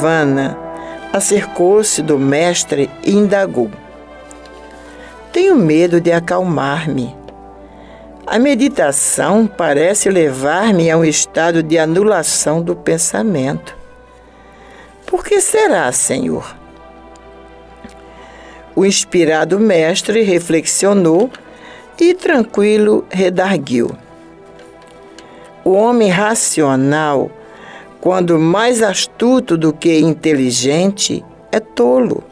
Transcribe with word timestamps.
Nirvana 0.00 0.56
acercou-se 1.12 2.00
do 2.00 2.18
mestre 2.18 2.88
e 3.04 3.12
indagou: 3.12 3.70
Tenho 5.30 5.54
medo 5.54 6.00
de 6.00 6.10
acalmar-me. 6.10 7.14
A 8.26 8.38
meditação 8.38 9.46
parece 9.46 10.08
levar-me 10.08 10.90
a 10.90 10.96
um 10.96 11.04
estado 11.04 11.62
de 11.62 11.78
anulação 11.78 12.62
do 12.62 12.74
pensamento. 12.74 13.76
Por 15.04 15.22
que 15.22 15.38
será, 15.40 15.92
Senhor? 15.92 16.56
O 18.74 18.86
inspirado 18.86 19.60
mestre 19.60 20.22
reflexionou 20.22 21.30
e, 22.00 22.14
tranquilo, 22.14 23.04
redarguiu. 23.10 23.90
O 25.62 25.72
homem 25.72 26.08
racional 26.08 27.30
quando 28.00 28.38
mais 28.38 28.82
astuto 28.82 29.56
do 29.56 29.72
que 29.72 29.98
inteligente, 29.98 31.24
é 31.52 31.60
tolo. 31.60 32.24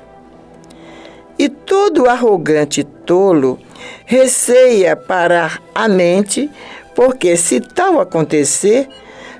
E 1.38 1.48
todo 1.48 2.08
arrogante 2.08 2.82
tolo 2.82 3.58
receia 4.04 4.96
parar 4.96 5.62
a 5.74 5.86
mente, 5.86 6.50
porque 6.94 7.36
se 7.36 7.60
tal 7.60 8.00
acontecer, 8.00 8.88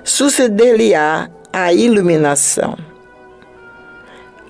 suceder-lhe-á 0.03 1.29
a 1.51 1.73
iluminação. 1.73 2.77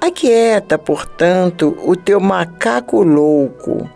Aquieta, 0.01 0.77
portanto, 0.77 1.77
o 1.83 1.95
teu 1.95 2.19
macaco 2.19 3.01
louco, 3.01 3.89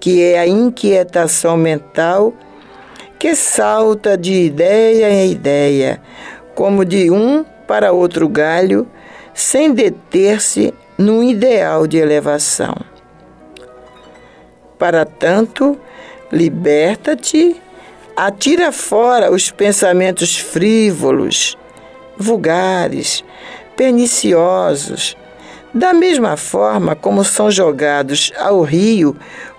que 0.00 0.22
é 0.22 0.38
a 0.38 0.46
inquietação 0.46 1.56
mental 1.56 2.34
que 3.18 3.34
salta 3.34 4.16
de 4.16 4.32
ideia 4.32 5.10
em 5.10 5.30
ideia, 5.30 6.00
como 6.56 6.86
de 6.86 7.10
um 7.10 7.44
para 7.68 7.92
outro 7.92 8.28
galho, 8.28 8.88
sem 9.34 9.72
deter-se 9.72 10.72
num 10.96 11.22
ideal 11.22 11.86
de 11.86 11.98
elevação. 11.98 12.74
Para 14.78 15.04
tanto, 15.04 15.78
liberta-te, 16.32 17.60
atira 18.16 18.72
fora 18.72 19.30
os 19.30 19.50
pensamentos 19.50 20.38
frívolos, 20.38 21.58
vulgares, 22.16 23.22
perniciosos, 23.76 25.14
da 25.74 25.92
mesma 25.92 26.38
forma 26.38 26.96
como 26.96 27.22
são 27.22 27.50
jogados 27.50 28.32
ao 28.38 28.62
rio 28.62 29.14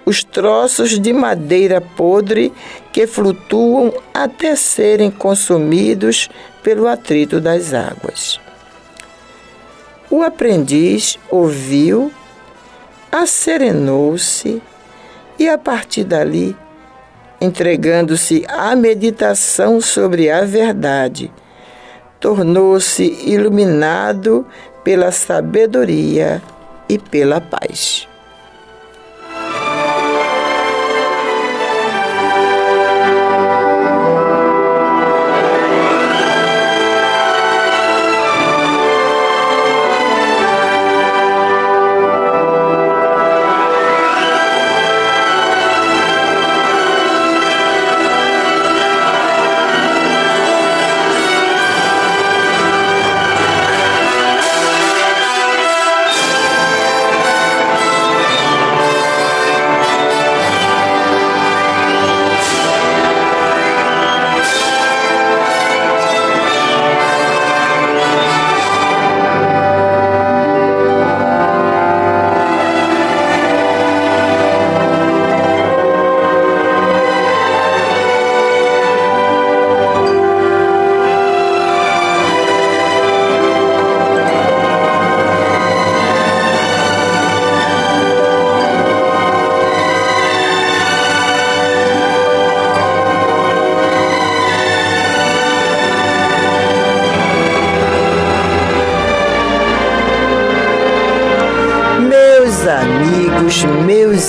os 0.07 0.23
troços 0.23 0.97
de 0.97 1.11
madeira 1.11 1.81
podre 1.81 2.53
que 2.93 3.05
flutuam 3.05 3.93
até 4.13 4.55
serem 4.55 5.11
consumidos 5.11 6.29
pelo 6.67 6.85
atrito 6.85 7.39
das 7.39 7.73
águas. 7.73 8.41
O 10.11 10.21
aprendiz 10.21 11.17
ouviu, 11.31 12.11
acerenou-se 13.09 14.61
e, 15.39 15.47
a 15.47 15.57
partir 15.57 16.03
dali, 16.03 16.53
entregando-se 17.39 18.43
à 18.49 18.75
meditação 18.75 19.79
sobre 19.79 20.29
a 20.29 20.43
verdade, 20.43 21.31
tornou-se 22.19 23.17
iluminado 23.23 24.45
pela 24.83 25.09
sabedoria 25.09 26.41
e 26.89 26.99
pela 26.99 27.39
paz. 27.39 28.09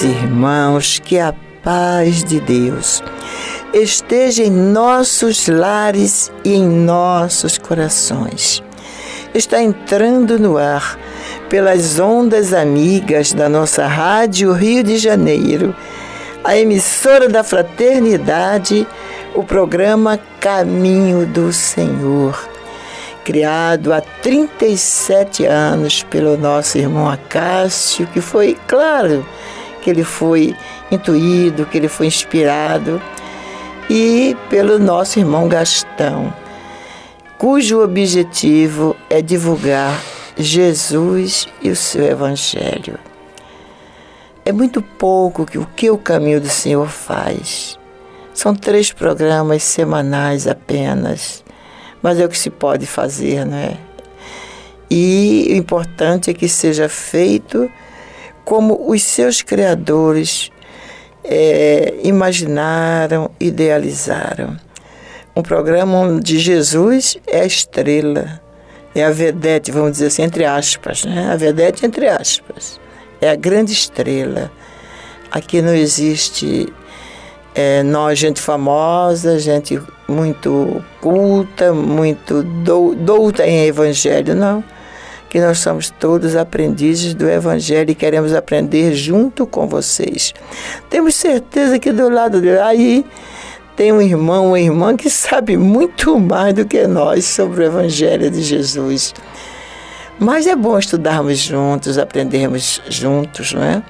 Irmãos, 0.03 0.99
que 0.99 1.19
a 1.19 1.35
paz 1.62 2.23
de 2.25 2.41
Deus 2.41 3.03
esteja 3.73 4.43
em 4.43 4.50
nossos 4.50 5.49
lares 5.49 6.33
e 6.45 6.55
em 6.55 6.67
nossos 6.67 7.59
corações. 7.59 8.62
Está 9.35 9.61
entrando 9.62 10.39
no 10.39 10.56
ar 10.56 10.99
pelas 11.49 11.99
ondas 11.99 12.53
amigas 12.53 13.33
da 13.33 13.49
nossa 13.49 13.87
Rádio 13.87 14.53
Rio 14.53 14.83
de 14.83 14.97
Janeiro, 14.97 15.75
a 16.45 16.56
emissora 16.56 17.29
da 17.29 17.45
Fraternidade, 17.45 18.87
o 19.35 19.43
programa 19.43 20.19
Caminho 20.41 21.27
do 21.27 21.53
Senhor 21.53 22.49
criado 23.29 23.93
há 23.93 24.00
37 24.00 25.45
anos 25.45 26.03
pelo 26.03 26.39
nosso 26.39 26.79
irmão 26.79 27.11
Acácio, 27.11 28.06
que 28.06 28.23
foi, 28.23 28.56
claro, 28.67 29.23
que 29.78 29.90
ele 29.90 30.04
foi 30.04 30.54
intuído, 30.90 31.66
que 31.66 31.78
ele 31.78 31.88
foi 31.88 32.06
inspirado, 32.06 33.00
e 33.88 34.36
pelo 34.50 34.78
nosso 34.78 35.19
irmão 35.19 35.48
Gastão, 35.48 36.32
cujo 37.38 37.82
objetivo 37.82 38.94
é 39.08 39.22
divulgar 39.22 39.98
Jesus 40.36 41.46
e 41.62 41.70
o 41.70 41.76
seu 41.76 42.04
Evangelho. 42.04 42.98
É 44.44 44.52
muito 44.52 44.80
pouco 44.82 45.44
que 45.44 45.58
o 45.58 45.66
que 45.66 45.90
o 45.90 45.98
caminho 45.98 46.40
do 46.40 46.48
Senhor 46.48 46.88
faz. 46.88 47.78
São 48.32 48.54
três 48.54 48.92
programas 48.92 49.62
semanais 49.62 50.46
apenas 50.46 51.44
mas 52.02 52.19
é 52.19 52.25
o 52.25 52.28
que 52.28 52.38
se 52.38 52.50
pode 52.50 52.86
fazer, 52.86 53.44
né? 53.44 53.76
E 54.90 55.48
o 55.50 55.56
importante 55.56 56.30
é 56.30 56.34
que 56.34 56.48
seja 56.48 56.88
feito 56.88 57.70
como 58.49 58.91
os 58.91 59.03
seus 59.03 59.43
criadores 59.43 60.50
é, 61.23 61.97
imaginaram, 62.03 63.31
idealizaram. 63.39 64.56
Um 65.37 65.43
programa 65.43 65.99
onde 65.99 66.39
Jesus 66.39 67.19
é 67.27 67.43
a 67.43 67.45
estrela, 67.45 68.41
é 68.95 69.05
a 69.05 69.11
vedete, 69.11 69.71
vamos 69.71 69.93
dizer 69.93 70.06
assim, 70.06 70.23
entre 70.23 70.47
aspas, 70.47 71.05
né? 71.05 71.29
A 71.31 71.37
vedete 71.37 71.85
entre 71.85 72.09
aspas. 72.09 72.81
É 73.21 73.29
a 73.29 73.37
grande 73.37 73.75
estrela. 73.75 74.50
Aqui 75.31 75.61
não 75.61 75.75
existe 75.75 76.73
é, 77.55 77.83
nós, 77.83 78.19
gente 78.19 78.41
famosa, 78.41 79.39
gente 79.39 79.79
muito 80.09 80.83
culta, 81.03 81.75
muito 81.75 82.43
do, 82.43 82.95
douta 82.95 83.47
em 83.47 83.67
evangelho, 83.67 84.35
não. 84.35 84.65
Que 85.28 85.40
nós 85.40 85.58
somos 85.58 85.90
todos 85.90 86.34
aprendizes 86.34 87.14
do 87.14 87.28
evangelho 87.28 87.90
e 87.90 87.94
queremos 87.94 88.34
aprender 88.34 88.94
junto 88.94 89.46
com 89.46 89.66
vocês. 89.66 90.34
Temos 90.88 91.14
certeza 91.14 91.78
que 91.78 91.92
do 91.92 92.08
lado 92.08 92.40
de 92.40 92.58
aí 92.58 93.04
tem 93.76 93.92
um 93.92 94.00
irmão, 94.00 94.48
uma 94.48 94.60
irmã 94.60 94.96
que 94.96 95.10
sabe 95.10 95.56
muito 95.56 96.19
mais 96.19 96.54
do 96.54 96.64
que 96.64 96.86
nós 96.86 97.26
sobre 97.26 97.62
o 97.62 97.66
evangelho 97.66 98.30
de 98.30 98.42
Jesus. 98.42 99.14
Mas 100.19 100.48
é 100.48 100.56
bom 100.56 100.76
estudarmos 100.76 101.38
juntos, 101.38 101.96
aprendermos 101.96 102.82
juntos, 102.88 103.52
não 103.52 103.62
é? 103.62 103.82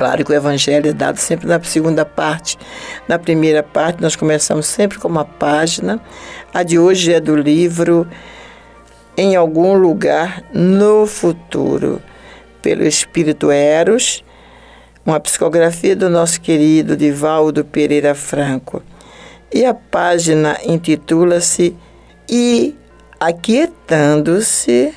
Claro 0.00 0.24
que 0.24 0.32
o 0.32 0.34
Evangelho 0.34 0.88
é 0.88 0.92
dado 0.94 1.18
sempre 1.18 1.46
na 1.46 1.62
segunda 1.62 2.06
parte. 2.06 2.56
Na 3.06 3.18
primeira 3.18 3.62
parte, 3.62 4.00
nós 4.00 4.16
começamos 4.16 4.64
sempre 4.64 4.98
com 4.98 5.06
uma 5.06 5.26
página. 5.26 6.00
A 6.54 6.62
de 6.62 6.78
hoje 6.78 7.12
é 7.12 7.20
do 7.20 7.36
livro 7.36 8.08
Em 9.16 9.36
Algum 9.36 9.74
Lugar 9.74 10.44
no 10.52 11.06
Futuro, 11.06 12.00
pelo 12.62 12.84
Espírito 12.86 13.50
Eros, 13.50 14.24
uma 15.04 15.20
psicografia 15.20 15.96
do 15.96 16.08
nosso 16.08 16.40
querido 16.40 16.96
Divaldo 16.96 17.64
Pereira 17.64 18.14
Franco. 18.14 18.82
E 19.52 19.64
a 19.64 19.74
página 19.74 20.58
intitula-se 20.64 21.76
E 22.28 22.76
Aquietando-se 23.18 24.94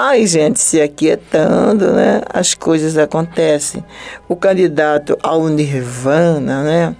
Ai, 0.00 0.28
gente, 0.28 0.60
se 0.60 0.80
aquietando, 0.80 1.92
né? 1.92 2.22
As 2.32 2.54
coisas 2.54 2.96
acontecem. 2.96 3.84
O 4.28 4.36
candidato 4.36 5.18
ao 5.20 5.48
Nirvana, 5.48 6.62
né? 6.62 6.96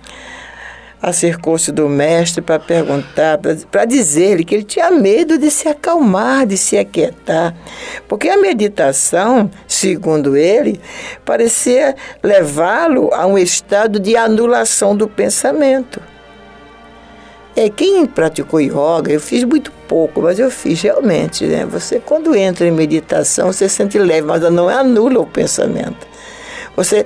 Acercou-se 1.00 1.71
do 1.71 1.89
mestre 1.89 2.43
para 2.43 2.59
perguntar, 2.59 3.39
para 3.71 3.85
dizer-lhe 3.85 4.45
que 4.45 4.55
ele 4.55 4.65
tinha 4.65 4.91
medo 4.91 5.39
de 5.39 5.49
se 5.50 5.69
acalmar, 5.69 6.45
de 6.45 6.56
se 6.56 6.77
aquietar. 6.77 7.55
Porque 8.09 8.29
a 8.29 8.37
meditação, 8.37 9.49
segundo 9.67 10.37
ele, 10.37 10.81
parecia 11.25 11.95
levá-lo 12.23 13.11
a 13.15 13.27
um 13.27 13.39
estado 13.39 14.00
de 14.00 14.17
anulação 14.17 14.97
do 14.97 15.06
pensamento. 15.06 16.00
É, 17.55 17.69
quem 17.69 18.06
praticou 18.06 18.61
yoga, 18.61 19.11
eu 19.11 19.21
fiz 19.21 19.43
muito 19.43 19.73
pouco, 19.89 20.23
mas 20.23 20.39
eu 20.39 20.51
fiz 20.51 20.81
realmente, 20.81 21.44
né? 21.44 21.67
Você, 21.67 21.99
quando 21.99 22.35
entra 22.37 22.67
em 22.67 22.71
meditação, 22.71 23.53
você 23.53 23.69
sente 23.69 23.99
leve, 23.99 24.27
mas 24.27 24.43
não 24.43 24.69
anula 24.69 25.19
o 25.21 25.27
pensamento. 25.27 26.06
Você, 26.79 27.05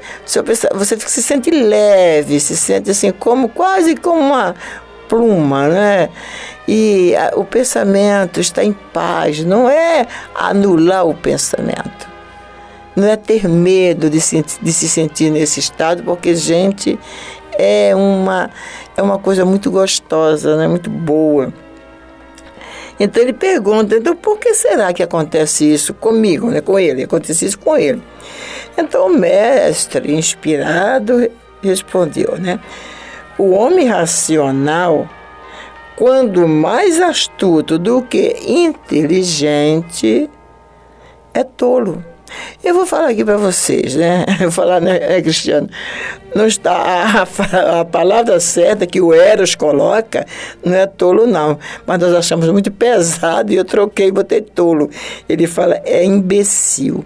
você 0.74 0.98
se 1.00 1.22
sente 1.22 1.50
leve, 1.50 2.38
se 2.38 2.54
sente 2.54 2.90
assim, 2.90 3.10
como 3.10 3.48
quase 3.48 3.96
como 3.96 4.20
uma 4.20 4.54
pluma, 5.08 5.66
né? 5.66 6.10
E 6.68 7.16
a, 7.16 7.32
o 7.36 7.44
pensamento 7.44 8.38
está 8.38 8.62
em 8.62 8.74
paz, 8.74 9.42
não 9.42 9.70
é 9.70 10.06
anular 10.34 11.06
o 11.06 11.14
pensamento. 11.14 12.06
Não 12.94 13.08
é 13.08 13.16
ter 13.16 13.48
medo 13.48 14.10
de 14.10 14.20
se, 14.20 14.44
de 14.60 14.72
se 14.74 14.86
sentir 14.90 15.30
nesse 15.30 15.58
estado, 15.58 16.02
porque, 16.02 16.34
gente, 16.34 16.98
é 17.58 17.94
uma, 17.96 18.50
é 18.94 19.00
uma 19.00 19.18
coisa 19.18 19.42
muito 19.46 19.70
gostosa, 19.70 20.54
né? 20.58 20.68
muito 20.68 20.90
boa. 20.90 21.50
Então 22.98 23.22
ele 23.22 23.32
pergunta, 23.32 23.96
então 23.96 24.14
por 24.14 24.38
que 24.38 24.54
será 24.54 24.92
que 24.92 25.02
acontece 25.02 25.72
isso 25.72 25.94
comigo, 25.94 26.50
né? 26.50 26.60
com 26.60 26.78
ele? 26.78 27.04
Acontece 27.04 27.46
isso 27.46 27.58
com 27.58 27.76
ele. 27.76 28.02
Então 28.76 29.06
o 29.06 29.10
mestre, 29.10 30.14
inspirado, 30.14 31.30
respondeu, 31.62 32.36
né? 32.38 32.60
O 33.38 33.50
homem 33.50 33.86
racional, 33.88 35.08
quando 35.96 36.46
mais 36.46 37.00
astuto 37.00 37.78
do 37.78 38.02
que 38.02 38.36
inteligente, 38.46 40.28
é 41.32 41.42
tolo. 41.42 42.04
Eu 42.62 42.74
vou 42.74 42.86
falar 42.86 43.08
aqui 43.08 43.24
para 43.24 43.36
vocês, 43.36 43.94
né? 43.94 44.24
Eu 44.40 44.50
vou 44.50 44.52
falar, 44.52 44.80
né, 44.80 45.20
Cristiano? 45.22 45.68
Não 46.34 46.46
está 46.46 46.72
a, 46.72 47.80
a, 47.80 47.84
palavra 47.84 48.40
certa 48.40 48.86
que 48.86 49.00
o 49.00 49.12
Eros 49.12 49.54
coloca, 49.54 50.26
não 50.64 50.74
é 50.74 50.86
tolo, 50.86 51.26
não. 51.26 51.58
Mas 51.86 51.98
nós 51.98 52.14
achamos 52.14 52.48
muito 52.48 52.70
pesado 52.70 53.52
e 53.52 53.56
eu 53.56 53.64
troquei 53.64 54.08
e 54.08 54.12
botei 54.12 54.40
tolo. 54.40 54.88
Ele 55.28 55.46
fala, 55.46 55.80
é 55.84 56.04
imbecil. 56.04 57.04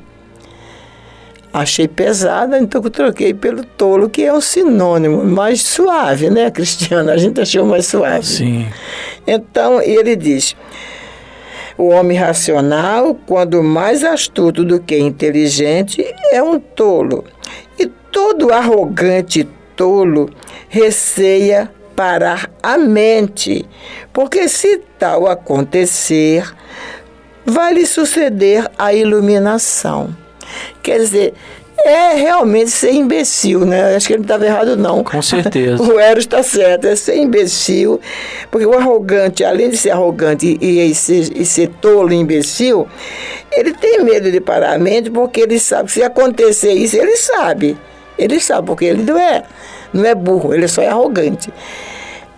Achei 1.53 1.89
pesada, 1.89 2.59
então 2.59 2.83
eu 2.85 2.91
troquei 2.91 3.33
pelo 3.33 3.65
tolo, 3.65 4.11
que 4.11 4.23
é 4.23 4.33
um 4.33 4.43
sinônimo 4.43 5.25
mais 5.25 5.63
suave, 5.63 6.29
né, 6.29 6.51
Cristiano? 6.51 7.11
A 7.11 7.17
gente 7.17 7.41
achou 7.41 7.65
mais 7.65 7.87
suave. 7.87 8.27
Sim. 8.27 8.67
Então, 9.27 9.81
ele 9.81 10.15
diz. 10.15 10.55
O 11.79 11.89
homem 11.89 12.17
racional, 12.17 13.15
quando 13.27 13.63
mais 13.63 14.03
astuto 14.03 14.65
do 14.65 14.81
que 14.81 14.99
inteligente, 14.99 16.05
é 16.33 16.43
um 16.43 16.59
tolo. 16.59 17.25
E 17.79 17.87
todo 17.87 18.53
arrogante 18.53 19.47
tolo 19.77 20.31
receia 20.69 21.71
parar 21.95 22.51
a 22.63 22.77
mente, 22.77 23.65
porque 24.13 24.49
se 24.49 24.79
tal 24.99 25.27
acontecer, 25.27 26.45
vai 27.45 27.75
lhe 27.75 27.87
suceder 27.87 28.71
a 28.79 28.93
iluminação. 28.93 30.15
Quer 30.83 30.99
dizer, 30.99 31.35
é 31.87 32.15
realmente 32.15 32.71
ser 32.71 32.93
imbecil, 32.93 33.65
né? 33.65 33.95
Acho 33.95 34.07
que 34.07 34.13
ele 34.15 34.19
não 34.19 34.25
estava 34.25 34.47
errado, 34.47 34.77
não. 34.77 35.05
Com 35.05 35.23
certeza. 35.23 35.83
o 35.83 35.99
Eros 35.99 36.25
está 36.25 36.43
certo, 36.43 36.87
é 36.87 36.97
ser 36.97 37.17
imbecil, 37.17 38.01
porque 38.51 38.67
o 38.67 38.75
arrogante, 38.75 39.45
além 39.45 39.71
de 39.71 39.77
ser 39.77 39.91
arrogante 39.91 40.59
e, 40.61 40.81
e, 40.81 40.95
ser, 40.95 41.37
e 41.37 41.45
ser 41.45 41.69
tolo 41.81 42.13
e 42.13 42.17
imbecil, 42.17 42.87
ele 43.53 43.73
tem 43.73 44.03
medo 44.03 44.31
de 44.31 44.41
parar 44.41 44.75
a 44.75 44.79
mente, 44.79 45.11
porque 45.11 45.41
ele 45.41 45.59
sabe 45.59 45.87
que 45.87 45.93
se 45.93 46.03
acontecer 46.03 46.73
isso, 46.73 46.97
ele 46.97 47.17
sabe. 47.17 47.77
Ele 48.19 48.41
sabe, 48.41 48.67
porque 48.67 48.87
ele 48.87 49.03
não 49.03 49.19
é, 49.19 49.43
não 49.93 50.05
é 50.05 50.15
burro, 50.15 50.55
ele 50.55 50.67
só 50.69 50.83
é 50.83 50.89
arrogante 50.89 51.53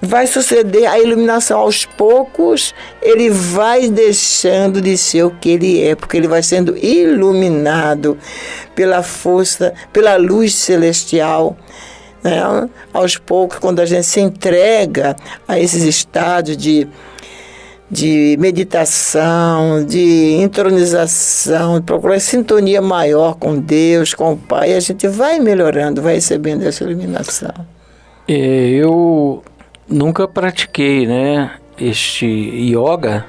vai 0.00 0.26
suceder 0.26 0.88
a 0.88 0.98
iluminação 0.98 1.60
aos 1.60 1.84
poucos, 1.84 2.74
ele 3.02 3.30
vai 3.30 3.88
deixando 3.88 4.80
de 4.80 4.96
ser 4.96 5.24
o 5.24 5.30
que 5.30 5.50
ele 5.50 5.82
é, 5.82 5.94
porque 5.94 6.16
ele 6.16 6.28
vai 6.28 6.42
sendo 6.42 6.76
iluminado 6.76 8.16
pela 8.74 9.02
força, 9.02 9.74
pela 9.92 10.16
luz 10.16 10.54
celestial. 10.54 11.56
Né? 12.22 12.68
Aos 12.92 13.16
poucos, 13.16 13.58
quando 13.58 13.80
a 13.80 13.86
gente 13.86 14.06
se 14.06 14.20
entrega 14.20 15.16
a 15.46 15.58
esses 15.58 15.82
estados 15.82 16.56
de, 16.56 16.86
de 17.90 18.36
meditação, 18.38 19.84
de 19.84 20.34
entronização, 20.40 21.82
procurar 21.82 22.20
sintonia 22.20 22.80
maior 22.80 23.34
com 23.34 23.58
Deus, 23.58 24.14
com 24.14 24.32
o 24.32 24.36
Pai, 24.36 24.74
a 24.74 24.80
gente 24.80 25.08
vai 25.08 25.40
melhorando, 25.40 26.02
vai 26.02 26.14
recebendo 26.14 26.62
essa 26.62 26.84
iluminação. 26.84 27.52
É, 28.28 28.34
eu 28.34 29.42
nunca 29.88 30.28
pratiquei, 30.28 31.06
né, 31.06 31.52
este 31.78 32.26
yoga, 32.26 33.26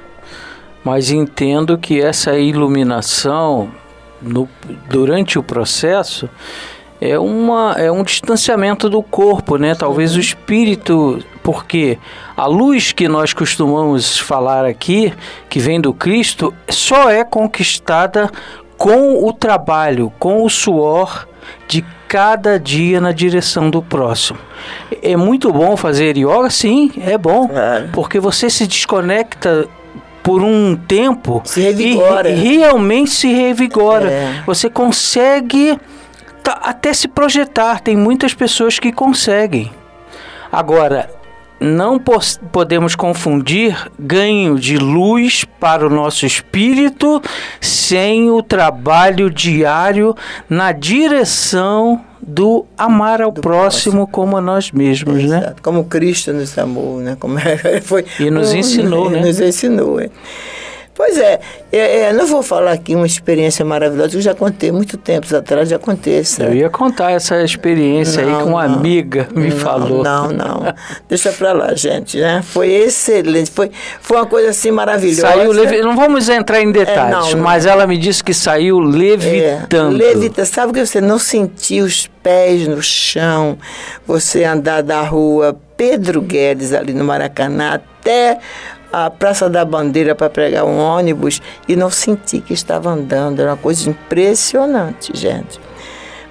mas 0.84 1.10
entendo 1.10 1.78
que 1.78 2.00
essa 2.00 2.38
iluminação 2.38 3.70
no, 4.20 4.48
durante 4.88 5.38
o 5.38 5.42
processo 5.42 6.28
é, 7.00 7.18
uma, 7.18 7.74
é 7.78 7.90
um 7.90 8.02
distanciamento 8.02 8.88
do 8.88 9.02
corpo, 9.02 9.56
né? 9.56 9.74
Talvez 9.74 10.14
o 10.14 10.20
espírito, 10.20 11.18
porque 11.42 11.98
a 12.36 12.46
luz 12.46 12.92
que 12.92 13.08
nós 13.08 13.32
costumamos 13.32 14.18
falar 14.18 14.66
aqui, 14.66 15.12
que 15.48 15.58
vem 15.58 15.80
do 15.80 15.94
Cristo, 15.94 16.52
só 16.68 17.10
é 17.10 17.24
conquistada 17.24 18.30
com 18.76 19.26
o 19.26 19.32
trabalho, 19.32 20.12
com 20.18 20.44
o 20.44 20.50
suor 20.50 21.26
de 21.66 21.84
cada 22.10 22.58
dia 22.58 23.00
na 23.00 23.12
direção 23.12 23.70
do 23.70 23.80
próximo. 23.80 24.36
É 25.00 25.16
muito 25.16 25.52
bom 25.52 25.76
fazer 25.76 26.16
yoga, 26.16 26.50
sim, 26.50 26.90
é 27.06 27.16
bom, 27.16 27.48
porque 27.92 28.18
você 28.18 28.50
se 28.50 28.66
desconecta 28.66 29.68
por 30.20 30.42
um 30.42 30.74
tempo 30.74 31.40
se 31.44 31.60
revigora. 31.60 32.28
e, 32.28 32.58
realmente 32.58 33.12
se 33.12 33.32
revigora. 33.32 34.10
É. 34.10 34.42
Você 34.44 34.68
consegue 34.68 35.78
até 36.44 36.92
se 36.92 37.06
projetar. 37.06 37.78
Tem 37.78 37.96
muitas 37.96 38.34
pessoas 38.34 38.80
que 38.80 38.90
conseguem. 38.90 39.70
Agora, 40.50 41.08
não 41.60 42.00
podemos 42.50 42.94
confundir 42.94 43.76
ganho 43.98 44.58
de 44.58 44.78
luz 44.78 45.44
para 45.60 45.86
o 45.86 45.90
nosso 45.90 46.24
espírito 46.24 47.22
sem 47.60 48.30
o 48.30 48.42
trabalho 48.42 49.30
diário 49.30 50.16
na 50.48 50.72
direção 50.72 52.00
do 52.22 52.64
amar 52.76 53.20
ao 53.20 53.30
do 53.30 53.40
próximo, 53.40 54.06
próximo, 54.06 54.06
como 54.06 54.36
a 54.36 54.40
nós 54.40 54.70
mesmos, 54.70 55.16
né? 55.16 55.24
Exato. 55.24 55.46
né? 55.46 55.54
Como 55.62 55.84
Cristo 55.84 56.32
nos 56.32 56.56
amou, 56.58 56.98
né? 56.98 57.16
Como 57.18 57.36
foi, 57.82 58.04
e 58.18 58.30
nos 58.30 58.52
ensinou, 58.52 59.08
né? 59.10 59.20
Nos 59.20 59.40
ensinou. 59.40 60.00
É. 60.00 60.10
Pois 61.00 61.16
é, 61.16 61.40
é, 61.72 62.00
é, 62.00 62.12
não 62.12 62.26
vou 62.26 62.42
falar 62.42 62.72
aqui 62.72 62.94
uma 62.94 63.06
experiência 63.06 63.64
maravilhosa, 63.64 64.18
eu 64.18 64.20
já 64.20 64.34
contei 64.34 64.70
muito 64.70 64.98
tempos 64.98 65.32
atrás, 65.32 65.66
já 65.66 65.78
contei 65.78 66.18
essa. 66.18 66.42
Eu 66.42 66.52
ia 66.52 66.68
contar 66.68 67.12
essa 67.12 67.42
experiência 67.42 68.22
não, 68.22 68.28
aí 68.28 68.42
que 68.42 68.48
uma 68.50 68.68
não, 68.68 68.74
amiga 68.74 69.26
me 69.34 69.48
não, 69.48 69.56
falou. 69.56 70.04
Não, 70.04 70.30
não. 70.30 70.74
Deixa 71.08 71.32
pra 71.32 71.54
lá, 71.54 71.74
gente, 71.74 72.20
né? 72.20 72.42
Foi 72.44 72.70
excelente, 72.70 73.50
foi, 73.50 73.70
foi 74.02 74.18
uma 74.18 74.26
coisa 74.26 74.50
assim 74.50 74.70
maravilhosa. 74.70 75.22
Saiu 75.22 75.52
levi... 75.52 75.80
Não 75.80 75.96
vamos 75.96 76.28
entrar 76.28 76.60
em 76.60 76.70
detalhes, 76.70 77.32
é, 77.32 77.34
mas 77.34 77.64
ela 77.64 77.86
me 77.86 77.96
disse 77.96 78.22
que 78.22 78.34
saiu 78.34 78.78
levitando. 78.78 79.94
É, 79.94 80.12
levita, 80.12 80.44
sabe 80.44 80.74
que 80.74 80.84
você 80.84 81.00
não 81.00 81.18
sentiu 81.18 81.86
os 81.86 82.10
pés 82.22 82.68
no 82.68 82.82
chão, 82.82 83.56
você 84.06 84.44
andar 84.44 84.82
da 84.82 85.00
rua 85.00 85.58
Pedro 85.78 86.20
Guedes 86.20 86.74
ali 86.74 86.92
no 86.92 87.04
Maracanã 87.04 87.80
até 88.00 88.38
a 88.92 89.10
Praça 89.10 89.48
da 89.48 89.64
Bandeira 89.64 90.14
para 90.14 90.28
pegar 90.30 90.64
um 90.64 90.78
ônibus 90.78 91.40
e 91.68 91.76
não 91.76 91.90
senti 91.90 92.40
que 92.40 92.52
estava 92.52 92.90
andando. 92.90 93.40
Era 93.40 93.50
uma 93.50 93.56
coisa 93.56 93.88
impressionante, 93.88 95.12
gente. 95.14 95.60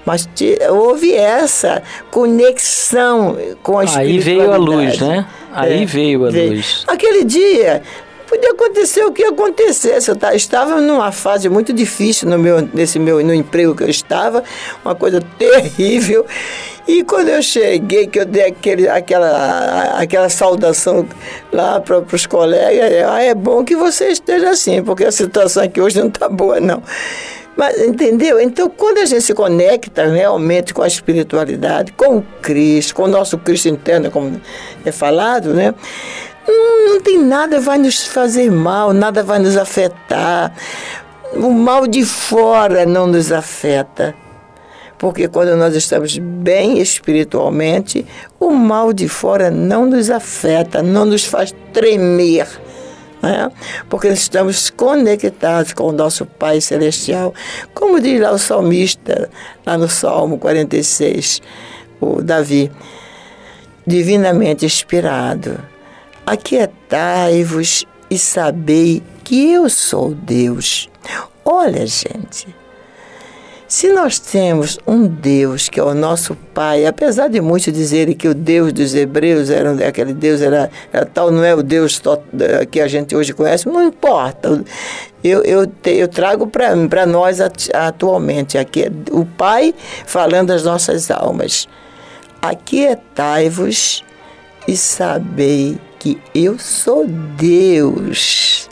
Mas 0.06 0.28
houve 0.72 1.14
essa 1.14 1.84
conexão 2.10 3.38
com 3.62 3.78
a 3.78 3.84
Aí 3.96 4.18
veio 4.18 4.52
a 4.52 4.58
luz, 4.58 5.00
né? 5.00 5.28
Aí 5.52 5.84
é, 5.84 5.86
veio 5.86 6.26
a 6.26 6.32
veio. 6.32 6.54
luz. 6.54 6.84
Aquele 6.88 7.24
dia, 7.24 7.84
podia 8.28 8.52
acontecer 8.52 9.04
o 9.04 9.12
que 9.12 9.24
acontecesse. 9.24 10.10
Eu 10.10 10.18
estava 10.34 10.80
numa 10.80 11.12
fase 11.12 11.50
muito 11.50 11.74
difícil 11.74 12.30
no 12.30 12.38
meu, 12.38 12.68
nesse 12.74 13.00
meu, 13.00 13.24
no 13.24 13.34
emprego 13.34 13.76
que 13.76 13.84
eu 13.84 13.90
estava, 13.90 14.44
uma 14.84 14.96
coisa 14.96 15.22
terrível. 15.38 16.26
E 16.90 17.04
quando 17.04 17.30
eu 17.30 17.40
cheguei, 17.40 18.08
que 18.08 18.20
eu 18.20 18.26
dei 18.26 18.48
aquele, 18.48 18.90
aquela, 18.90 20.00
aquela 20.00 20.28
saudação 20.28 21.08
lá 21.54 21.80
para 21.80 22.00
os 22.00 22.26
colegas, 22.26 23.08
ah, 23.08 23.22
é 23.22 23.36
bom 23.36 23.64
que 23.64 23.76
você 23.76 24.08
esteja 24.08 24.50
assim, 24.50 24.82
porque 24.84 25.06
a 25.06 25.12
situação 25.12 25.62
aqui 25.62 25.80
hoje 25.80 26.00
não 26.00 26.08
está 26.08 26.28
boa, 26.28 26.60
não. 26.60 26.82
Mas, 27.56 27.80
entendeu? 27.80 28.40
Então, 28.40 28.68
quando 28.76 28.98
a 28.98 29.06
gente 29.06 29.22
se 29.22 29.36
conecta 29.36 30.08
realmente 30.08 30.74
com 30.74 30.82
a 30.82 30.88
espiritualidade, 30.88 31.92
com 31.92 32.18
o 32.18 32.22
Cristo, 32.42 32.96
com 32.96 33.04
o 33.04 33.08
nosso 33.08 33.38
Cristo 33.38 33.70
interno, 33.70 34.10
como 34.10 34.42
é 34.84 34.92
falado, 34.92 35.54
né? 35.54 35.76
Não, 36.48 36.88
não 36.88 37.02
tem 37.02 37.20
nada 37.20 37.60
vai 37.60 37.78
nos 37.78 38.08
fazer 38.08 38.50
mal, 38.50 38.94
nada 38.94 39.22
vai 39.22 39.38
nos 39.38 39.56
afetar. 39.56 40.52
O 41.36 41.52
mal 41.52 41.86
de 41.86 42.04
fora 42.04 42.84
não 42.84 43.06
nos 43.06 43.32
afeta. 43.32 44.16
Porque 45.00 45.30
quando 45.30 45.56
nós 45.56 45.74
estamos 45.76 46.18
bem 46.18 46.78
espiritualmente, 46.80 48.06
o 48.38 48.52
mal 48.52 48.92
de 48.92 49.08
fora 49.08 49.50
não 49.50 49.86
nos 49.86 50.10
afeta, 50.10 50.84
não 50.84 51.06
nos 51.06 51.24
faz 51.24 51.56
tremer. 51.72 52.46
Né? 53.22 53.50
Porque 53.90 54.10
estamos 54.10 54.70
conectados 54.70 55.72
com 55.72 55.86
o 55.86 55.92
nosso 55.94 56.26
Pai 56.26 56.60
Celestial. 56.60 57.34
Como 57.74 58.02
diz 58.02 58.20
lá 58.20 58.34
o 58.34 58.38
salmista, 58.38 59.30
lá 59.66 59.78
no 59.78 59.88
Salmo 59.88 60.38
46, 60.38 61.42
o 62.02 62.22
Davi, 62.22 62.70
divinamente 63.88 64.66
inspirado. 64.66 65.64
Aquietai-vos 66.26 67.86
e 68.10 68.18
sabei 68.18 69.02
que 69.24 69.54
eu 69.54 69.70
sou 69.70 70.14
Deus. 70.14 70.90
Olha, 71.46 71.88
gente, 71.88 72.59
se 73.70 73.94
nós 73.94 74.18
temos 74.18 74.80
um 74.88 75.06
Deus 75.06 75.70
que 75.70 75.80
é 75.80 75.84
o 75.84 75.94
nosso 75.94 76.36
Pai, 76.56 76.88
apesar 76.88 77.28
de 77.28 77.40
muitos 77.40 77.72
dizerem 77.72 78.16
que 78.16 78.28
o 78.28 78.34
Deus 78.34 78.74
dos 78.74 78.96
hebreus 78.96 79.52
era 79.52 79.88
aquele 79.88 80.12
Deus 80.12 80.42
era, 80.42 80.72
era 80.92 81.06
tal, 81.06 81.30
não 81.30 81.44
é 81.44 81.54
o 81.54 81.62
Deus 81.62 82.02
que 82.72 82.82
a 82.82 82.88
gente 82.88 83.16
hoje 83.16 83.32
conhece, 83.32 83.70
não 83.70 83.84
importa. 83.84 84.64
Eu, 85.24 85.44
eu, 85.44 85.68
te, 85.68 85.92
eu 85.92 86.08
trago 86.08 86.48
para 86.48 87.06
nós 87.06 87.40
atualmente 87.72 88.58
aqui 88.58 88.92
o 89.12 89.24
Pai 89.24 89.76
falando 90.04 90.50
as 90.50 90.64
nossas 90.64 91.12
almas. 91.12 91.68
Aquietai-vos 92.42 94.04
e 94.68 94.76
sabei 94.76 95.78
que 96.00 96.20
eu 96.34 96.58
sou 96.58 97.06
Deus. 97.08 98.68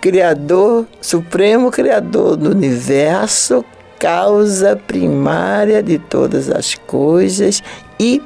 Criador, 0.00 0.86
Supremo 1.00 1.72
Criador 1.72 2.36
do 2.36 2.50
universo, 2.50 3.64
causa 4.04 4.76
primária 4.76 5.82
de 5.82 5.98
todas 5.98 6.50
as 6.50 6.74
coisas 6.74 7.62
e 7.98 8.20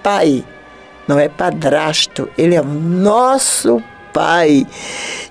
Pai. 0.00 0.44
Não 1.08 1.18
é 1.18 1.28
padrasto, 1.28 2.28
ele 2.38 2.54
é 2.54 2.62
nosso 2.62 3.82
Pai 4.12 4.64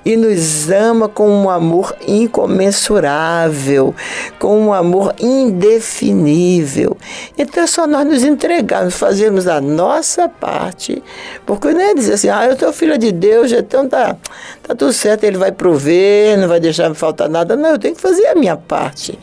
e 0.04 0.18
nos 0.18 0.70
ama 0.70 1.08
com 1.08 1.30
um 1.30 1.50
amor 1.50 1.96
incomensurável, 2.06 3.96
com 4.38 4.68
um 4.68 4.74
amor 4.74 5.16
indefinível. 5.18 6.98
Então 7.38 7.64
é 7.64 7.68
só 7.68 7.88
nós 7.88 8.06
nos 8.06 8.22
entregarmos, 8.22 8.96
fazermos 8.96 9.48
a 9.48 9.62
nossa 9.62 10.28
parte, 10.28 11.02
porque 11.46 11.72
não 11.72 11.82
é 11.82 11.94
dizer 11.94 12.16
assim, 12.16 12.30
ah, 12.30 12.46
eu 12.46 12.60
sou 12.60 12.74
filha 12.74 12.98
de 12.98 13.14
Deus, 13.14 13.50
então 13.54 13.88
tá, 13.88 14.18
tá 14.62 14.76
tudo 14.76 14.92
certo, 14.92 15.24
ele 15.24 15.38
vai 15.38 15.54
prover, 15.54 16.38
não 16.38 16.50
vai 16.50 16.60
deixar 16.60 16.90
me 16.90 16.96
faltar 16.96 17.30
nada. 17.30 17.56
Não, 17.56 17.70
eu 17.70 17.80
tenho 17.80 17.96
que 17.96 18.02
fazer 18.02 18.28
a 18.28 18.36
minha 18.36 18.58
parte. 18.58 19.18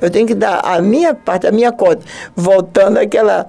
Eu 0.00 0.10
tenho 0.10 0.26
que 0.26 0.34
dar 0.34 0.60
a 0.60 0.80
minha 0.80 1.14
parte, 1.14 1.46
a 1.46 1.52
minha 1.52 1.72
cota. 1.72 2.02
Voltando 2.34 2.98
àquela 2.98 3.48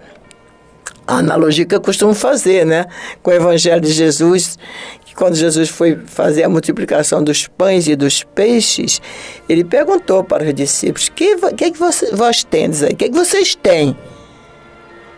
analogia 1.08 1.66
que 1.66 1.76
eu 1.76 1.82
costumo 1.82 2.14
fazer, 2.14 2.66
né? 2.66 2.86
Com 3.22 3.32
o 3.32 3.34
Evangelho 3.34 3.82
de 3.82 3.92
Jesus, 3.92 4.58
que 5.06 5.16
quando 5.16 5.36
Jesus 5.36 5.70
foi 5.70 6.00
fazer 6.06 6.44
a 6.44 6.50
multiplicação 6.50 7.24
dos 7.24 7.48
pães 7.48 7.88
e 7.88 7.96
dos 7.96 8.24
peixes, 8.24 9.02
ele 9.48 9.64
perguntou 9.64 10.24
para 10.24 10.44
os 10.44 10.54
discípulos: 10.54 11.08
o 11.08 11.12
que, 11.12 11.36
que, 11.54 11.66
é 11.66 11.72
que 11.72 11.80
você, 11.80 12.16
vós 12.16 12.44
tendes 12.44 12.84
aí? 12.84 12.94
O 12.94 12.96
que, 12.96 13.06
é 13.06 13.10
que 13.10 13.16
vocês 13.16 13.56
têm? 13.56 13.96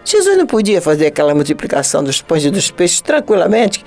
Jesus 0.05 0.37
não 0.37 0.45
podia 0.45 0.81
fazer 0.81 1.07
aquela 1.07 1.33
multiplicação 1.33 2.03
dos 2.03 2.21
pães 2.21 2.45
e 2.45 2.51
dos 2.51 2.69
peixes 2.69 3.01
tranquilamente. 3.01 3.83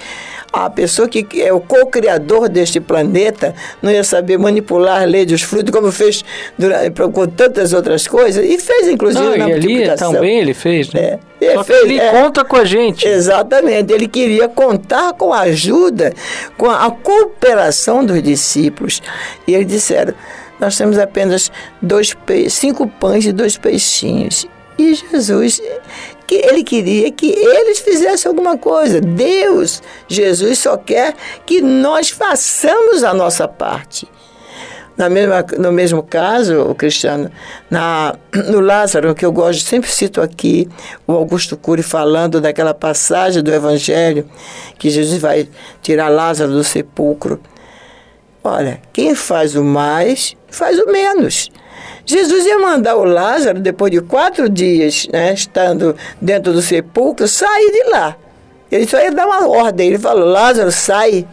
A 0.52 0.70
pessoa 0.70 1.08
que 1.08 1.26
é 1.42 1.52
o 1.52 1.60
co-criador 1.60 2.48
deste 2.48 2.80
planeta 2.80 3.54
não 3.82 3.90
ia 3.90 4.02
saber 4.02 4.38
manipular 4.38 5.02
a 5.02 5.04
lei 5.04 5.26
dos 5.26 5.42
frutos 5.42 5.70
como 5.70 5.92
fez 5.92 6.24
durante, 6.56 6.90
com 7.12 7.26
tantas 7.26 7.72
outras 7.72 8.06
coisas 8.06 8.44
e 8.44 8.58
fez 8.58 8.88
inclusive 8.88 9.22
não, 9.22 9.36
na 9.36 9.48
e 9.48 9.52
multiplicação. 9.52 10.08
Ali, 10.08 10.16
também 10.16 10.38
ele 10.38 10.54
fez, 10.54 10.92
né? 10.92 11.00
É. 11.00 11.18
Ele, 11.38 11.64
fez, 11.64 11.82
ele 11.82 12.00
é, 12.00 12.10
conta 12.10 12.44
com 12.44 12.56
a 12.56 12.64
gente. 12.64 13.06
Exatamente. 13.06 13.92
Ele 13.92 14.08
queria 14.08 14.48
contar 14.48 15.12
com 15.12 15.34
a 15.34 15.40
ajuda, 15.40 16.14
com 16.56 16.70
a, 16.70 16.86
a 16.86 16.90
cooperação 16.90 18.02
dos 18.02 18.22
discípulos. 18.22 19.02
E 19.46 19.54
eles 19.54 19.66
disseram: 19.66 20.14
nós 20.58 20.76
temos 20.78 20.98
apenas 20.98 21.52
dois 21.82 22.16
cinco 22.48 22.86
pães 22.86 23.26
e 23.26 23.32
dois 23.32 23.58
peixinhos. 23.58 24.46
E 24.78 24.94
Jesus, 24.94 25.60
que 26.26 26.34
ele 26.34 26.62
queria 26.62 27.10
que 27.10 27.30
eles 27.30 27.78
fizessem 27.78 28.28
alguma 28.28 28.58
coisa. 28.58 29.00
Deus, 29.00 29.82
Jesus 30.08 30.58
só 30.58 30.76
quer 30.76 31.14
que 31.46 31.60
nós 31.62 32.10
façamos 32.10 33.02
a 33.02 33.14
nossa 33.14 33.48
parte. 33.48 34.08
Na 34.96 35.10
mesma, 35.10 35.44
no 35.58 35.70
mesmo 35.70 36.02
caso, 36.02 36.62
o 36.62 36.74
Cristiano, 36.74 37.30
na, 37.68 38.16
no 38.48 38.60
Lázaro, 38.60 39.14
que 39.14 39.26
eu 39.26 39.32
gosto, 39.32 39.62
sempre 39.62 39.90
cito 39.90 40.22
aqui, 40.22 40.66
o 41.06 41.12
Augusto 41.12 41.54
Cury 41.54 41.82
falando 41.82 42.40
daquela 42.40 42.72
passagem 42.72 43.42
do 43.42 43.52
Evangelho, 43.52 44.26
que 44.78 44.88
Jesus 44.88 45.20
vai 45.20 45.48
tirar 45.82 46.08
Lázaro 46.08 46.52
do 46.52 46.64
sepulcro. 46.64 47.38
Olha, 48.42 48.80
quem 48.92 49.14
faz 49.14 49.54
o 49.54 49.62
mais, 49.62 50.34
faz 50.48 50.78
o 50.78 50.90
menos. 50.90 51.50
Jesus 52.06 52.46
ia 52.46 52.58
mandar 52.60 52.96
o 52.96 53.04
Lázaro, 53.04 53.58
depois 53.58 53.90
de 53.90 54.00
quatro 54.00 54.48
dias, 54.48 55.08
né, 55.12 55.34
estando 55.34 55.96
dentro 56.20 56.52
do 56.52 56.62
sepulcro, 56.62 57.26
sair 57.26 57.72
de 57.72 57.90
lá. 57.90 58.16
Ele 58.70 58.86
só 58.86 59.00
ia 59.00 59.10
dar 59.10 59.26
uma 59.26 59.48
ordem. 59.48 59.88
Ele 59.88 59.98
falou: 59.98 60.24
Lázaro, 60.24 60.70
sai, 60.70 61.26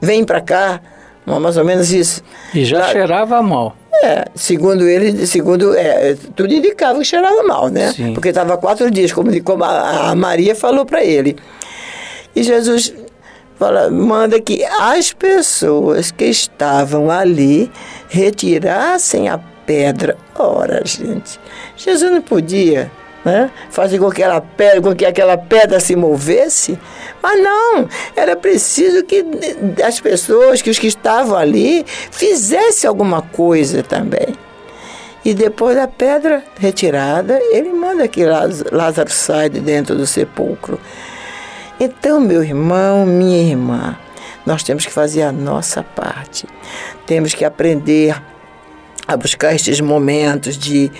vem 0.00 0.24
para 0.24 0.40
cá. 0.40 0.80
Mais 1.24 1.56
ou 1.56 1.64
menos 1.64 1.92
isso. 1.92 2.22
E 2.52 2.64
já 2.64 2.80
Lá, 2.80 2.88
cheirava 2.88 3.40
mal. 3.42 3.76
É, 4.02 4.24
segundo 4.34 4.88
ele, 4.88 5.26
segundo, 5.26 5.76
é, 5.76 6.16
tudo 6.34 6.52
indicava 6.52 6.98
que 6.98 7.04
cheirava 7.04 7.42
mal, 7.44 7.68
né? 7.68 7.92
Sim. 7.92 8.14
Porque 8.14 8.30
estava 8.30 8.56
quatro 8.56 8.90
dias, 8.90 9.12
como, 9.12 9.42
como 9.44 9.62
a, 9.62 10.10
a 10.10 10.14
Maria 10.16 10.56
falou 10.56 10.84
para 10.84 11.04
ele. 11.04 11.36
E 12.34 12.42
Jesus 12.42 12.92
fala, 13.56 13.88
manda 13.90 14.40
que 14.40 14.64
as 14.64 15.12
pessoas 15.12 16.10
que 16.10 16.24
estavam 16.24 17.08
ali 17.08 17.70
retirassem 18.08 19.28
a 19.28 19.38
pedra. 19.66 20.16
Ora, 20.34 20.82
gente, 20.84 21.38
Jesus 21.76 22.10
não 22.10 22.22
podia 22.22 22.90
né? 23.24 23.50
fazer 23.70 23.98
com 23.98 24.10
que, 24.10 24.22
pedra, 24.56 24.82
com 24.82 24.94
que 24.94 25.04
aquela 25.06 25.36
pedra 25.36 25.78
se 25.80 25.94
movesse. 25.94 26.78
Mas 27.22 27.42
não, 27.42 27.88
era 28.16 28.36
preciso 28.36 29.04
que 29.04 29.24
as 29.84 30.00
pessoas, 30.00 30.60
que 30.60 30.70
os 30.70 30.78
que 30.78 30.86
estavam 30.86 31.36
ali, 31.36 31.84
fizessem 31.86 32.88
alguma 32.88 33.22
coisa 33.22 33.82
também. 33.82 34.36
E 35.24 35.34
depois 35.34 35.76
da 35.76 35.86
pedra 35.86 36.42
retirada, 36.58 37.38
ele 37.52 37.72
manda 37.72 38.08
que 38.08 38.24
Lázaro 38.24 39.10
saia 39.10 39.48
de 39.48 39.60
dentro 39.60 39.94
do 39.94 40.04
sepulcro. 40.04 40.80
Então, 41.78 42.20
meu 42.20 42.42
irmão, 42.42 43.06
minha 43.06 43.40
irmã, 43.40 43.96
nós 44.44 44.64
temos 44.64 44.84
que 44.84 44.92
fazer 44.92 45.22
a 45.22 45.30
nossa 45.30 45.82
parte. 45.82 46.46
Temos 47.06 47.34
que 47.34 47.44
aprender 47.44 48.20
a 49.06 49.16
buscar 49.16 49.54
estes 49.54 49.80
momentos 49.80 50.56
de 50.56 50.90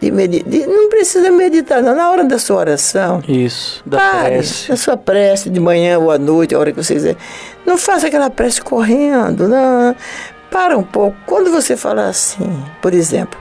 de 0.00 0.10
meditar. 0.10 0.68
Não 0.68 0.88
precisa 0.88 1.30
meditar, 1.30 1.82
não. 1.82 1.94
Na 1.94 2.10
hora 2.10 2.24
da 2.24 2.38
sua 2.38 2.56
oração. 2.56 3.22
Isso, 3.26 3.82
da 3.86 3.98
pare, 3.98 4.36
prece. 4.36 4.68
Da 4.68 4.76
sua 4.76 4.96
prece, 4.96 5.50
de 5.50 5.60
manhã 5.60 5.98
ou 5.98 6.10
à 6.10 6.18
noite, 6.18 6.54
a 6.54 6.58
hora 6.58 6.72
que 6.72 6.82
você 6.82 6.94
quiser. 6.94 7.16
Não 7.64 7.78
faça 7.78 8.06
aquela 8.06 8.30
prece 8.30 8.60
correndo, 8.60 9.48
não. 9.48 9.96
Para 10.50 10.76
um 10.76 10.82
pouco. 10.82 11.16
Quando 11.26 11.50
você 11.50 11.76
fala 11.76 12.08
assim, 12.08 12.62
por 12.80 12.94
exemplo, 12.94 13.38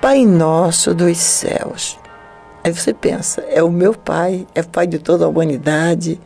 Pai 0.00 0.24
Nosso 0.24 0.94
dos 0.94 1.18
céus. 1.18 1.98
Aí 2.64 2.72
você 2.72 2.92
pensa, 2.92 3.44
é 3.48 3.62
o 3.62 3.70
meu 3.70 3.94
Pai, 3.94 4.46
é 4.54 4.62
Pai 4.62 4.88
de 4.88 4.98
toda 4.98 5.24
a 5.24 5.28
humanidade 5.28 6.20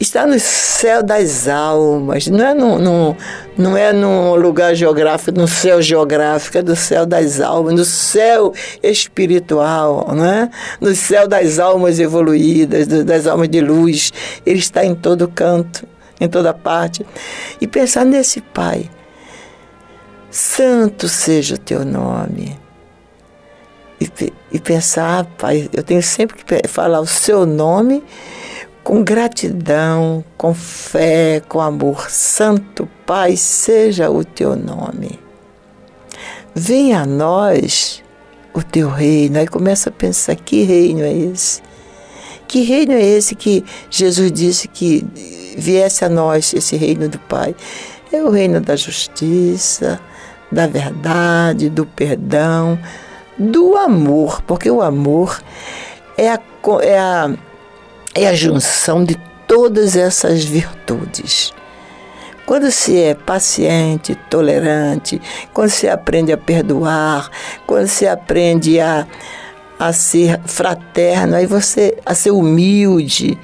está 0.00 0.26
no 0.26 0.40
céu 0.40 1.02
das 1.02 1.46
almas, 1.46 2.26
não 2.26 2.42
é 2.42 2.54
num, 2.54 2.78
num, 2.78 3.16
não 3.56 3.76
é 3.76 3.92
num 3.92 4.34
lugar 4.34 4.74
geográfico, 4.74 5.38
no 5.38 5.46
céu 5.46 5.82
geográfico, 5.82 6.56
é 6.56 6.62
do 6.62 6.74
céu 6.74 7.04
das 7.04 7.38
almas, 7.38 7.74
no 7.74 7.84
céu 7.84 8.54
espiritual, 8.82 10.10
não 10.14 10.24
é? 10.24 10.50
no 10.80 10.94
céu 10.94 11.28
das 11.28 11.58
almas 11.58 12.00
evoluídas, 12.00 12.86
das 12.86 13.26
almas 13.26 13.50
de 13.50 13.60
luz. 13.60 14.10
Ele 14.46 14.58
está 14.58 14.82
em 14.82 14.94
todo 14.94 15.28
canto, 15.28 15.86
em 16.18 16.28
toda 16.28 16.54
parte. 16.54 17.04
E 17.60 17.66
pensar 17.66 18.06
nesse 18.06 18.40
Pai. 18.40 18.90
Santo 20.30 21.08
seja 21.08 21.56
o 21.56 21.58
teu 21.58 21.84
nome. 21.84 22.58
E, 24.00 24.32
e 24.50 24.58
pensar, 24.58 25.26
Pai, 25.36 25.68
eu 25.74 25.82
tenho 25.82 26.02
sempre 26.02 26.42
que 26.42 26.66
falar 26.68 27.00
o 27.00 27.06
seu 27.06 27.44
nome 27.44 28.02
com 28.82 29.02
gratidão, 29.02 30.24
com 30.36 30.54
fé, 30.54 31.42
com 31.48 31.60
amor. 31.60 32.10
Santo 32.10 32.88
Pai, 33.06 33.36
seja 33.36 34.10
o 34.10 34.24
teu 34.24 34.56
nome. 34.56 35.18
Venha 36.54 37.02
a 37.02 37.06
nós 37.06 38.02
o 38.54 38.62
teu 38.62 38.88
reino. 38.88 39.38
Aí 39.38 39.46
começa 39.46 39.90
a 39.90 39.92
pensar: 39.92 40.34
que 40.36 40.62
reino 40.62 41.02
é 41.02 41.12
esse? 41.12 41.62
Que 42.48 42.62
reino 42.62 42.92
é 42.92 43.02
esse 43.02 43.34
que 43.34 43.64
Jesus 43.88 44.32
disse 44.32 44.66
que 44.66 45.06
viesse 45.56 46.04
a 46.04 46.08
nós 46.08 46.52
esse 46.52 46.76
reino 46.76 47.08
do 47.08 47.18
Pai? 47.18 47.54
É 48.12 48.22
o 48.24 48.30
reino 48.30 48.60
da 48.60 48.74
justiça, 48.74 50.00
da 50.50 50.66
verdade, 50.66 51.70
do 51.70 51.86
perdão, 51.86 52.76
do 53.38 53.76
amor, 53.76 54.42
porque 54.42 54.68
o 54.68 54.82
amor 54.82 55.40
é 56.18 56.28
a, 56.28 56.40
é 56.82 56.98
a 56.98 57.32
é 58.14 58.26
a 58.26 58.34
junção 58.34 59.04
de 59.04 59.16
todas 59.46 59.96
essas 59.96 60.44
virtudes. 60.44 61.52
Quando 62.46 62.70
se 62.70 63.00
é 63.00 63.14
paciente, 63.14 64.16
tolerante, 64.28 65.20
quando 65.52 65.70
se 65.70 65.88
aprende 65.88 66.32
a 66.32 66.36
perdoar, 66.36 67.30
quando 67.66 67.86
se 67.86 68.08
aprende 68.08 68.80
a, 68.80 69.06
a 69.78 69.92
ser 69.92 70.40
fraterno, 70.46 71.36
aí 71.36 71.46
você 71.46 71.96
a 72.04 72.12
ser 72.12 72.32
humilde, 72.32 73.38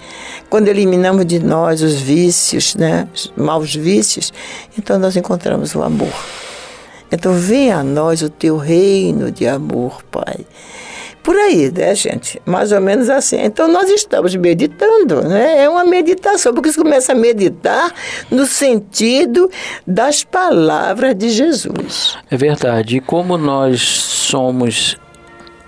quando 0.51 0.69
eliminamos 0.69 1.25
de 1.25 1.39
nós 1.39 1.83
os 1.83 1.95
vícios, 1.95 2.75
né, 2.75 3.09
os 3.15 3.33
maus 3.37 3.75
vícios, 3.75 4.33
então 4.77 4.99
nós 4.99 5.17
encontramos 5.17 5.75
o 5.77 5.83
amor. 5.83 6.13
Então 7.11 7.33
venha 7.33 7.79
a 7.79 7.85
nós 7.85 8.23
o 8.23 8.29
teu 8.29 8.57
reino 8.57 9.31
de 9.31 9.47
amor, 9.47 10.03
Pai. 10.11 10.45
Por 11.27 11.35
aí, 11.35 11.73
né, 11.73 11.93
gente? 11.93 12.41
Mais 12.47 12.71
ou 12.71 12.81
menos 12.81 13.11
assim. 13.11 13.41
Então, 13.41 13.67
nós 13.67 13.91
estamos 13.91 14.37
meditando, 14.37 15.23
né? 15.23 15.65
É 15.65 15.69
uma 15.69 15.85
meditação, 15.85 16.55
porque 16.55 16.71
você 16.71 16.81
começa 16.81 17.11
a 17.11 17.15
meditar 17.17 17.93
no 18.31 18.47
sentido 18.47 19.51
das 19.85 20.23
palavras 20.23 21.17
de 21.17 21.31
Jesus. 21.31 22.17
É 22.31 22.37
verdade. 22.37 22.99
E 22.99 23.01
como 23.01 23.37
nós 23.37 23.83
somos 23.83 24.97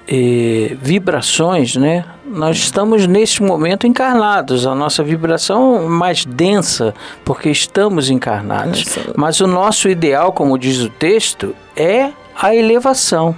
eh, 0.06 0.76
vibrações, 0.80 1.74
né? 1.74 2.04
Nós 2.24 2.58
estamos 2.58 3.08
neste 3.08 3.42
momento 3.42 3.84
encarnados, 3.84 4.64
a 4.64 4.76
nossa 4.76 5.02
vibração 5.02 5.88
mais 5.88 6.24
densa, 6.24 6.94
porque 7.24 7.50
estamos 7.50 8.10
encarnados. 8.10 8.84
Mas 9.16 9.40
o 9.40 9.48
nosso 9.48 9.88
ideal, 9.88 10.32
como 10.32 10.56
diz 10.56 10.78
o 10.78 10.88
texto, 10.88 11.52
é 11.74 12.12
a 12.40 12.54
elevação. 12.54 13.34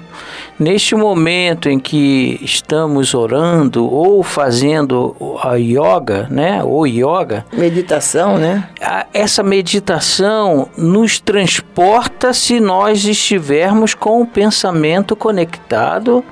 Neste 0.59 0.95
momento 0.95 1.71
em 1.71 1.79
que 1.79 2.39
estamos 2.43 3.15
orando 3.15 3.91
ou 3.91 4.23
fazendo 4.23 5.17
a 5.43 5.55
yoga, 5.55 6.29
né, 6.31 6.63
ou 6.63 6.87
yoga, 6.87 7.47
meditação, 7.51 8.37
né? 8.37 8.69
essa 9.15 9.43
meditação 9.43 10.69
nos 10.77 11.19
transporta 11.19 12.35
se 12.35 12.61
nós 12.61 13.07
estivermos 13.07 13.95
com 13.95 14.21
o 14.21 14.27
pensamento 14.27 15.17
conectado 15.17 16.23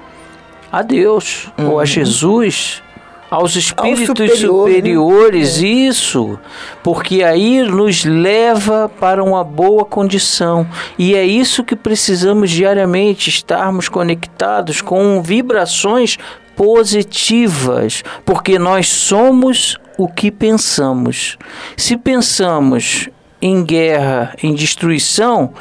a 0.71 0.83
Deus 0.83 1.51
uhum. 1.59 1.71
ou 1.71 1.79
a 1.79 1.81
uhum. 1.81 1.87
Jesus 1.87 2.83
aos 3.31 3.57
espíritos 3.57 4.07
superior, 4.07 4.69
né? 4.69 4.75
superiores, 4.75 5.61
né? 5.61 5.69
isso, 5.69 6.39
porque 6.83 7.23
aí 7.23 7.63
nos 7.63 8.05
leva 8.05 8.91
para 9.01 9.23
uma 9.23 9.45
boa 9.45 9.85
condição. 9.85 10.67
E 10.99 11.15
é 11.15 11.25
isso 11.25 11.65
que 11.65 11.77
precisamos 11.77 12.51
diariamente 12.51 13.29
estarmos 13.29 13.89
conectados 13.89 14.81
com 14.81 15.23
vibrações 15.23 16.17
positivas, 16.57 18.03
porque 18.25 18.59
nós 18.59 18.89
somos 18.89 19.79
o 19.97 20.09
que 20.09 20.31
pensamos. 20.31 21.37
Se 21.77 21.97
pensamos 21.97 23.09
em 23.41 23.65
guerra, 23.65 24.35
em 24.43 24.55
destruição, 24.55 25.53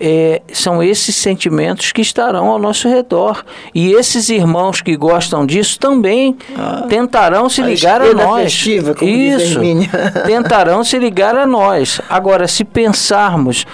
é, 0.00 0.40
são 0.50 0.82
esses 0.82 1.14
sentimentos 1.14 1.92
que 1.92 2.00
estarão 2.00 2.48
ao 2.48 2.58
nosso 2.58 2.88
redor. 2.88 3.44
E 3.74 3.92
esses 3.92 4.30
irmãos 4.30 4.80
que 4.80 4.96
gostam 4.96 5.44
disso 5.44 5.78
também 5.78 6.36
ah, 6.56 6.86
tentarão 6.88 7.50
se 7.50 7.60
ligar 7.60 8.00
a 8.00 8.14
nós. 8.14 8.44
Festiva, 8.44 8.94
como 8.94 9.10
Isso, 9.10 9.60
tentarão 10.24 10.82
se 10.82 10.98
ligar 10.98 11.36
a 11.36 11.46
nós. 11.46 12.00
Agora, 12.08 12.48
se 12.48 12.64
pensarmos 12.64 13.66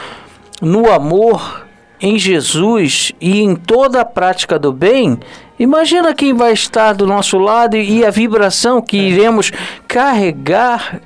no 0.61 0.91
amor 0.91 1.65
em 2.01 2.19
Jesus 2.19 3.13
e 3.21 3.41
em 3.41 3.55
toda 3.55 4.01
a 4.01 4.05
prática 4.05 4.59
do 4.59 4.73
bem, 4.73 5.19
imagina 5.59 6.13
quem 6.13 6.35
vai 6.35 6.53
estar 6.53 6.93
do 6.93 7.07
nosso 7.07 7.39
lado 7.39 7.77
e 7.77 8.05
a 8.05 8.11
vibração 8.11 8.83
que 8.83 8.97
iremos 8.97 9.53
carregar 9.87 11.01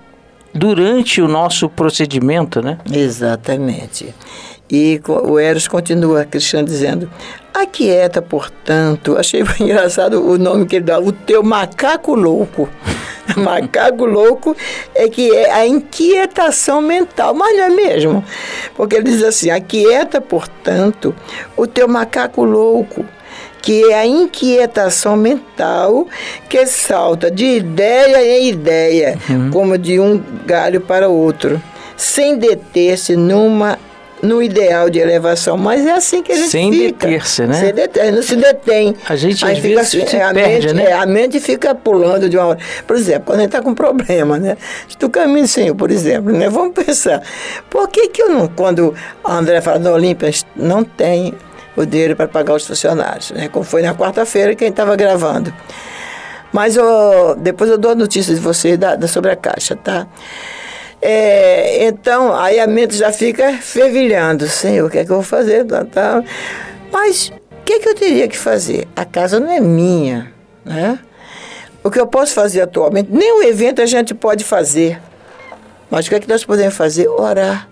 durante 0.52 1.22
o 1.22 1.28
nosso 1.28 1.68
procedimento, 1.68 2.61
né? 2.61 2.78
Exatamente. 2.92 4.14
E 4.70 5.00
o 5.06 5.38
Eros 5.38 5.66
continua, 5.66 6.24
Cristiano, 6.24 6.66
dizendo: 6.66 7.11
Aquieta, 7.52 8.22
portanto, 8.22 9.16
achei 9.16 9.42
engraçado 9.59 10.24
o 10.24 10.38
nome 10.38 10.66
que 10.66 10.76
ele 10.76 10.85
dá, 10.85 10.98
o 10.98 11.12
teu 11.12 11.42
macaco 11.42 12.14
louco. 12.14 12.68
macaco 13.37 14.04
louco 14.04 14.56
é 14.94 15.09
que 15.09 15.35
é 15.35 15.52
a 15.52 15.66
inquietação 15.66 16.80
mental, 16.80 17.35
mas 17.35 17.56
não 17.56 17.64
é 17.64 17.68
mesmo? 17.70 18.24
Porque 18.76 18.96
ele 18.96 19.11
diz 19.11 19.22
assim: 19.22 19.50
aquieta, 19.50 20.20
portanto, 20.20 21.14
o 21.56 21.66
teu 21.66 21.88
macaco 21.88 22.44
louco 22.44 23.04
que 23.62 23.92
é 23.92 23.98
a 23.98 24.06
inquietação 24.06 25.16
mental 25.16 26.06
que 26.48 26.64
salta 26.66 27.30
de 27.30 27.44
ideia 27.44 28.38
em 28.38 28.48
ideia, 28.48 29.18
uhum. 29.28 29.50
como 29.50 29.76
de 29.76 30.00
um 30.00 30.22
galho 30.46 30.80
para 30.80 31.09
outro, 31.09 31.61
sem 31.94 32.38
deter-se 32.38 33.16
numa 33.16 33.78
no 34.22 34.42
ideal 34.42 34.90
de 34.90 34.98
elevação, 34.98 35.56
mas 35.56 35.87
é 35.87 35.92
assim 35.92 36.22
que 36.22 36.33
a 36.33 36.37
gente 36.37 36.50
Sem 36.50 36.72
fica. 36.72 37.06
Sem 37.06 37.11
deter-se, 37.11 37.46
né? 37.46 37.54
Sem 37.54 37.74
deter, 37.74 38.12
não 38.12 38.22
se 38.22 38.37
detém. 38.37 38.96
A 39.09 39.16
gente 39.16 39.44
às 39.44 39.59
fica, 39.59 39.83
vezes 39.83 40.09
se 40.09 40.16
é, 40.16 40.22
a 40.22 40.33
perde, 40.33 40.66
mente, 40.66 40.74
né? 40.74 40.85
É, 40.85 40.92
a 40.92 41.06
mente 41.06 41.40
fica 41.40 41.74
pulando 41.74 42.28
de 42.28 42.37
uma 42.37 42.46
hora. 42.46 42.59
Por 42.87 42.96
exemplo, 42.96 43.22
quando 43.26 43.38
a 43.38 43.42
gente 43.42 43.50
está 43.50 43.62
com 43.62 43.74
problema, 43.74 44.38
né? 44.38 44.56
Do 44.98 45.09
caminho 45.09 45.48
Senhor, 45.48 45.74
por 45.74 45.90
exemplo, 45.90 46.33
né? 46.33 46.48
Vamos 46.48 46.74
pensar, 46.74 47.22
por 47.68 47.88
que 47.88 48.09
que 48.09 48.22
eu 48.22 48.28
não, 48.28 48.48
quando 48.48 48.94
a 49.24 49.35
André 49.35 49.61
fala 49.61 49.78
da 49.78 49.92
Olímpia, 49.92 50.30
não 50.54 50.85
tem 50.85 51.35
o 51.76 51.87
dinheiro 51.87 52.16
para 52.16 52.28
pagar 52.28 52.54
os 52.54 52.66
funcionários, 52.66 53.30
né? 53.30 53.48
Como 53.48 53.64
foi 53.64 53.83
na 53.83 53.94
quarta-feira 53.94 54.54
que 54.54 54.64
a 54.64 54.66
gente 54.66 54.74
estava 54.74 54.96
gravando. 54.96 55.52
Mas 56.52 56.76
oh, 56.76 57.35
depois 57.37 57.70
eu 57.70 57.78
dou 57.78 57.92
a 57.92 57.94
notícia 57.94 58.35
de 58.35 58.40
você 58.40 58.76
da, 58.76 58.96
da 58.96 59.06
sobre 59.06 59.30
a 59.30 59.37
caixa, 59.37 59.76
tá? 59.76 60.06
É, 61.03 61.87
então, 61.87 62.35
aí 62.35 62.61
a 62.61 62.67
mente 62.67 62.97
já 62.97 63.13
fica 63.13 63.55
fervilhando. 63.55 64.47
Senhor, 64.49 64.87
o 64.87 64.91
que 64.91 64.99
é 64.99 65.05
que 65.05 65.11
eu 65.11 65.17
vou 65.17 65.25
fazer? 65.25 65.65
Tá, 65.65 65.85
tá. 65.85 66.23
Mas 66.93 67.33
o 67.51 67.65
que 67.65 67.75
é 67.75 67.79
que 67.79 67.89
eu 67.89 67.95
teria 67.95 68.29
que 68.29 68.37
fazer? 68.37 68.87
A 68.95 69.05
casa 69.05 69.41
não 69.41 69.51
é 69.51 69.61
minha, 69.61 70.33
né? 70.65 70.99
O 71.83 71.91
que 71.91 71.99
eu 71.99 72.07
posso 72.07 72.35
fazer 72.35 72.61
atualmente, 72.61 73.09
o 73.11 73.43
evento 73.43 73.81
a 73.81 73.87
gente 73.87 74.15
pode 74.15 74.45
fazer. 74.45 75.01
Mas 75.91 76.07
o 76.07 76.11
que 76.11 76.15
é 76.17 76.21
que 76.21 76.29
nós 76.29 76.45
podemos 76.45 76.75
fazer? 76.75 77.09
Orar 77.09 77.69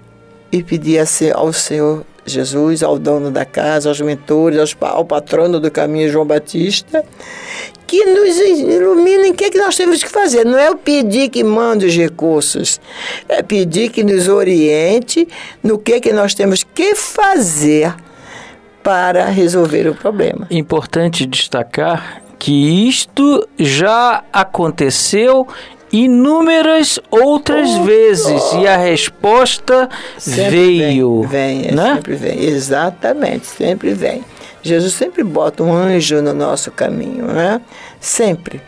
e 0.50 0.62
pedir 0.62 0.98
ao 1.34 1.52
Senhor 1.52 2.04
Jesus, 2.28 2.82
ao 2.82 2.98
dono 2.98 3.30
da 3.30 3.44
casa, 3.44 3.88
aos 3.88 4.00
mentores, 4.00 4.76
ao 4.80 5.04
patrono 5.04 5.58
do 5.58 5.70
caminho 5.70 6.10
João 6.10 6.26
Batista, 6.26 7.04
que 7.86 8.04
nos 8.04 8.36
iluminem 8.36 9.30
o 9.30 9.34
que, 9.34 9.44
é 9.44 9.50
que 9.50 9.58
nós 9.58 9.74
temos 9.74 10.02
que 10.02 10.10
fazer. 10.10 10.44
Não 10.44 10.58
é 10.58 10.70
o 10.70 10.76
pedir 10.76 11.30
que 11.30 11.42
manda 11.42 11.86
os 11.86 11.96
recursos, 11.96 12.80
é 13.28 13.42
pedir 13.42 13.90
que 13.90 14.04
nos 14.04 14.28
oriente 14.28 15.26
no 15.62 15.78
que, 15.78 15.94
é 15.94 16.00
que 16.00 16.12
nós 16.12 16.34
temos 16.34 16.62
que 16.62 16.94
fazer 16.94 17.94
para 18.82 19.26
resolver 19.26 19.88
o 19.88 19.94
problema. 19.94 20.46
Importante 20.50 21.26
destacar 21.26 22.22
que 22.38 22.88
isto 22.88 23.46
já 23.58 24.22
aconteceu 24.32 25.46
inúmeras 25.92 26.98
outras 27.10 27.70
oh, 27.70 27.84
vezes 27.84 28.42
oh. 28.52 28.60
e 28.60 28.66
a 28.66 28.76
resposta 28.76 29.88
sempre 30.18 30.78
veio. 30.78 31.22
Vem, 31.22 31.62
vem 31.62 31.72
né? 31.72 31.94
sempre 31.94 32.14
vem, 32.14 32.44
exatamente, 32.44 33.46
sempre 33.46 33.94
vem. 33.94 34.24
Jesus 34.62 34.94
sempre 34.94 35.22
bota 35.22 35.62
um 35.62 35.72
anjo 35.72 36.20
no 36.20 36.34
nosso 36.34 36.70
caminho, 36.70 37.26
né? 37.26 37.60
Sempre. 38.00 38.60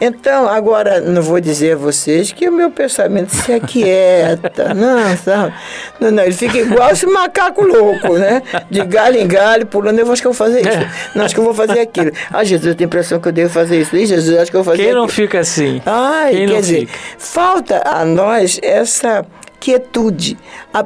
Então, 0.00 0.46
agora, 0.48 1.00
não 1.00 1.22
vou 1.22 1.40
dizer 1.40 1.72
a 1.72 1.76
vocês 1.76 2.30
que 2.30 2.48
o 2.48 2.52
meu 2.52 2.70
pensamento 2.70 3.30
se 3.34 3.52
aquieta. 3.52 4.72
não, 4.74 5.16
sabe? 5.16 5.54
Não, 5.98 6.10
não, 6.10 6.22
ele 6.22 6.32
fica 6.34 6.58
igual 6.58 6.90
esse 6.90 7.06
macaco 7.06 7.62
louco, 7.62 8.14
né? 8.18 8.42
De 8.70 8.84
galho 8.84 9.18
em 9.18 9.26
galho, 9.26 9.64
pulando. 9.66 9.98
Eu 9.98 10.12
acho 10.12 10.20
que 10.20 10.28
eu 10.28 10.32
vou 10.32 10.38
fazer 10.46 10.60
isso. 10.60 10.78
Não, 11.14 11.24
acho 11.24 11.34
que 11.34 11.40
eu 11.40 11.44
vou 11.44 11.54
fazer 11.54 11.80
aquilo. 11.80 12.12
Ah, 12.30 12.44
Jesus, 12.44 12.66
eu 12.66 12.74
tenho 12.74 12.86
a 12.86 12.90
impressão 12.90 13.18
que 13.18 13.28
eu 13.28 13.32
devo 13.32 13.50
fazer 13.52 13.80
isso. 13.80 13.96
E 13.96 14.04
Jesus, 14.04 14.38
acho 14.38 14.50
que 14.50 14.56
eu 14.56 14.62
vou 14.62 14.72
fazer 14.72 14.82
Quem 14.82 14.90
aquilo. 14.90 15.00
não 15.02 15.08
fica 15.08 15.38
assim? 15.40 15.80
Ai, 15.86 16.32
Quem 16.32 16.48
quer 16.48 16.60
dizer, 16.60 16.80
fica? 16.80 16.98
falta 17.18 17.82
a 17.86 18.04
nós 18.04 18.60
essa 18.62 19.24
quietude, 19.60 20.38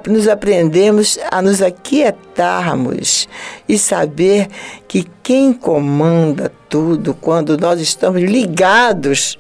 nos 0.09 0.29
aprendemos 0.29 1.19
a 1.31 1.43
nos 1.43 1.61
aquietarmos 1.61 3.29
e 3.69 3.79
saber 3.79 4.49
que 4.87 5.07
quem 5.23 5.53
comanda 5.53 6.53
tudo, 6.69 7.15
quando 7.15 7.59
nós 7.59 7.81
estamos 7.81 8.23
ligados, 8.23 9.39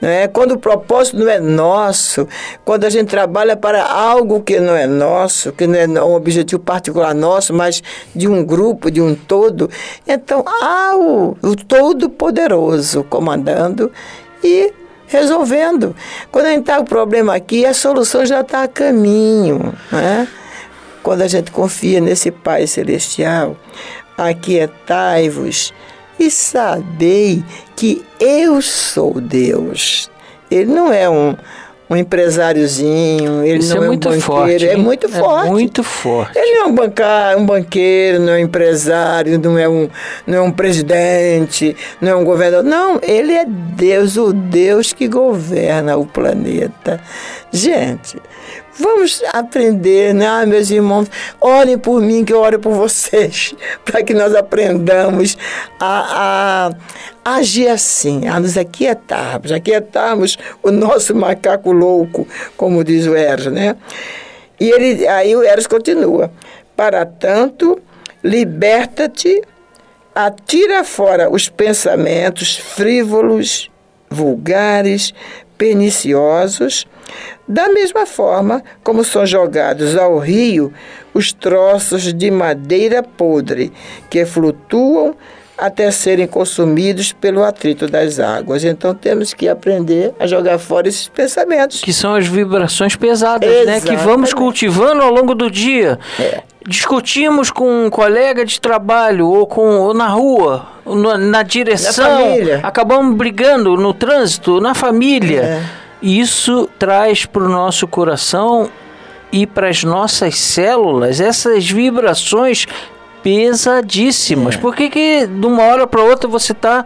é? 0.00 0.28
quando 0.28 0.52
o 0.52 0.58
propósito 0.58 1.18
não 1.18 1.28
é 1.28 1.40
nosso, 1.40 2.28
quando 2.64 2.84
a 2.84 2.90
gente 2.90 3.08
trabalha 3.08 3.56
para 3.56 3.84
algo 3.84 4.42
que 4.42 4.60
não 4.60 4.76
é 4.76 4.86
nosso, 4.86 5.52
que 5.52 5.66
não 5.66 5.78
é 5.78 6.04
um 6.04 6.14
objetivo 6.14 6.62
particular 6.62 7.14
nosso, 7.14 7.52
mas 7.52 7.82
de 8.14 8.28
um 8.28 8.44
grupo, 8.44 8.90
de 8.90 9.00
um 9.00 9.14
todo, 9.14 9.68
então 10.06 10.44
há 10.46 10.96
o, 10.96 11.36
o 11.42 11.56
Todo-Poderoso 11.56 13.02
comandando 13.04 13.90
e 14.42 14.72
resolvendo. 15.08 15.96
Quando 16.30 16.46
a 16.46 16.50
gente 16.50 16.60
está 16.60 16.78
com 16.78 16.84
problema 16.84 17.34
aqui, 17.34 17.66
a 17.66 17.74
solução 17.74 18.24
já 18.24 18.40
está 18.40 18.62
a 18.62 18.68
caminho. 18.68 19.74
Né? 19.90 20.28
Quando 21.02 21.22
a 21.22 21.28
gente 21.28 21.50
confia 21.50 22.00
nesse 22.00 22.30
Pai 22.30 22.66
Celestial, 22.66 23.56
aquietai-vos 24.16 25.72
e 26.18 26.30
sabei 26.30 27.42
que 27.74 28.04
eu 28.20 28.60
sou 28.60 29.20
Deus. 29.20 30.10
Ele 30.50 30.72
não 30.72 30.92
é 30.92 31.08
um, 31.08 31.36
um 31.90 31.96
empresáriozinho, 31.96 33.42
ele 33.44 33.60
Isso 33.60 33.74
não 33.74 33.82
é, 33.82 33.86
é 33.86 33.88
muito 33.88 34.08
um 34.08 34.12
banqueiro, 34.12 34.22
forte, 34.22 34.68
é 34.68 34.76
muito 34.76 35.06
é 35.06 35.08
forte. 35.08 35.50
muito 35.50 35.82
forte. 35.82 36.38
Ele 36.38 36.54
não 36.54 36.62
é 36.62 36.66
um, 36.66 36.74
bancar, 36.74 37.36
um 37.38 37.46
banqueiro, 37.46 38.20
não 38.20 38.32
é 38.32 38.36
um 38.36 38.40
empresário, 38.40 39.38
não 39.38 39.58
é 39.58 39.68
um, 39.68 39.88
não 40.26 40.38
é 40.38 40.40
um 40.42 40.52
presidente, 40.52 41.74
não 42.00 42.10
é 42.10 42.14
um 42.14 42.24
governador. 42.24 42.62
Não, 42.62 43.00
ele 43.02 43.32
é 43.32 43.46
Deus, 43.46 44.16
o 44.16 44.32
Deus 44.32 44.92
que 44.92 45.08
governa 45.08 45.96
o 45.96 46.04
planeta. 46.04 47.00
Gente, 47.50 48.20
Vamos 48.78 49.22
aprender, 49.32 50.14
né, 50.14 50.46
meus 50.46 50.70
irmãos? 50.70 51.10
Orem 51.40 51.76
por 51.76 52.00
mim, 52.00 52.24
que 52.24 52.32
eu 52.32 52.38
oro 52.40 52.60
por 52.60 52.72
vocês, 52.72 53.52
para 53.84 54.04
que 54.04 54.14
nós 54.14 54.34
aprendamos 54.36 55.36
a, 55.80 56.70
a, 57.24 57.34
agir 57.38 57.68
assim, 57.68 58.28
a 58.28 58.38
nos 58.38 58.56
aquietarmos, 58.56 59.50
aquietarmos 59.50 60.38
o 60.62 60.70
nosso 60.70 61.12
macaco 61.12 61.72
louco, 61.72 62.26
como 62.56 62.84
diz 62.84 63.06
o 63.06 63.16
Eros, 63.16 63.46
né? 63.46 63.76
E 64.60 64.70
ele, 64.70 65.08
aí 65.08 65.34
o 65.34 65.42
Eros 65.42 65.66
continua: 65.66 66.30
Para 66.76 67.04
tanto, 67.04 67.80
liberta-te, 68.22 69.42
atira 70.14 70.84
fora 70.84 71.28
os 71.28 71.48
pensamentos 71.48 72.56
frívolos, 72.56 73.68
vulgares, 74.08 75.12
perniciosos 75.56 76.86
da 77.46 77.68
mesma 77.68 78.06
forma 78.06 78.62
como 78.82 79.02
são 79.04 79.26
jogados 79.26 79.96
ao 79.96 80.18
rio 80.18 80.72
os 81.14 81.32
troços 81.32 82.12
de 82.12 82.30
madeira 82.30 83.02
podre 83.02 83.72
que 84.08 84.24
flutuam 84.24 85.14
até 85.58 85.90
serem 85.90 86.26
consumidos 86.26 87.12
pelo 87.12 87.42
atrito 87.42 87.88
das 87.88 88.20
águas. 88.20 88.62
Então 88.62 88.94
temos 88.94 89.34
que 89.34 89.48
aprender 89.48 90.14
a 90.20 90.26
jogar 90.26 90.58
fora 90.58 90.86
esses 90.88 91.08
pensamentos. 91.08 91.80
Que 91.80 91.92
são 91.92 92.14
as 92.14 92.28
vibrações 92.28 92.94
pesadas, 92.94 93.66
né? 93.66 93.80
Que 93.80 93.96
vamos 93.96 94.32
cultivando 94.32 95.02
ao 95.02 95.12
longo 95.12 95.34
do 95.34 95.50
dia. 95.50 95.98
É. 96.20 96.42
Discutimos 96.64 97.50
com 97.50 97.86
um 97.86 97.90
colega 97.90 98.44
de 98.44 98.60
trabalho 98.60 99.26
ou, 99.26 99.46
com, 99.46 99.80
ou 99.80 99.94
na 99.94 100.06
rua, 100.06 100.66
na, 100.86 101.18
na 101.18 101.42
direção. 101.42 102.36
Na 102.38 102.68
acabamos 102.68 103.16
brigando 103.16 103.76
no 103.76 103.92
trânsito, 103.92 104.60
na 104.60 104.74
família. 104.74 105.40
É 105.40 105.77
isso 106.02 106.68
traz 106.78 107.26
para 107.26 107.42
o 107.42 107.48
nosso 107.48 107.86
coração 107.86 108.70
e 109.32 109.46
para 109.46 109.68
as 109.68 109.84
nossas 109.84 110.38
células 110.38 111.20
essas 111.20 111.68
vibrações 111.70 112.66
pesadíssimas. 113.22 114.54
É. 114.54 114.58
Por 114.58 114.74
que, 114.74 114.88
que 114.88 115.26
de 115.26 115.46
uma 115.46 115.62
hora 115.64 115.86
para 115.86 116.02
outra 116.02 116.28
você 116.28 116.52
está 116.52 116.84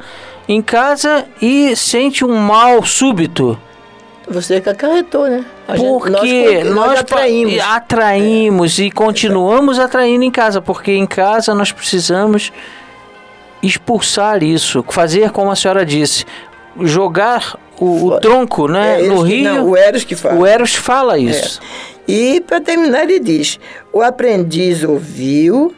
em 0.49 0.61
casa 0.61 1.27
e 1.41 1.77
sente 1.77 2.25
um 2.25 2.37
mal 2.37 2.85
súbito? 2.85 3.59
Você 4.29 4.61
que 4.61 4.69
acarretou, 4.69 5.29
né? 5.29 5.45
A 5.69 5.75
porque 5.75 6.65
nós, 6.65 6.75
nós, 6.75 7.01
atraímos. 7.01 7.59
atraímos 7.61 8.79
é. 8.79 8.85
e 8.85 8.91
continuamos 8.91 9.79
atraindo 9.79 10.25
em 10.25 10.31
casa, 10.31 10.61
porque 10.61 10.93
em 10.93 11.07
casa 11.07 11.55
nós 11.55 11.73
precisamos 11.73 12.53
expulsar 13.63 14.43
isso, 14.43 14.85
fazer 14.89 15.31
como 15.31 15.51
a 15.51 15.57
senhora 15.57 15.85
disse, 15.85 16.25
jogar 16.81 17.57
o, 17.83 18.07
o 18.07 18.21
tronco, 18.21 18.69
né? 18.69 19.05
É, 19.05 19.09
no 19.09 19.23
rio. 19.23 19.45
Não, 19.45 19.71
o 19.71 19.77
Eros 19.77 20.05
que 20.05 20.15
fala. 20.15 20.39
O 20.39 20.47
Eros 20.47 20.75
fala 20.75 21.19
isso. 21.19 21.61
É. 22.09 22.13
E 22.13 22.41
para 22.41 22.61
terminar 22.61 23.03
ele 23.05 23.19
diz: 23.19 23.59
o 23.93 24.01
aprendiz 24.01 24.85
ouviu, 24.85 25.75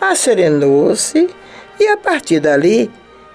acerenou-se 0.00 1.28
e 1.80 1.88
a 1.88 1.96
partir 1.96 2.40
dali, 2.40 2.90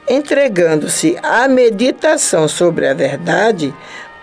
entregando-se 0.07 1.17
à 1.21 1.47
meditação 1.47 2.47
sobre 2.47 2.87
a 2.87 2.93
verdade, 2.93 3.73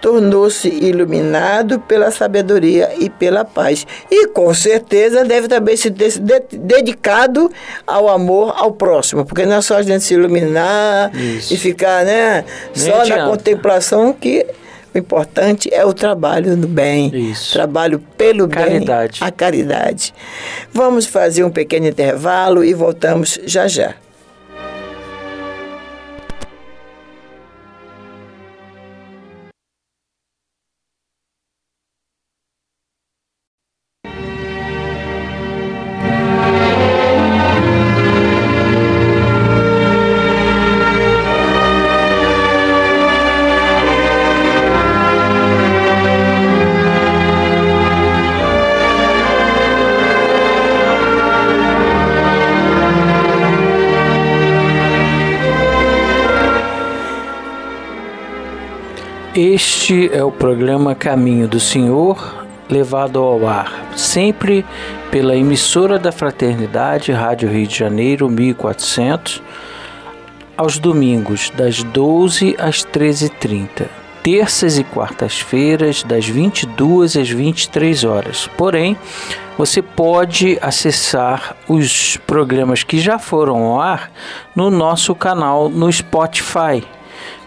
tornou-se 0.04 0.68
iluminado 0.68 1.80
pela 1.80 2.10
sabedoria 2.10 2.92
e 2.98 3.08
pela 3.08 3.42
paz. 3.42 3.86
E 4.10 4.26
com 4.26 4.52
certeza 4.52 5.24
deve 5.24 5.48
também 5.48 5.78
se 5.78 5.90
ter 5.90 6.12
dedicado 6.52 7.50
ao 7.86 8.10
amor 8.10 8.52
ao 8.54 8.70
próximo, 8.70 9.24
porque 9.24 9.46
não 9.46 9.56
é 9.56 9.62
só 9.62 9.78
a 9.78 9.82
gente 9.82 10.04
se 10.04 10.12
iluminar 10.12 11.10
Isso. 11.16 11.54
e 11.54 11.56
ficar 11.56 12.04
né, 12.04 12.44
só 12.74 13.00
adianta. 13.00 13.22
na 13.22 13.30
contemplação 13.30 14.12
que 14.12 14.44
o 14.94 14.98
importante 14.98 15.72
é 15.72 15.86
o 15.86 15.94
trabalho 15.94 16.54
no 16.54 16.68
bem. 16.68 17.10
Isso. 17.30 17.54
Trabalho 17.54 17.98
pelo 17.98 18.46
caridade. 18.46 19.20
bem. 19.20 19.28
A 19.28 19.32
caridade. 19.32 20.12
Vamos 20.70 21.06
fazer 21.06 21.44
um 21.44 21.50
pequeno 21.50 21.86
intervalo 21.86 22.62
e 22.62 22.74
voltamos 22.74 23.40
já 23.46 23.66
já. 23.66 23.94
Este 59.46 60.10
é 60.10 60.24
o 60.24 60.32
programa 60.32 60.94
Caminho 60.94 61.46
do 61.46 61.60
Senhor, 61.60 62.46
levado 62.66 63.18
ao 63.18 63.46
ar 63.46 63.90
sempre 63.94 64.64
pela 65.10 65.36
emissora 65.36 65.98
da 65.98 66.10
Fraternidade 66.10 67.12
Rádio 67.12 67.50
Rio 67.50 67.66
de 67.66 67.76
Janeiro 67.76 68.26
1400, 68.30 69.42
aos 70.56 70.78
domingos 70.78 71.50
das 71.50 71.82
12 71.82 72.56
às 72.58 72.86
13h30, 72.86 73.86
terças 74.22 74.78
e 74.78 74.82
quartas-feiras 74.82 76.02
das 76.02 76.26
22 76.26 77.14
às 77.14 77.28
23 77.28 78.02
horas. 78.02 78.48
Porém, 78.56 78.96
você 79.58 79.82
pode 79.82 80.58
acessar 80.62 81.54
os 81.68 82.16
programas 82.26 82.82
que 82.82 82.98
já 82.98 83.18
foram 83.18 83.58
ao 83.62 83.78
ar 83.78 84.10
no 84.56 84.70
nosso 84.70 85.14
canal 85.14 85.68
no 85.68 85.92
Spotify. 85.92 86.82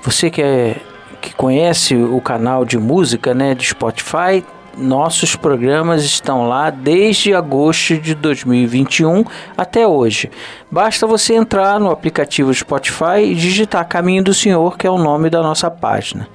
Você 0.04 0.30
quer 0.30 0.46
é 0.46 0.97
que 1.22 1.34
conhece 1.36 1.96
o 1.96 2.22
canal 2.22 2.66
de 2.66 2.78
música, 2.78 3.34
né, 3.34 3.54
de 3.54 3.66
Spotify, 3.66 4.44
nossos 4.78 5.36
programas 5.36 6.04
estão 6.04 6.48
lá 6.48 6.70
desde 6.70 7.34
agosto 7.34 7.98
de 7.98 8.14
2021 8.14 9.26
até 9.58 9.88
hoje. 9.88 10.30
Basta 10.70 11.08
você 11.08 11.34
entrar 11.34 11.80
no 11.80 11.90
aplicativo 11.90 12.54
Spotify 12.54 13.22
e 13.24 13.36
digitar 13.36 13.88
Caminho 13.88 14.24
do 14.24 14.34
Senhor, 14.34 14.78
que 14.78 14.86
é 14.86 14.92
o 14.92 14.98
nome 14.98 15.30
da 15.30 15.42
nossa 15.42 15.72
página. 15.72 16.28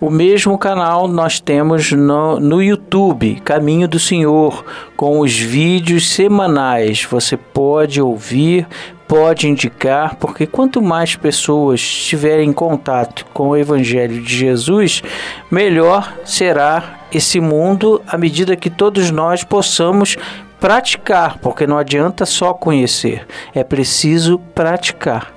O 0.00 0.10
mesmo 0.10 0.58
canal 0.58 1.06
nós 1.06 1.38
temos 1.38 1.92
no, 1.92 2.40
no 2.40 2.60
YouTube, 2.60 3.40
Caminho 3.44 3.86
do 3.86 4.00
Senhor, 4.00 4.64
com 4.96 5.20
os 5.20 5.38
vídeos 5.38 6.10
semanais. 6.10 7.06
Você 7.08 7.36
pode 7.36 8.02
ouvir, 8.02 8.66
pode 9.06 9.46
indicar, 9.46 10.16
porque 10.16 10.44
quanto 10.44 10.82
mais 10.82 11.14
pessoas 11.14 11.78
estiverem 11.78 12.48
em 12.48 12.52
contato 12.52 13.24
com 13.32 13.50
o 13.50 13.56
Evangelho 13.56 14.20
de 14.20 14.36
Jesus, 14.36 15.04
melhor 15.48 16.12
será 16.24 16.95
esse 17.12 17.40
mundo 17.40 18.02
à 18.06 18.16
medida 18.18 18.56
que 18.56 18.70
todos 18.70 19.10
nós 19.10 19.44
possamos 19.44 20.16
praticar, 20.60 21.38
porque 21.38 21.66
não 21.66 21.78
adianta 21.78 22.24
só 22.24 22.52
conhecer, 22.52 23.26
é 23.54 23.62
preciso 23.62 24.38
praticar. 24.54 25.32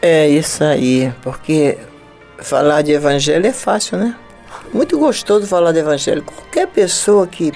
É 0.00 0.28
isso 0.28 0.62
aí, 0.62 1.12
porque 1.22 1.76
falar 2.38 2.82
de 2.82 2.92
evangelho 2.92 3.46
é 3.46 3.52
fácil, 3.52 3.98
né? 3.98 4.14
Muito 4.72 4.98
gostoso 4.98 5.46
falar 5.46 5.72
de 5.72 5.80
evangelho. 5.80 6.22
Qualquer 6.22 6.68
pessoa 6.68 7.26
que 7.26 7.52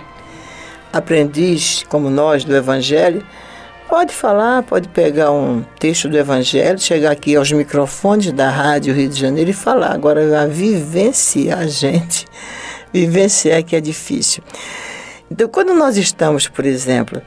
aprendiz 0.92 1.84
como 1.88 2.10
nós 2.10 2.44
do 2.44 2.54
evangelho 2.54 3.24
pode 3.88 4.12
falar, 4.12 4.62
pode 4.62 4.88
pegar 4.88 5.30
um 5.30 5.62
texto 5.78 6.08
do 6.08 6.16
evangelho, 6.16 6.78
chegar 6.78 7.12
aqui 7.12 7.36
aos 7.36 7.52
microfones 7.52 8.32
da 8.32 8.48
Rádio 8.48 8.94
Rio 8.94 9.08
de 9.08 9.20
Janeiro 9.20 9.50
e 9.50 9.52
falar. 9.52 9.92
Agora, 9.92 10.42
a 10.42 10.46
vivenciar 10.46 11.60
a 11.60 11.66
gente 11.66 12.26
vivenciar 12.92 13.62
que 13.62 13.76
é 13.76 13.80
difícil. 13.80 14.42
Então, 15.30 15.48
quando 15.48 15.72
nós 15.74 15.96
estamos, 15.96 16.46
por 16.48 16.64
exemplo, 16.64 17.22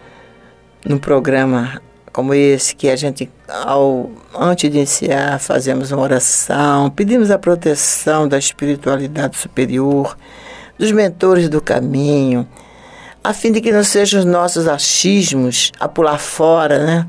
num 0.86 0.98
programa 0.98 1.82
como 2.16 2.34
esse, 2.34 2.74
que 2.74 2.90
a 2.90 2.96
gente, 2.96 3.30
ao, 3.50 4.10
antes 4.34 4.72
de 4.72 4.78
iniciar, 4.78 5.38
fazemos 5.38 5.92
uma 5.92 6.02
oração, 6.02 6.90
pedimos 6.90 7.30
a 7.30 7.38
proteção 7.38 8.26
da 8.26 8.38
espiritualidade 8.38 9.36
superior, 9.36 10.18
dos 10.80 10.94
mentores 10.94 11.50
do 11.50 11.60
caminho, 11.60 12.48
a 13.22 13.34
fim 13.34 13.52
de 13.52 13.60
que 13.60 13.70
não 13.70 13.84
sejam 13.84 14.22
os 14.22 14.26
nossos 14.26 14.66
achismos 14.66 15.74
a 15.78 15.90
pular 15.90 16.18
fora, 16.18 16.86
né? 16.86 17.08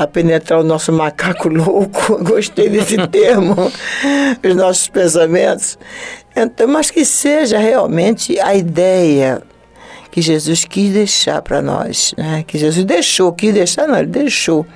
a 0.00 0.06
penetrar 0.06 0.60
o 0.60 0.64
nosso 0.64 0.92
macaco 0.92 1.48
louco, 1.52 2.22
gostei 2.24 2.68
desse 2.68 2.96
termo, 3.08 3.54
os 4.42 4.56
nossos 4.56 4.88
pensamentos. 4.88 5.78
Então, 6.34 6.68
mas 6.68 6.90
que 6.90 7.04
seja 7.04 7.58
realmente 7.58 8.38
a 8.40 8.54
ideia 8.54 9.42
que 10.10 10.20
Jesus 10.20 10.64
quis 10.64 10.92
deixar 10.92 11.40
para 11.42 11.62
nós, 11.62 12.14
né? 12.16 12.44
que 12.46 12.58
Jesus 12.58 12.84
deixou, 12.84 13.32
quis 13.32 13.54
deixar, 13.54 13.86
não, 13.86 13.98
ele 13.98 14.08
deixou. 14.08 14.66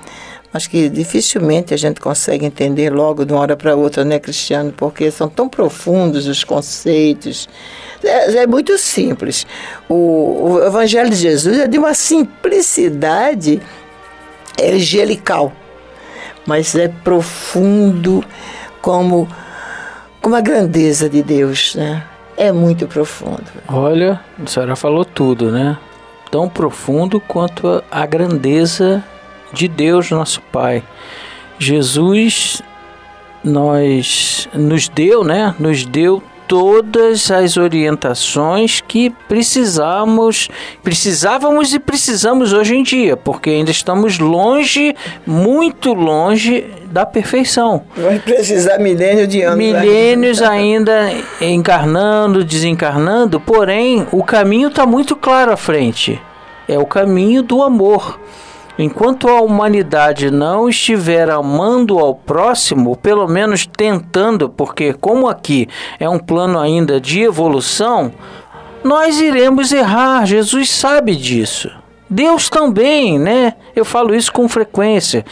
Mas 0.53 0.67
que 0.67 0.87
dificilmente 0.87 1.73
a 1.73 1.77
gente 1.77 1.99
consegue 1.99 2.45
entender 2.45 2.89
logo 2.89 3.25
de 3.25 3.33
uma 3.33 3.41
hora 3.41 3.57
para 3.57 3.75
outra, 3.75 4.05
né, 4.05 4.19
Cristiano? 4.19 4.71
Porque 4.71 5.11
são 5.11 5.27
tão 5.27 5.49
profundos 5.49 6.27
os 6.27 6.45
conceitos. 6.45 7.49
É, 8.01 8.37
é 8.37 8.47
muito 8.47 8.77
simples. 8.77 9.45
O, 9.89 10.51
o 10.53 10.63
Evangelho 10.65 11.09
de 11.09 11.17
Jesus 11.17 11.59
é 11.59 11.67
de 11.67 11.77
uma 11.77 11.93
simplicidade 11.93 13.61
angelical, 14.63 15.51
mas 16.45 16.73
é 16.73 16.87
profundo 16.87 18.23
como 18.81 19.27
como 20.25 20.35
a 20.35 20.41
grandeza 20.41 21.07
de 21.07 21.21
Deus, 21.21 21.75
né? 21.75 22.03
É 22.35 22.51
muito 22.51 22.87
profundo. 22.87 23.43
Olha, 23.67 24.19
a 24.43 24.47
senhora 24.47 24.75
falou 24.75 25.05
tudo, 25.05 25.51
né? 25.51 25.77
Tão 26.31 26.49
profundo 26.49 27.19
quanto 27.19 27.83
a 27.91 28.07
grandeza 28.07 29.03
de 29.53 29.67
Deus, 29.67 30.09
nosso 30.09 30.41
Pai. 30.51 30.83
Jesus 31.59 32.59
nós 33.43 34.49
nos 34.51 34.89
deu, 34.89 35.23
né? 35.23 35.53
Nos 35.59 35.85
deu 35.85 36.23
todas 36.47 37.29
as 37.31 37.57
orientações 37.57 38.81
que 38.81 39.09
precisamos, 39.27 40.49
precisávamos 40.83 41.73
e 41.73 41.79
precisamos 41.79 42.53
hoje 42.53 42.75
em 42.75 42.83
dia, 42.83 43.17
porque 43.17 43.49
ainda 43.49 43.71
estamos 43.71 44.19
longe, 44.19 44.95
muito 45.25 45.93
longe 45.93 46.65
da 46.85 47.05
perfeição. 47.05 47.83
Vai 47.95 48.19
precisar 48.19 48.77
milênios 48.79 49.27
de 49.27 49.41
anos. 49.41 49.57
Milênios 49.57 50.41
ainda 50.41 51.11
encarnando, 51.41 52.43
desencarnando, 52.43 53.39
porém 53.39 54.07
o 54.11 54.23
caminho 54.23 54.69
está 54.69 54.85
muito 54.85 55.15
claro 55.15 55.51
à 55.51 55.57
frente. 55.57 56.21
É 56.67 56.79
o 56.79 56.85
caminho 56.85 57.43
do 57.43 57.61
amor. 57.61 58.19
Enquanto 58.77 59.29
a 59.29 59.41
humanidade 59.41 60.29
não 60.29 60.67
estiver 60.67 61.29
amando 61.29 61.97
ao 61.97 62.13
próximo, 62.13 62.97
pelo 62.97 63.25
menos 63.25 63.65
tentando, 63.65 64.49
porque 64.49 64.93
como 64.93 65.29
aqui 65.29 65.67
é 65.97 66.09
um 66.09 66.19
plano 66.19 66.59
ainda 66.59 66.99
de 66.99 67.21
evolução, 67.21 68.11
nós 68.83 69.19
iremos 69.21 69.71
errar. 69.71 70.25
Jesus 70.25 70.69
sabe 70.69 71.15
disso. 71.15 71.71
Deus 72.09 72.49
também, 72.49 73.17
né? 73.17 73.53
Eu 73.75 73.85
falo 73.85 74.13
isso 74.13 74.31
com 74.31 74.47
frequência. 74.47 75.25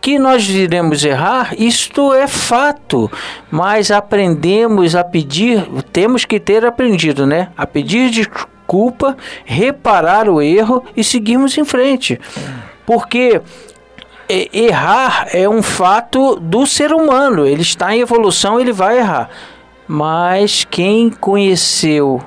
Que 0.00 0.18
nós 0.18 0.48
iremos 0.48 1.04
errar, 1.04 1.54
isto 1.58 2.14
é 2.14 2.26
fato, 2.26 3.10
mas 3.50 3.90
aprendemos 3.90 4.94
a 4.96 5.04
pedir, 5.04 5.66
temos 5.92 6.24
que 6.24 6.40
ter 6.40 6.64
aprendido, 6.64 7.26
né? 7.26 7.48
A 7.54 7.66
pedir 7.66 8.08
desculpa, 8.08 9.14
reparar 9.44 10.26
o 10.28 10.40
erro 10.40 10.82
e 10.96 11.04
seguirmos 11.04 11.58
em 11.58 11.64
frente. 11.64 12.18
Porque 12.90 13.40
errar 14.52 15.28
é 15.32 15.48
um 15.48 15.62
fato 15.62 16.34
do 16.40 16.66
ser 16.66 16.92
humano, 16.92 17.46
ele 17.46 17.62
está 17.62 17.94
em 17.94 18.00
evolução, 18.00 18.58
ele 18.58 18.72
vai 18.72 18.98
errar. 18.98 19.30
Mas 19.86 20.66
quem 20.68 21.08
conheceu 21.08 22.20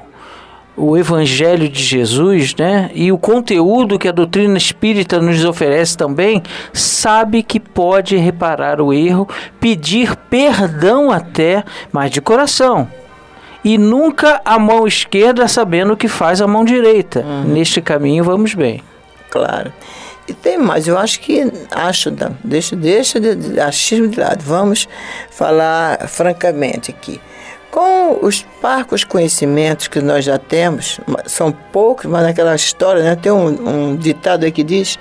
o 0.77 0.95
Evangelho 0.95 1.67
de 1.67 1.83
Jesus, 1.83 2.55
né, 2.55 2.89
e 2.93 3.11
o 3.11 3.17
conteúdo 3.17 3.99
que 3.99 4.07
a 4.07 4.13
doutrina 4.13 4.57
espírita 4.57 5.19
nos 5.19 5.43
oferece 5.43 5.97
também, 5.97 6.41
sabe 6.71 7.43
que 7.43 7.59
pode 7.59 8.15
reparar 8.15 8.79
o 8.79 8.93
erro, 8.93 9.27
pedir 9.59 10.15
perdão 10.15 11.11
até, 11.11 11.65
mas 11.91 12.09
de 12.09 12.21
coração. 12.21 12.87
E 13.65 13.77
nunca 13.77 14.39
a 14.45 14.57
mão 14.57 14.87
esquerda 14.87 15.45
sabendo 15.49 15.91
o 15.91 15.97
que 15.97 16.07
faz 16.07 16.41
a 16.41 16.47
mão 16.47 16.63
direita. 16.63 17.19
Uhum. 17.19 17.43
Neste 17.51 17.81
caminho 17.81 18.23
vamos 18.23 18.53
bem. 18.53 18.81
Claro. 19.29 19.73
E 20.27 20.33
tem 20.33 20.57
mais, 20.57 20.87
eu 20.87 20.97
acho 20.97 21.19
que, 21.19 21.51
acho, 21.69 22.09
deixa, 22.43 22.75
deixa 22.75 23.19
de, 23.19 23.35
de 23.35 23.59
achismo 23.59 24.07
de 24.07 24.19
lado, 24.19 24.41
vamos 24.41 24.87
falar 25.29 26.07
francamente 26.07 26.91
aqui. 26.91 27.19
Com 27.69 28.19
os 28.21 28.45
parcos 28.61 29.03
conhecimentos 29.03 29.87
que 29.87 29.99
nós 29.99 30.23
já 30.23 30.37
temos, 30.37 30.99
são 31.25 31.51
poucos, 31.51 32.05
mas 32.05 32.23
naquela 32.23 32.55
história, 32.55 33.03
né, 33.03 33.15
tem 33.15 33.31
um, 33.31 33.47
um 33.47 33.95
ditado 33.95 34.45
aí 34.45 34.51
que 34.51 34.63
diz 34.63 34.97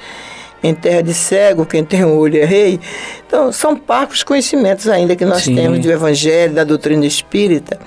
em 0.62 0.74
terra 0.74 1.02
de 1.02 1.12
cego, 1.12 1.66
quem 1.66 1.84
tem 1.84 2.04
um 2.04 2.16
olho 2.16 2.40
é 2.40 2.44
rei. 2.44 2.80
Então, 3.26 3.52
são 3.52 3.76
parcos 3.76 4.22
conhecimentos 4.22 4.88
ainda 4.88 5.16
que 5.16 5.24
nós 5.24 5.42
Sim. 5.42 5.54
temos 5.54 5.80
do 5.80 5.90
Evangelho, 5.90 6.54
da 6.54 6.64
doutrina 6.64 7.04
espírita. 7.04 7.78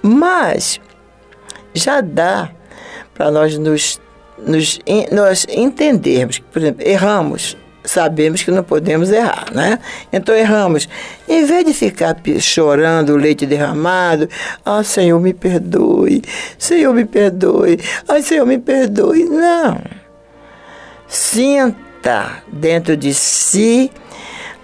Mas 0.00 0.80
já 1.74 2.00
dá 2.00 2.50
para 3.14 3.30
nós 3.30 3.58
nos, 3.58 4.00
nos 4.38 4.78
nós 5.10 5.46
entendermos 5.48 6.38
por 6.38 6.60
exemplo, 6.60 6.86
erramos, 6.86 7.56
sabemos 7.84 8.42
que 8.42 8.50
não 8.50 8.64
podemos 8.64 9.12
errar, 9.12 9.52
né? 9.52 9.78
Então 10.12 10.34
erramos. 10.34 10.88
Em 11.28 11.44
vez 11.44 11.64
de 11.64 11.74
ficar 11.74 12.16
chorando 12.40 13.10
o 13.10 13.16
leite 13.16 13.46
derramado, 13.46 14.28
ah, 14.64 14.82
Senhor, 14.82 15.20
me 15.20 15.34
perdoe, 15.34 16.22
Senhor, 16.58 16.94
me 16.94 17.04
perdoe, 17.04 17.78
ai, 18.08 18.22
Senhor, 18.22 18.46
me 18.46 18.58
perdoe. 18.58 19.24
Não. 19.24 19.80
Sinta 21.06 22.42
dentro 22.50 22.96
de 22.96 23.12
si 23.12 23.90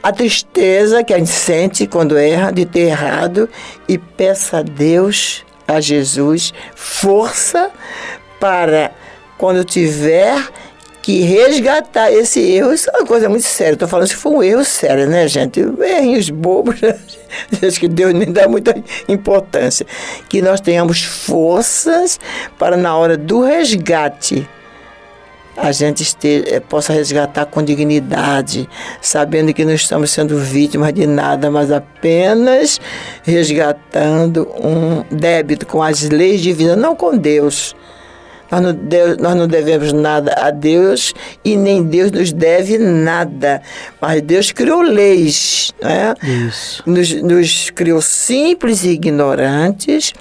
a 0.02 0.12
tristeza 0.12 1.04
que 1.04 1.12
a 1.12 1.18
gente 1.18 1.30
sente 1.30 1.87
quando 1.87 2.16
erra, 2.16 2.50
de 2.50 2.64
ter 2.64 2.88
errado, 2.88 3.48
e 3.87 3.98
peça 3.98 4.59
a 4.59 4.62
Deus, 4.62 5.44
a 5.68 5.80
Jesus, 5.80 6.54
força 6.74 7.70
para 8.40 8.92
quando 9.40 9.64
tiver 9.64 10.38
que 11.00 11.22
resgatar 11.22 12.12
esse 12.12 12.38
erro, 12.40 12.74
isso 12.74 12.90
é 12.90 12.98
uma 12.98 13.07
coisa 13.07 13.26
muito 13.26 13.46
séria. 13.46 13.72
Estou 13.72 13.88
falando 13.88 14.07
se 14.07 14.14
for 14.14 14.35
um 14.35 14.42
erro 14.42 14.62
sério, 14.66 15.09
né, 15.09 15.26
gente? 15.26 15.61
Errinhos 15.61 16.29
bobos, 16.29 16.79
né? 16.83 16.94
acho 17.66 17.81
que 17.81 17.88
Deus 17.88 18.12
nem 18.12 18.31
dá 18.31 18.46
muita 18.46 18.74
importância. 19.09 19.87
Que 20.29 20.42
nós 20.42 20.61
tenhamos 20.61 21.03
forças 21.03 22.20
para, 22.59 22.76
na 22.76 22.94
hora 22.94 23.16
do 23.16 23.40
resgate, 23.40 24.46
a 25.57 25.72
gente 25.72 26.03
esteja, 26.03 26.44
eh, 26.46 26.61
possa 26.61 26.92
resgatar 26.92 27.46
com 27.46 27.62
dignidade, 27.62 28.68
sabendo 29.00 29.55
que 29.55 29.64
não 29.64 29.72
estamos 29.72 30.11
sendo 30.11 30.38
vítimas 30.38 30.92
de 30.92 31.07
nada, 31.07 31.50
mas 31.50 31.72
apenas 31.72 32.79
resgatando 33.22 34.46
um 34.62 35.03
débito 35.11 35.66
com 35.66 35.83
as 35.83 36.03
leis 36.11 36.42
divinas, 36.42 36.76
não 36.76 36.94
com 36.94 37.16
Deus 37.16 37.74
nós 38.50 38.60
não, 38.60 38.72
Deus, 38.72 39.16
nós 39.18 39.36
não 39.36 39.46
devemos 39.46 39.92
nada 39.92 40.34
a 40.36 40.50
Deus 40.50 41.14
e 41.44 41.56
nem 41.56 41.82
Deus 41.82 42.10
nos 42.10 42.32
deve 42.32 42.78
nada. 42.78 43.62
Mas 44.00 44.22
Deus 44.22 44.50
criou 44.52 44.82
leis, 44.82 45.72
né? 45.80 46.14
Isso. 46.22 46.82
Nos, 46.86 47.12
nos 47.22 47.70
criou 47.70 48.00
simples 48.00 48.84
e 48.84 48.90
ignorantes 48.90 50.12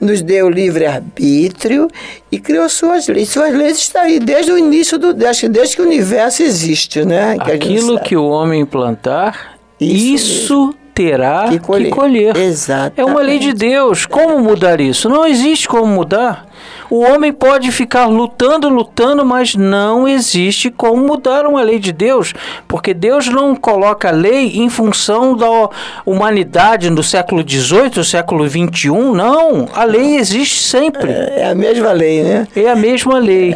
nos 0.00 0.22
deu 0.22 0.48
livre-arbítrio 0.48 1.88
e 2.32 2.38
criou 2.38 2.68
suas 2.68 3.06
leis. 3.06 3.28
Suas 3.28 3.54
leis 3.54 3.78
estão 3.78 4.02
aí 4.02 4.18
desde 4.18 4.50
o 4.50 4.56
início 4.56 4.98
do 4.98 5.12
desde, 5.12 5.48
desde 5.48 5.76
que 5.76 5.82
o 5.82 5.84
universo 5.84 6.42
existe, 6.42 7.04
né? 7.04 7.36
Que 7.38 7.52
Aquilo 7.52 8.00
que 8.00 8.16
o 8.16 8.24
homem 8.24 8.64
plantar, 8.64 9.58
isso, 9.78 10.14
isso 10.14 10.74
terá 10.94 11.48
que 11.50 11.58
colher. 11.58 11.90
que 11.90 11.94
colher. 11.94 12.36
Exato. 12.36 12.98
É 13.00 13.04
uma 13.04 13.20
lei 13.20 13.38
de 13.38 13.52
Deus. 13.52 14.06
Como 14.06 14.38
mudar 14.40 14.80
isso? 14.80 15.08
Não 15.08 15.26
existe 15.26 15.68
como 15.68 15.86
mudar. 15.86 16.46
O 16.90 16.98
homem 17.00 17.32
pode 17.32 17.70
ficar 17.70 18.06
lutando, 18.06 18.68
lutando, 18.68 19.24
mas 19.24 19.54
não 19.54 20.08
existe 20.08 20.70
como 20.70 21.06
mudar 21.06 21.46
uma 21.46 21.62
lei 21.62 21.78
de 21.78 21.92
Deus, 21.92 22.34
porque 22.66 22.92
Deus 22.92 23.28
não 23.28 23.54
coloca 23.54 24.10
lei 24.10 24.58
em 24.58 24.68
função 24.68 25.36
da 25.36 25.70
humanidade 26.04 26.90
no 26.90 27.02
século 27.02 27.48
XVIII, 27.48 28.04
século 28.04 28.48
XXI, 28.48 28.88
não. 28.88 29.68
A 29.72 29.84
lei 29.84 30.16
existe 30.16 30.60
sempre. 30.60 31.12
É, 31.12 31.42
é 31.42 31.50
a 31.50 31.54
mesma 31.54 31.92
lei, 31.92 32.24
né? 32.24 32.48
É 32.56 32.68
a 32.68 32.74
mesma 32.74 33.18
lei. 33.20 33.54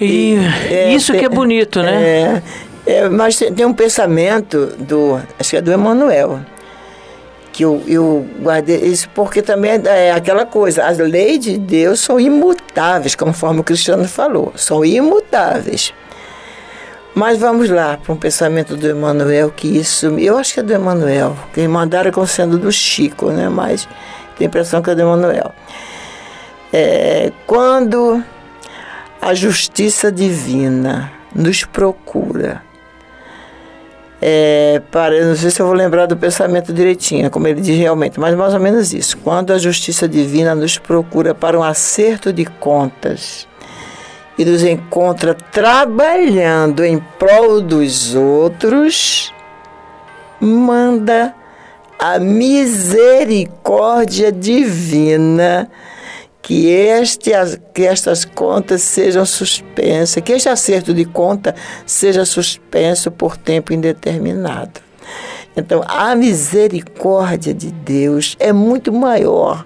E, 0.00 0.36
é, 0.70 0.94
isso 0.94 1.12
que 1.12 1.24
é 1.24 1.28
bonito, 1.28 1.82
né? 1.82 2.42
É, 2.86 2.94
é, 2.94 3.08
mas 3.08 3.38
tem 3.38 3.66
um 3.66 3.74
pensamento 3.74 4.72
do, 4.78 5.20
acho 5.38 5.50
que 5.50 5.56
é 5.56 5.60
do 5.60 5.72
Emmanuel, 5.72 6.40
que 7.60 7.64
eu, 7.64 7.82
eu 7.86 8.26
guardei 8.40 8.78
isso 8.78 9.06
porque 9.10 9.42
também 9.42 9.72
é, 9.72 10.06
é 10.06 10.12
aquela 10.12 10.46
coisa, 10.46 10.86
as 10.86 10.96
leis 10.96 11.40
de 11.40 11.58
Deus 11.58 12.00
são 12.00 12.18
imutáveis, 12.18 13.14
conforme 13.14 13.60
o 13.60 13.62
Cristiano 13.62 14.08
falou, 14.08 14.50
são 14.56 14.82
imutáveis. 14.82 15.92
Mas 17.14 17.38
vamos 17.38 17.68
lá 17.68 17.98
para 17.98 18.14
um 18.14 18.16
pensamento 18.16 18.78
do 18.78 18.88
Emmanuel, 18.88 19.50
que 19.50 19.76
isso, 19.76 20.06
eu 20.18 20.38
acho 20.38 20.54
que 20.54 20.60
é 20.60 20.62
do 20.62 20.72
Emmanuel, 20.72 21.36
que 21.52 21.68
mandaram 21.68 22.10
como 22.10 22.26
sendo 22.26 22.56
do 22.56 22.72
Chico, 22.72 23.30
né? 23.30 23.50
mas 23.50 23.86
tem 24.38 24.46
a 24.46 24.48
impressão 24.48 24.80
que 24.80 24.88
é 24.88 24.94
do 24.94 25.02
Emmanuel. 25.02 25.52
É, 26.72 27.30
quando 27.46 28.24
a 29.20 29.34
justiça 29.34 30.10
divina 30.10 31.12
nos 31.34 31.62
procura, 31.64 32.62
é, 34.22 34.82
para, 34.90 35.24
não 35.24 35.34
sei 35.34 35.50
se 35.50 35.62
eu 35.62 35.66
vou 35.66 35.74
lembrar 35.74 36.04
do 36.06 36.16
pensamento 36.16 36.72
direitinho, 36.72 37.30
como 37.30 37.46
ele 37.48 37.60
diz 37.60 37.76
realmente, 37.78 38.18
mas 38.20 38.34
mais 38.34 38.52
ou 38.52 38.60
menos 38.60 38.92
isso. 38.92 39.16
Quando 39.18 39.52
a 39.52 39.58
justiça 39.58 40.06
divina 40.06 40.54
nos 40.54 40.76
procura 40.78 41.34
para 41.34 41.58
um 41.58 41.62
acerto 41.62 42.30
de 42.32 42.44
contas 42.44 43.48
e 44.36 44.44
nos 44.44 44.62
encontra 44.62 45.34
trabalhando 45.34 46.84
em 46.84 46.98
prol 47.18 47.62
dos 47.62 48.14
outros, 48.14 49.32
manda 50.38 51.34
a 51.98 52.18
misericórdia 52.18 54.30
divina 54.30 55.66
que, 56.50 56.66
este, 56.66 57.30
que 57.72 57.84
estas 57.84 58.24
contas 58.24 58.82
sejam 58.82 59.24
suspensas, 59.24 60.20
que 60.20 60.32
este 60.32 60.48
acerto 60.48 60.92
de 60.92 61.04
conta 61.04 61.54
seja 61.86 62.24
suspenso 62.24 63.08
por 63.12 63.36
tempo 63.36 63.72
indeterminado. 63.72 64.80
Então, 65.56 65.80
a 65.86 66.12
misericórdia 66.16 67.54
de 67.54 67.70
Deus 67.70 68.34
é 68.40 68.52
muito 68.52 68.92
maior 68.92 69.64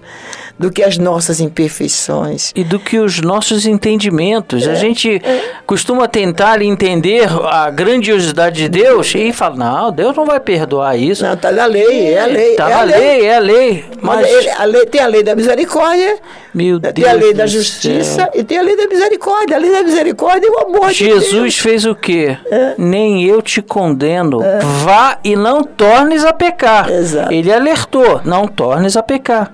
do 0.57 0.71
que 0.71 0.83
as 0.83 0.97
nossas 0.97 1.39
imperfeições. 1.39 2.51
E 2.55 2.63
do 2.63 2.79
que 2.79 2.97
os 2.97 3.19
nossos 3.19 3.65
entendimentos. 3.65 4.65
É, 4.65 4.71
a 4.71 4.75
gente 4.75 5.21
é. 5.23 5.41
costuma 5.65 6.07
tentar 6.07 6.61
entender 6.61 7.27
a 7.49 7.69
grandiosidade 7.69 8.63
de 8.63 8.69
Deus 8.69 9.13
e 9.15 9.33
fala, 9.33 9.55
não, 9.55 9.91
Deus 9.91 10.15
não 10.15 10.25
vai 10.25 10.39
perdoar 10.39 10.97
isso. 10.97 11.25
Não, 11.25 11.33
está 11.33 11.51
na 11.51 11.65
lei, 11.65 12.13
é 12.13 12.21
a 12.21 12.25
lei. 12.25 12.51
Está 12.51 12.69
é 12.69 12.75
na 12.75 12.83
lei, 12.83 12.99
lei, 12.99 13.25
é 13.25 13.35
a 13.35 13.39
lei. 13.39 13.85
Mas, 14.01 14.27
a 14.57 14.65
lei, 14.65 14.85
tem 14.85 15.01
a 15.01 15.07
lei 15.07 15.23
da 15.23 15.35
misericórdia, 15.35 16.17
Meu 16.53 16.79
tem 16.79 16.93
Deus 16.93 17.07
a 17.09 17.13
lei 17.13 17.33
da 17.33 17.47
justiça 17.47 18.15
céu. 18.15 18.29
e 18.33 18.43
tem 18.43 18.57
a 18.57 18.61
lei 18.61 18.77
da 18.77 18.87
misericórdia. 18.87 19.57
A 19.57 19.59
lei 19.59 19.71
da 19.71 19.83
misericórdia 19.83 20.47
e 20.47 20.49
o 20.49 20.59
amor 20.59 20.91
Jesus 20.91 21.53
de 21.53 21.61
fez 21.61 21.85
o 21.85 21.95
quê? 21.95 22.37
É. 22.49 22.75
Nem 22.77 23.23
eu 23.25 23.41
te 23.41 23.61
condeno. 23.61 24.41
É. 24.41 24.59
Vá 24.83 25.19
e 25.23 25.35
não 25.35 25.63
tornes 25.63 26.23
a 26.23 26.31
pecar. 26.31 26.89
Exato. 26.89 27.33
Ele 27.33 27.51
alertou, 27.51 28.21
não 28.23 28.47
tornes 28.47 28.95
a 28.95 29.03
pecar. 29.03 29.51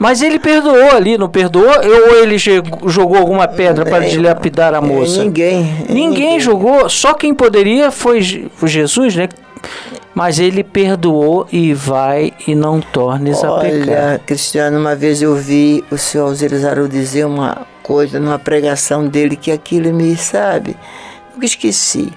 Mas 0.00 0.22
ele 0.22 0.38
perdoou 0.38 0.92
ali, 0.92 1.18
não 1.18 1.28
perdoou? 1.28 1.66
Ou 1.68 2.22
ele 2.22 2.38
jogou 2.38 3.18
alguma 3.18 3.46
pedra 3.46 3.84
para 3.84 4.08
dilapidar 4.08 4.72
a 4.72 4.80
moça? 4.80 5.22
Ninguém, 5.22 5.62
ninguém. 5.62 5.94
Ninguém 5.94 6.40
jogou. 6.40 6.88
Só 6.88 7.12
quem 7.12 7.34
poderia 7.34 7.90
foi 7.90 8.22
Jesus, 8.22 9.14
né? 9.14 9.28
Mas 10.14 10.38
ele 10.38 10.64
perdoou 10.64 11.46
e 11.52 11.74
vai 11.74 12.32
e 12.46 12.54
não 12.54 12.80
tornes 12.80 13.44
Olha, 13.44 13.52
a 13.52 13.60
pecar. 13.60 14.08
Olha, 14.08 14.20
Cristiano, 14.24 14.78
uma 14.78 14.96
vez 14.96 15.20
eu 15.20 15.36
vi 15.36 15.84
o 15.90 15.98
senhor 15.98 16.28
Alzerizaru 16.28 16.88
dizer 16.88 17.26
uma 17.26 17.66
coisa 17.82 18.18
numa 18.18 18.38
pregação 18.38 19.06
dele 19.06 19.36
que 19.36 19.52
aquilo 19.52 19.92
me 19.92 20.16
sabe. 20.16 20.78
Nunca 21.34 21.44
esqueci. 21.44 22.10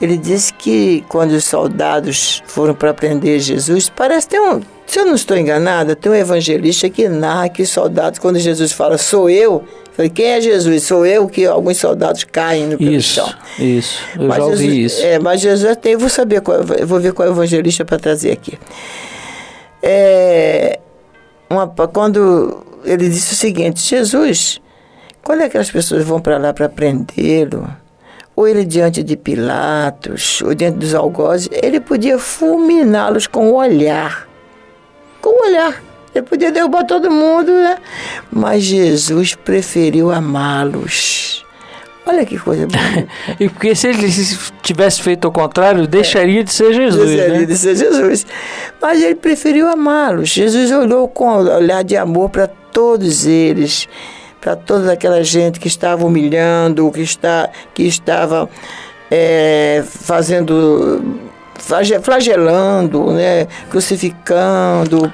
Ele 0.00 0.16
disse 0.16 0.54
que 0.54 1.04
quando 1.06 1.32
os 1.32 1.44
soldados 1.44 2.42
foram 2.46 2.74
para 2.74 2.94
prender 2.94 3.38
Jesus, 3.40 3.90
parece 3.90 4.26
ter 4.26 4.40
um, 4.40 4.62
se 4.86 4.98
eu 4.98 5.06
não 5.06 5.14
estou 5.14 5.36
enganada, 5.36 5.96
tem 5.96 6.12
um 6.12 6.14
evangelista 6.14 6.88
que 6.90 7.08
narra 7.08 7.48
que 7.48 7.62
os 7.62 7.70
soldados, 7.70 8.18
quando 8.18 8.38
Jesus 8.38 8.72
fala, 8.72 8.98
sou 8.98 9.30
eu, 9.30 9.64
falei, 9.92 10.10
quem 10.10 10.26
é 10.26 10.40
Jesus? 10.40 10.84
Sou 10.84 11.06
eu 11.06 11.26
que 11.28 11.46
alguns 11.46 11.78
soldados 11.78 12.24
caem 12.24 12.66
no 12.66 12.82
isso, 12.82 13.14
chão. 13.14 13.34
Isso, 13.58 14.00
eu 14.18 14.28
mas 14.28 14.36
já 14.36 14.44
ouvi 14.44 14.56
Jesus, 14.56 14.92
isso. 14.92 15.06
É, 15.06 15.18
mas 15.18 15.40
Jesus 15.40 15.70
até, 15.70 15.94
eu 15.94 15.98
vou 15.98 16.08
saber, 16.08 16.40
qual, 16.40 16.58
eu 16.58 16.86
vou 16.86 17.00
ver 17.00 17.12
qual 17.12 17.26
é 17.26 17.30
o 17.30 17.34
evangelista 17.34 17.84
para 17.84 17.98
trazer 17.98 18.32
aqui. 18.32 18.58
é, 19.82 20.78
uma, 21.48 21.66
quando 21.68 22.64
ele 22.84 23.08
disse 23.08 23.32
o 23.32 23.36
seguinte: 23.36 23.80
Jesus, 23.80 24.60
quando 25.22 25.42
é 25.42 25.48
que 25.48 25.58
as 25.58 25.70
pessoas 25.70 26.04
vão 26.04 26.20
para 26.20 26.38
lá 26.38 26.52
para 26.52 26.68
prendê-lo? 26.68 27.68
Ou 28.36 28.48
ele 28.48 28.64
diante 28.64 29.02
de 29.02 29.16
Pilatos, 29.16 30.42
ou 30.42 30.54
diante 30.54 30.78
dos 30.78 30.92
algozes, 30.92 31.48
ele 31.52 31.78
podia 31.78 32.18
fulminá-los 32.18 33.28
com 33.28 33.50
o 33.50 33.54
olhar. 33.54 34.28
Com 35.24 35.30
o 35.30 35.48
olhar. 35.48 35.82
Ele 36.14 36.26
podia 36.26 36.52
derrubar 36.52 36.84
todo 36.84 37.10
mundo, 37.10 37.50
né? 37.50 37.78
Mas 38.30 38.62
Jesus 38.62 39.34
preferiu 39.34 40.10
amá-los. 40.10 41.42
Olha 42.04 42.26
que 42.26 42.38
coisa 42.38 42.66
bonita. 42.66 43.08
e 43.40 43.48
porque 43.48 43.74
se 43.74 43.88
ele 43.88 44.06
tivesse 44.62 45.00
feito 45.00 45.26
o 45.26 45.32
contrário, 45.32 45.86
deixaria 45.86 46.40
é. 46.40 46.42
de 46.42 46.52
ser 46.52 46.74
Jesus. 46.74 47.08
Deixaria 47.08 47.40
né? 47.40 47.46
de 47.46 47.56
ser 47.56 47.74
Jesus. 47.74 48.26
Mas 48.82 49.02
ele 49.02 49.14
preferiu 49.14 49.66
amá-los. 49.66 50.28
Jesus 50.28 50.70
olhou 50.70 51.08
com 51.08 51.38
olhar 51.38 51.82
de 51.82 51.96
amor 51.96 52.28
para 52.28 52.46
todos 52.46 53.24
eles, 53.24 53.88
para 54.42 54.54
toda 54.54 54.92
aquela 54.92 55.24
gente 55.24 55.58
que 55.58 55.68
estava 55.68 56.04
humilhando, 56.04 56.90
que, 56.92 57.00
está, 57.00 57.48
que 57.72 57.84
estava 57.84 58.46
é, 59.10 59.82
fazendo, 59.86 61.02
flagelando, 61.58 63.12
né, 63.12 63.46
crucificando, 63.70 65.12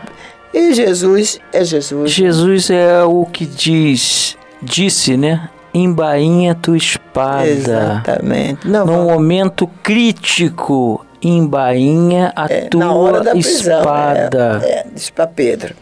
e 0.53 0.75
Jesus 0.75 1.41
é 1.53 1.65
Jesus. 1.65 2.11
Jesus 2.11 2.71
é 2.71 3.03
o 3.05 3.25
que 3.25 3.47
diz, 3.47 4.37
disse, 4.61 5.17
né? 5.17 5.49
Embainha 5.73 6.57
tua 6.57 6.77
espada. 6.77 7.49
Exatamente. 7.49 8.67
Não, 8.67 8.85
Num 8.85 8.93
vamos... 8.93 9.13
momento 9.13 9.71
crítico, 9.81 11.07
embainha 11.23 12.33
a 12.35 12.47
é, 12.47 12.63
tua 12.63 13.21
prisão, 13.31 13.79
espada. 13.79 14.61
É, 14.65 14.71
é, 14.71 14.87
diz 14.93 15.11
para 15.11 15.29
Pedro. 15.29 15.75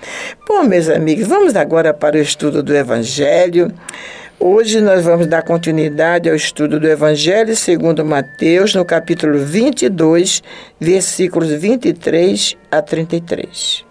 Bom, 0.46 0.62
meus 0.64 0.90
amigos, 0.90 1.26
vamos 1.26 1.56
agora 1.56 1.94
para 1.94 2.16
o 2.16 2.20
estudo 2.20 2.62
do 2.62 2.76
Evangelho. 2.76 3.72
Hoje 4.40 4.80
nós 4.80 5.04
vamos 5.04 5.26
dar 5.26 5.42
continuidade 5.42 6.30
ao 6.30 6.36
estudo 6.36 6.78
do 6.78 6.86
Evangelho 6.86 7.56
segundo 7.56 8.04
Mateus, 8.04 8.72
no 8.72 8.84
capítulo 8.84 9.36
22, 9.36 10.44
versículos 10.78 11.50
23 11.50 12.56
a 12.70 12.80
33. 12.80 13.87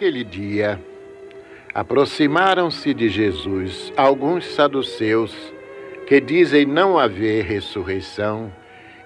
Naquele 0.00 0.24
dia, 0.24 0.80
aproximaram-se 1.74 2.94
de 2.94 3.10
Jesus 3.10 3.92
alguns 3.94 4.46
saduceus 4.46 5.36
que 6.06 6.18
dizem 6.22 6.64
não 6.64 6.98
haver 6.98 7.44
ressurreição 7.44 8.50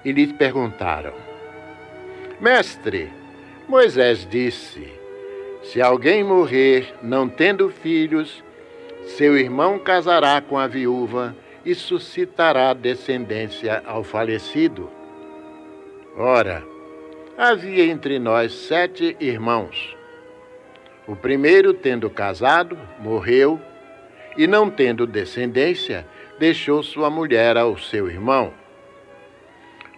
e 0.05 0.13
lhe 0.13 0.33
perguntaram: 0.33 1.13
Mestre, 2.41 3.11
Moisés 3.67 4.25
disse: 4.31 4.89
Se 5.65 5.83
alguém 5.83 6.23
morrer 6.23 6.95
não 7.03 7.29
tendo 7.29 7.71
filhos, 7.71 8.45
seu 9.05 9.37
irmão 9.37 9.81
casará 9.81 10.41
com 10.41 10.57
a 10.57 10.69
viúva 10.69 11.35
e 11.67 11.75
suscitará 11.75 12.73
descendência 12.73 13.83
ao 13.85 14.05
falecido. 14.05 14.89
Ora, 16.17 16.63
havia 17.37 17.85
entre 17.85 18.21
nós 18.21 18.53
sete 18.53 19.17
irmãos. 19.19 20.04
O 21.07 21.15
primeiro, 21.15 21.75
tendo 21.75 22.09
casado, 22.09 22.79
morreu, 22.99 23.61
e 24.37 24.47
não 24.47 24.71
tendo 24.71 25.07
descendência, 25.07 26.07
deixou 26.39 26.83
sua 26.83 27.11
mulher 27.11 27.57
ao 27.57 27.79
seu 27.79 28.09
irmão. 28.09 28.53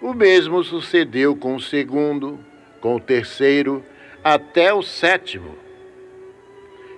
O 0.03 0.13
mesmo 0.13 0.63
sucedeu 0.63 1.35
com 1.37 1.55
o 1.55 1.61
segundo, 1.61 2.39
com 2.81 2.97
o 2.97 3.01
terceiro, 3.01 3.83
até 4.23 4.75
o 4.75 4.83
sétimo. 4.83 5.57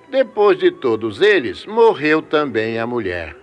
Depois 0.09 0.59
de 0.59 0.71
todos 0.71 1.21
eles, 1.21 1.67
morreu 1.67 2.23
também 2.23 2.79
a 2.79 2.87
mulher. 2.87 3.37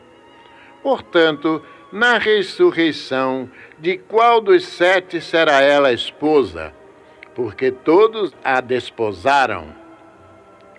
Portanto, 0.81 1.63
na 1.91 2.17
ressurreição, 2.17 3.49
de 3.79 3.97
qual 3.97 4.41
dos 4.41 4.65
sete 4.65 5.21
será 5.21 5.61
ela 5.61 5.93
esposa? 5.93 6.73
Porque 7.33 7.71
todos 7.71 8.33
a 8.43 8.59
desposaram. 8.59 9.84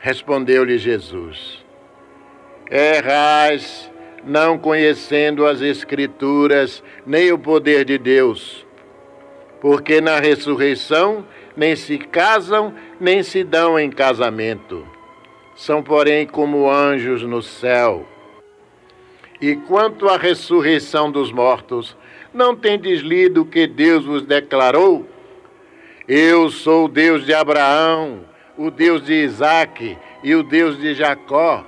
Respondeu-lhe 0.07 0.79
Jesus: 0.79 1.65
Errais, 2.71 3.91
não 4.25 4.57
conhecendo 4.57 5.45
as 5.45 5.61
Escrituras 5.61 6.81
nem 7.05 7.33
o 7.33 7.39
poder 7.41 7.85
de 7.85 7.99
Deus, 7.99 8.65
porque 9.61 10.01
na 10.01 10.21
ressurreição 10.21 11.27
nem 11.57 11.75
se 11.75 11.99
casam, 11.99 12.73
nem 13.01 13.25
se 13.25 13.43
dão 13.43 13.77
em 13.77 13.91
casamento. 13.91 14.87
São, 15.57 15.83
porém, 15.83 16.25
como 16.25 16.71
anjos 16.71 17.25
no 17.25 17.43
céu. 17.43 18.07
E 19.41 19.57
quanto 19.57 20.09
à 20.09 20.17
ressurreição 20.17 21.11
dos 21.11 21.33
mortos, 21.33 21.97
não 22.33 22.55
tendes 22.55 23.01
lido 23.01 23.43
o 23.43 23.47
que 23.47 23.67
Deus 23.67 24.05
vos 24.05 24.23
declarou? 24.23 25.05
Eu 26.07 26.49
sou 26.49 26.87
Deus 26.87 27.27
de 27.27 27.35
Abraão 27.35 28.36
o 28.57 28.71
Deus 28.71 29.05
de 29.05 29.13
Isaac 29.13 29.99
e 30.23 30.35
o 30.35 30.43
Deus 30.43 30.79
de 30.79 30.95
Jacó. 30.95 31.65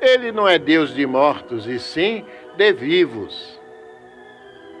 Ele 0.00 0.30
não 0.30 0.46
é 0.46 0.58
Deus 0.58 0.94
de 0.94 1.06
mortos, 1.06 1.66
e 1.66 1.78
sim 1.78 2.24
de 2.56 2.72
vivos. 2.72 3.58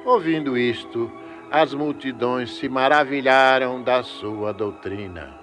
Ouvindo 0.04 0.56
isto, 0.56 1.10
as 1.50 1.74
multidões 1.74 2.56
se 2.56 2.68
maravilharam 2.68 3.82
da 3.82 4.02
sua 4.02 4.52
doutrina. 4.52 5.37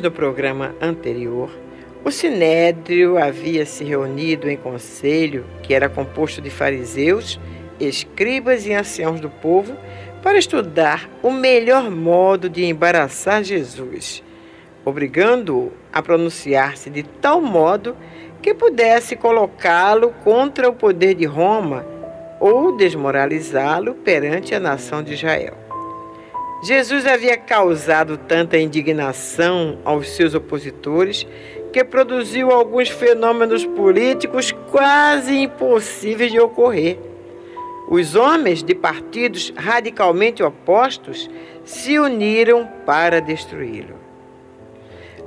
No 0.00 0.10
programa 0.10 0.74
anterior, 0.80 1.50
o 2.04 2.10
Sinédrio 2.10 3.18
havia 3.18 3.66
se 3.66 3.84
reunido 3.84 4.48
em 4.48 4.56
conselho, 4.56 5.44
que 5.62 5.74
era 5.74 5.88
composto 5.88 6.40
de 6.40 6.50
fariseus, 6.50 7.38
escribas 7.78 8.66
e 8.66 8.72
anciãos 8.72 9.20
do 9.20 9.28
povo, 9.28 9.76
para 10.22 10.38
estudar 10.38 11.08
o 11.22 11.30
melhor 11.30 11.90
modo 11.90 12.48
de 12.48 12.64
embaraçar 12.64 13.42
Jesus, 13.42 14.22
obrigando-o 14.84 15.72
a 15.92 16.02
pronunciar-se 16.02 16.90
de 16.90 17.02
tal 17.02 17.40
modo 17.40 17.96
que 18.42 18.54
pudesse 18.54 19.16
colocá-lo 19.16 20.10
contra 20.24 20.68
o 20.68 20.72
poder 20.72 21.14
de 21.14 21.24
Roma 21.24 21.84
ou 22.40 22.76
desmoralizá-lo 22.76 23.94
perante 23.94 24.54
a 24.54 24.60
nação 24.60 25.02
de 25.02 25.14
Israel. 25.14 25.67
Jesus 26.62 27.06
havia 27.06 27.36
causado 27.36 28.16
tanta 28.16 28.58
indignação 28.58 29.78
aos 29.84 30.08
seus 30.10 30.34
opositores 30.34 31.26
que 31.72 31.84
produziu 31.84 32.50
alguns 32.50 32.88
fenômenos 32.88 33.64
políticos 33.64 34.52
quase 34.70 35.36
impossíveis 35.36 36.32
de 36.32 36.40
ocorrer. 36.40 36.98
Os 37.88 38.16
homens 38.16 38.62
de 38.62 38.74
partidos 38.74 39.52
radicalmente 39.56 40.42
opostos 40.42 41.30
se 41.64 41.98
uniram 41.98 42.68
para 42.84 43.20
destruí-lo. 43.20 43.96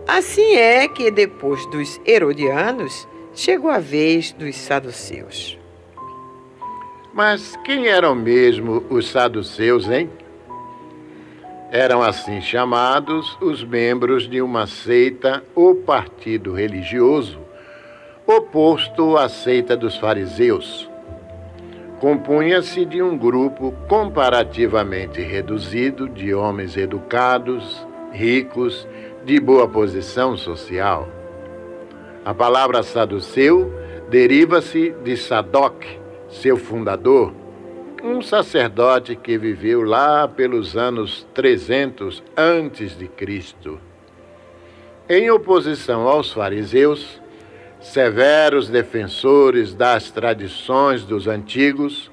Assim 0.08 0.56
é 0.56 0.88
que, 0.88 1.10
depois 1.10 1.66
dos 1.68 2.02
Herodianos, 2.06 3.08
chegou 3.34 3.72
a 3.72 3.80
vez 3.80 4.34
dos 4.34 4.56
saduceus. 4.58 5.58
Mas 7.14 7.58
quem 7.64 7.88
eram 7.88 8.16
mesmo 8.16 8.84
os 8.90 9.10
saduceus, 9.10 9.90
hein? 9.90 10.10
Eram 11.72 12.04
assim 12.04 12.42
chamados 12.42 13.38
os 13.40 13.64
membros 13.64 14.28
de 14.28 14.42
uma 14.42 14.68
seita 14.68 15.42
ou 15.56 15.74
partido 15.74 16.52
religioso 16.52 17.40
oposto 18.28 19.16
à 19.16 19.30
seita 19.30 19.78
dos 19.78 19.96
fariseus. 19.96 20.90
Compunha-se 22.02 22.84
de 22.84 23.02
um 23.02 23.18
grupo 23.18 23.74
comparativamente 23.88 25.22
reduzido 25.22 26.10
de 26.10 26.34
homens 26.34 26.76
educados, 26.76 27.88
ricos, 28.12 28.86
de 29.24 29.40
boa 29.40 29.66
posição 29.66 30.36
social. 30.36 31.08
A 32.26 32.34
palavra 32.34 32.84
saduceu 32.84 33.74
deriva-se 34.10 34.94
de 35.06 35.16
Sadoc, 35.16 35.86
seu 36.28 36.58
fundador, 36.58 37.32
um 38.04 38.22
sacerdote 38.22 39.16
que 39.16 39.38
viveu 39.38 39.84
lá 39.84 40.28
pelos 40.28 40.76
anos 40.76 41.26
300 41.36 42.24
antes 42.36 42.98
de 42.98 43.08
Cristo. 43.08 43.80
Em 45.08 45.30
oposição 45.30 46.08
aos 46.08 46.32
fariseus, 46.32 47.22
severos 47.80 48.70
defensores 48.70 49.74
das 49.74 50.10
tradições 50.10 51.04
dos 51.04 51.28
antigos, 51.28 52.10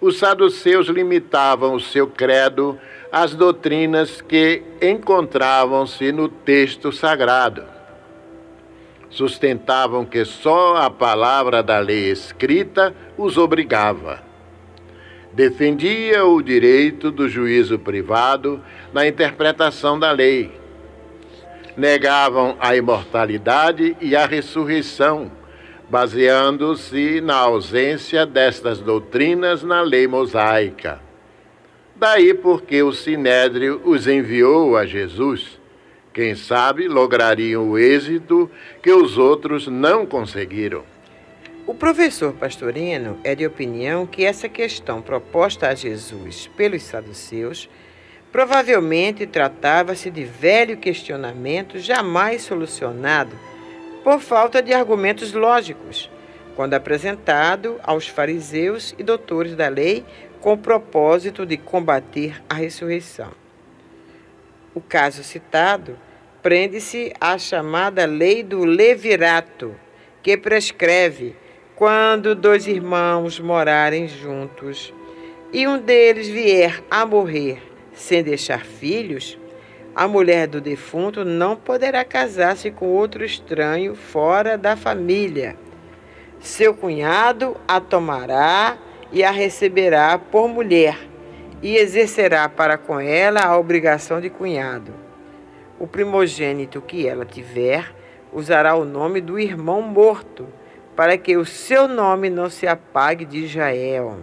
os 0.00 0.18
saduceus 0.18 0.86
limitavam 0.88 1.74
o 1.74 1.80
seu 1.80 2.06
credo 2.06 2.78
às 3.10 3.34
doutrinas 3.34 4.20
que 4.20 4.62
encontravam-se 4.80 6.12
no 6.12 6.28
texto 6.28 6.92
sagrado. 6.92 7.64
Sustentavam 9.10 10.04
que 10.04 10.24
só 10.24 10.76
a 10.76 10.90
palavra 10.90 11.62
da 11.62 11.78
lei 11.78 12.10
escrita 12.10 12.94
os 13.16 13.38
obrigava 13.38 14.33
defendia 15.34 16.24
o 16.24 16.40
direito 16.40 17.10
do 17.10 17.28
juízo 17.28 17.76
privado 17.76 18.62
na 18.92 19.06
interpretação 19.06 19.98
da 19.98 20.12
lei. 20.12 20.52
Negavam 21.76 22.56
a 22.60 22.76
imortalidade 22.76 23.96
e 24.00 24.14
a 24.14 24.26
ressurreição, 24.26 25.32
baseando-se 25.90 27.20
na 27.20 27.34
ausência 27.34 28.24
destas 28.24 28.78
doutrinas 28.78 29.64
na 29.64 29.80
lei 29.82 30.06
mosaica. 30.06 31.00
Daí 31.96 32.32
porque 32.32 32.82
o 32.84 32.92
Sinédrio 32.92 33.80
os 33.84 34.06
enviou 34.06 34.76
a 34.76 34.86
Jesus. 34.86 35.60
Quem 36.12 36.36
sabe 36.36 36.86
lograriam 36.86 37.70
o 37.70 37.76
êxito 37.78 38.48
que 38.80 38.92
os 38.92 39.18
outros 39.18 39.66
não 39.66 40.06
conseguiram. 40.06 40.93
O 41.66 41.72
professor 41.72 42.34
Pastorino 42.34 43.18
é 43.24 43.34
de 43.34 43.46
opinião 43.46 44.06
que 44.06 44.22
essa 44.22 44.50
questão 44.50 45.00
proposta 45.00 45.66
a 45.68 45.74
Jesus 45.74 46.46
pelos 46.54 46.82
saduceus 46.82 47.70
provavelmente 48.30 49.26
tratava-se 49.26 50.10
de 50.10 50.24
velho 50.24 50.76
questionamento 50.76 51.78
jamais 51.78 52.42
solucionado 52.42 53.34
por 54.02 54.20
falta 54.20 54.60
de 54.60 54.74
argumentos 54.74 55.32
lógicos, 55.32 56.10
quando 56.54 56.74
apresentado 56.74 57.80
aos 57.82 58.06
fariseus 58.06 58.94
e 58.98 59.02
doutores 59.02 59.56
da 59.56 59.68
lei 59.68 60.04
com 60.42 60.52
o 60.52 60.58
propósito 60.58 61.46
de 61.46 61.56
combater 61.56 62.42
a 62.46 62.54
ressurreição. 62.56 63.32
O 64.74 64.82
caso 64.82 65.24
citado 65.24 65.98
prende-se 66.42 67.14
à 67.18 67.38
chamada 67.38 68.04
lei 68.04 68.42
do 68.42 68.66
levirato, 68.66 69.74
que 70.22 70.36
prescreve 70.36 71.34
quando 71.76 72.36
dois 72.36 72.68
irmãos 72.68 73.40
morarem 73.40 74.06
juntos 74.06 74.94
e 75.52 75.66
um 75.66 75.78
deles 75.78 76.28
vier 76.28 76.82
a 76.88 77.04
morrer 77.04 77.60
sem 77.92 78.22
deixar 78.22 78.64
filhos, 78.64 79.38
a 79.94 80.06
mulher 80.06 80.46
do 80.46 80.60
defunto 80.60 81.24
não 81.24 81.56
poderá 81.56 82.04
casar-se 82.04 82.70
com 82.70 82.86
outro 82.86 83.24
estranho 83.24 83.94
fora 83.94 84.56
da 84.56 84.76
família. 84.76 85.56
Seu 86.38 86.74
cunhado 86.74 87.56
a 87.66 87.80
tomará 87.80 88.76
e 89.12 89.24
a 89.24 89.30
receberá 89.30 90.18
por 90.18 90.48
mulher 90.48 90.98
e 91.62 91.76
exercerá 91.76 92.48
para 92.48 92.76
com 92.76 93.00
ela 93.00 93.40
a 93.40 93.58
obrigação 93.58 94.20
de 94.20 94.30
cunhado. 94.30 94.92
O 95.78 95.86
primogênito 95.86 96.80
que 96.80 97.06
ela 97.06 97.24
tiver 97.24 97.92
usará 98.32 98.76
o 98.76 98.84
nome 98.84 99.20
do 99.20 99.38
irmão 99.38 99.80
morto 99.80 100.46
para 100.96 101.18
que 101.18 101.36
o 101.36 101.44
seu 101.44 101.88
nome 101.88 102.30
não 102.30 102.48
se 102.48 102.66
apague 102.66 103.24
de 103.24 103.44
Israel. 103.44 104.18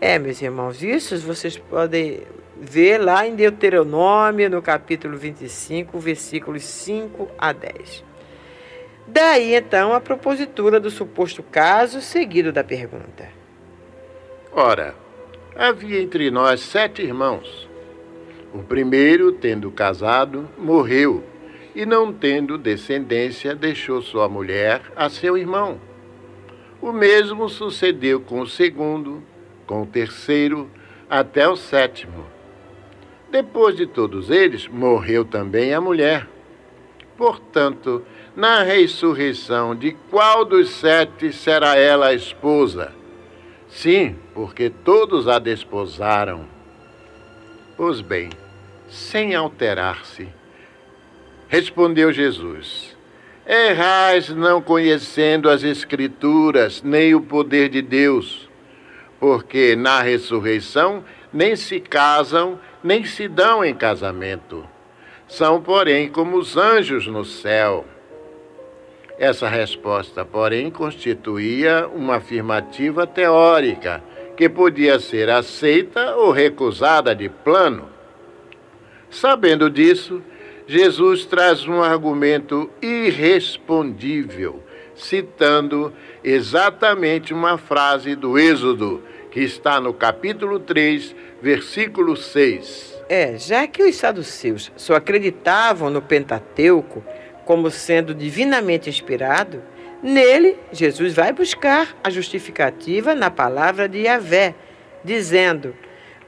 É, 0.00 0.18
meus 0.18 0.40
irmãos, 0.40 0.82
isso 0.82 1.18
vocês 1.18 1.56
podem 1.56 2.22
ver 2.60 2.98
lá 2.98 3.26
em 3.26 3.34
Deuteronômio, 3.34 4.48
no 4.48 4.62
capítulo 4.62 5.16
25, 5.16 5.98
versículos 5.98 6.62
5 6.62 7.28
a 7.38 7.52
10. 7.52 8.04
Daí 9.06 9.54
então 9.54 9.92
a 9.92 10.00
propositura 10.00 10.78
do 10.78 10.90
suposto 10.90 11.42
caso, 11.42 12.00
seguido 12.00 12.52
da 12.52 12.62
pergunta. 12.62 13.28
Ora, 14.52 14.94
havia 15.56 16.00
entre 16.00 16.30
nós 16.30 16.60
sete 16.60 17.02
irmãos. 17.02 17.68
O 18.52 18.62
primeiro, 18.62 19.32
tendo 19.32 19.70
casado, 19.70 20.48
morreu 20.58 21.24
e 21.74 21.86
não 21.86 22.12
tendo 22.12 22.58
descendência, 22.58 23.54
deixou 23.54 24.02
sua 24.02 24.28
mulher 24.28 24.82
a 24.96 25.08
seu 25.08 25.36
irmão. 25.36 25.80
O 26.80 26.92
mesmo 26.92 27.48
sucedeu 27.48 28.20
com 28.20 28.40
o 28.40 28.46
segundo, 28.46 29.22
com 29.66 29.82
o 29.82 29.86
terceiro, 29.86 30.70
até 31.08 31.48
o 31.48 31.56
sétimo. 31.56 32.24
Depois 33.30 33.76
de 33.76 33.86
todos 33.86 34.30
eles, 34.30 34.66
morreu 34.66 35.24
também 35.24 35.72
a 35.72 35.80
mulher. 35.80 36.26
Portanto, 37.16 38.02
na 38.34 38.62
ressurreição, 38.62 39.76
de 39.76 39.92
qual 40.10 40.44
dos 40.44 40.70
sete 40.70 41.32
será 41.32 41.76
ela 41.76 42.06
a 42.06 42.14
esposa? 42.14 42.92
Sim, 43.68 44.16
porque 44.34 44.70
todos 44.70 45.28
a 45.28 45.38
desposaram. 45.38 46.46
Pois 47.76 48.00
bem, 48.00 48.30
sem 48.88 49.34
alterar-se, 49.34 50.28
Respondeu 51.50 52.12
Jesus: 52.12 52.96
Errais 53.44 54.28
não 54.28 54.62
conhecendo 54.62 55.50
as 55.50 55.64
Escrituras, 55.64 56.80
nem 56.80 57.12
o 57.12 57.20
poder 57.20 57.68
de 57.68 57.82
Deus, 57.82 58.48
porque 59.18 59.74
na 59.74 60.00
ressurreição 60.00 61.04
nem 61.32 61.56
se 61.56 61.80
casam, 61.80 62.56
nem 62.84 63.04
se 63.04 63.26
dão 63.26 63.64
em 63.64 63.74
casamento. 63.74 64.64
São, 65.26 65.60
porém, 65.60 66.08
como 66.08 66.36
os 66.36 66.56
anjos 66.56 67.08
no 67.08 67.24
céu. 67.24 67.84
Essa 69.18 69.48
resposta, 69.48 70.24
porém, 70.24 70.70
constituía 70.70 71.88
uma 71.92 72.16
afirmativa 72.16 73.08
teórica, 73.08 74.00
que 74.36 74.48
podia 74.48 75.00
ser 75.00 75.28
aceita 75.28 76.14
ou 76.14 76.30
recusada 76.30 77.12
de 77.12 77.28
plano. 77.28 77.88
Sabendo 79.10 79.68
disso, 79.68 80.22
Jesus 80.70 81.26
traz 81.26 81.66
um 81.66 81.82
argumento 81.82 82.70
irrespondível, 82.80 84.62
citando 84.94 85.92
exatamente 86.22 87.34
uma 87.34 87.58
frase 87.58 88.14
do 88.14 88.38
Êxodo, 88.38 89.02
que 89.32 89.40
está 89.40 89.80
no 89.80 89.92
capítulo 89.92 90.60
3, 90.60 91.12
versículo 91.42 92.16
6. 92.16 93.02
É, 93.08 93.36
já 93.36 93.66
que 93.66 93.82
os 93.82 93.96
saduceus 93.96 94.70
só 94.76 94.94
acreditavam 94.94 95.90
no 95.90 96.00
Pentateuco 96.00 97.04
como 97.44 97.68
sendo 97.68 98.14
divinamente 98.14 98.88
inspirado, 98.88 99.60
nele 100.00 100.56
Jesus 100.70 101.12
vai 101.14 101.32
buscar 101.32 101.96
a 102.04 102.10
justificativa 102.10 103.12
na 103.12 103.28
palavra 103.28 103.88
de 103.88 104.02
Yahvé, 104.02 104.54
dizendo: 105.02 105.74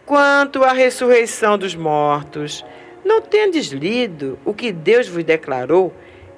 Quanto 0.05 0.65
à 0.65 0.73
ressurreição 0.73 1.57
dos 1.57 1.77
mortos, 1.77 2.65
não 3.05 3.21
tendes 3.21 3.67
lido 3.69 4.39
o 4.45 4.55
que 4.55 4.73
Deus 4.73 5.09
vos 5.09 5.25
declarou? 5.25 5.93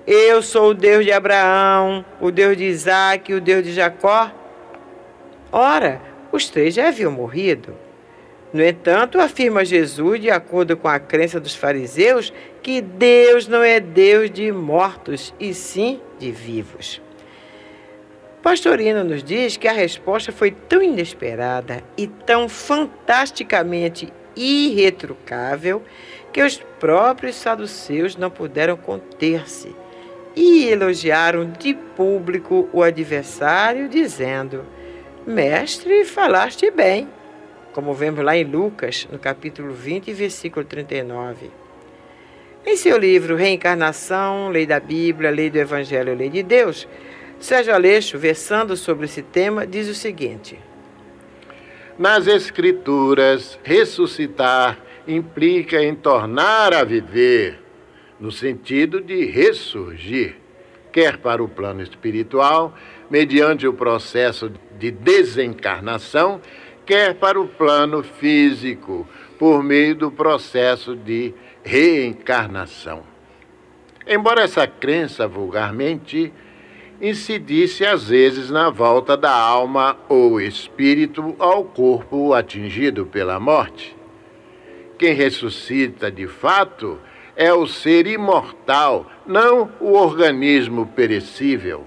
Eu 0.07 0.43
sou 0.43 0.71
o 0.71 0.75
Deus 0.75 1.05
de 1.05 1.13
Abraão, 1.13 2.05
o 2.21 2.31
Deus 2.31 2.57
de 2.57 2.65
Isaac, 2.65 3.33
o 3.33 3.41
Deus 3.41 3.65
de 3.65 3.73
Jacó. 3.73 4.31
Ora, 5.51 6.01
os 6.31 6.49
três 6.49 6.75
já 6.75 6.89
haviam 6.89 7.11
morrido. 7.11 7.75
No 8.53 8.65
entanto, 8.65 9.21
afirma 9.21 9.65
Jesus, 9.65 10.21
de 10.21 10.31
acordo 10.31 10.77
com 10.77 10.87
a 10.87 11.01
crença 11.01 11.41
dos 11.41 11.55
fariseus, 11.55 12.33
que 12.63 12.81
Deus 12.81 13.49
não 13.49 13.63
é 13.63 13.81
Deus 13.81 14.31
de 14.31 14.53
mortos, 14.53 15.35
e 15.41 15.53
sim 15.53 16.01
de 16.19 16.31
vivos. 16.31 17.03
Pastorino 18.43 19.03
nos 19.03 19.25
diz 19.25 19.57
que 19.57 19.67
a 19.67 19.73
resposta 19.73 20.31
foi 20.31 20.51
tão 20.51 20.83
inesperada 20.83 21.83
e 21.97 22.07
tão 22.07 22.49
fantasticamente 22.49 24.13
irretrucável 24.37 25.83
que 26.35 26.43
os 26.43 26.59
próprios 26.59 27.37
saduceus 27.37 28.17
não 28.17 28.29
puderam 28.29 28.77
conter-se 28.77 29.75
e 30.35 30.67
elogiaram 30.67 31.49
de 31.49 31.73
público 31.73 32.69
o 32.73 32.83
adversário, 32.83 33.89
dizendo: 33.89 34.65
Mestre, 35.25 36.05
falaste 36.05 36.69
bem 36.73 37.09
como 37.73 37.93
vemos 37.93 38.25
lá 38.25 38.37
em 38.37 38.45
Lucas, 38.45 39.07
no 39.11 39.19
capítulo 39.19 39.73
20, 39.73 40.13
versículo 40.13 40.65
39. 40.65 41.51
Em 42.65 42.77
seu 42.77 42.97
livro 42.97 43.35
Reencarnação, 43.35 44.49
Lei 44.49 44.65
da 44.65 44.79
Bíblia, 44.79 45.31
Lei 45.31 45.51
do 45.51 45.59
Evangelho, 45.59 46.15
Lei 46.15 46.31
de 46.31 46.43
Deus, 46.43 46.87
Sérgio 47.41 47.75
Aleixo, 47.75 48.17
versando 48.17 48.77
sobre 48.77 49.07
esse 49.07 49.23
tema, 49.23 49.67
diz 49.67 49.89
o 49.89 49.95
seguinte: 49.95 50.59
Nas 51.99 52.29
Escrituras, 52.29 53.59
ressuscitar 53.65 54.79
implica 55.07 55.83
em 55.83 55.95
tornar 55.95 56.73
a 56.73 56.85
viver, 56.85 57.61
no 58.19 58.31
sentido 58.31 59.01
de 59.01 59.25
ressurgir, 59.27 60.37
quer 60.93 61.19
para 61.19 61.43
o 61.43 61.49
plano 61.49 61.83
espiritual, 61.83 62.75
mediante 63.11 63.67
o 63.67 63.73
processo 63.73 64.51
de 64.79 64.91
desencarnação, 64.91 66.41
quer 66.87 67.15
para 67.15 67.41
o 67.41 67.49
plano 67.49 68.03
físico, 68.03 69.07
por 69.39 69.63
meio 69.63 69.95
do 69.95 70.11
processo 70.11 70.95
de 70.95 71.35
reencarnação. 71.63 73.03
Embora 74.07 74.43
essa 74.43 74.67
crença 74.67 75.27
vulgarmente 75.27 76.33
incidisse 77.01 77.85
às 77.85 78.09
vezes 78.09 78.51
na 78.51 78.71
volta 78.71 79.17
da 79.17 79.33
alma 79.33 79.97
ou 80.09 80.41
espírito 80.41 81.35
ao 81.39 81.65
corpo 81.65 82.33
atingido 82.33 83.05
pela 83.07 83.41
morte. 83.41 83.97
Quem 84.99 85.15
ressuscita 85.15 86.11
de 86.11 86.27
fato 86.27 86.99
é 87.37 87.53
o 87.53 87.67
ser 87.67 88.07
imortal, 88.07 89.11
não 89.27 89.71
o 89.81 89.93
organismo 89.93 90.87
perecível. 90.87 91.85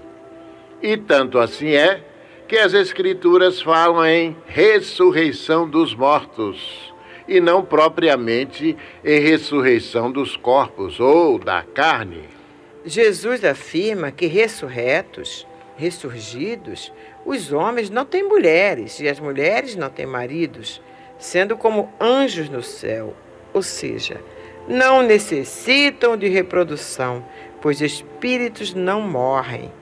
E 0.82 0.96
tanto 0.96 1.38
assim 1.38 1.70
é 1.70 2.04
que 2.46 2.56
as 2.56 2.72
Escrituras 2.74 3.60
falam 3.60 4.04
em 4.06 4.36
ressurreição 4.46 5.68
dos 5.68 5.94
mortos 5.94 6.92
e 7.26 7.40
não 7.40 7.62
propriamente 7.62 8.76
em 9.04 9.20
ressurreição 9.20 10.10
dos 10.10 10.36
corpos 10.36 10.98
ou 10.98 11.38
da 11.38 11.62
carne. 11.62 12.24
Jesus 12.84 13.44
afirma 13.44 14.10
que 14.10 14.26
ressurretos, 14.26 15.46
ressurgidos, 15.76 16.90
os 17.26 17.52
homens 17.52 17.90
não 17.90 18.06
têm 18.06 18.22
mulheres 18.22 18.98
e 19.00 19.08
as 19.08 19.20
mulheres 19.20 19.76
não 19.76 19.90
têm 19.90 20.06
maridos, 20.06 20.80
sendo 21.18 21.56
como 21.56 21.92
anjos 22.00 22.48
no 22.48 22.62
céu, 22.62 23.14
ou 23.52 23.62
seja, 23.62 24.20
não 24.68 25.02
necessitam 25.02 26.16
de 26.16 26.28
reprodução, 26.28 27.24
pois 27.60 27.80
espíritos 27.80 28.74
não 28.74 29.00
morrem. 29.00 29.72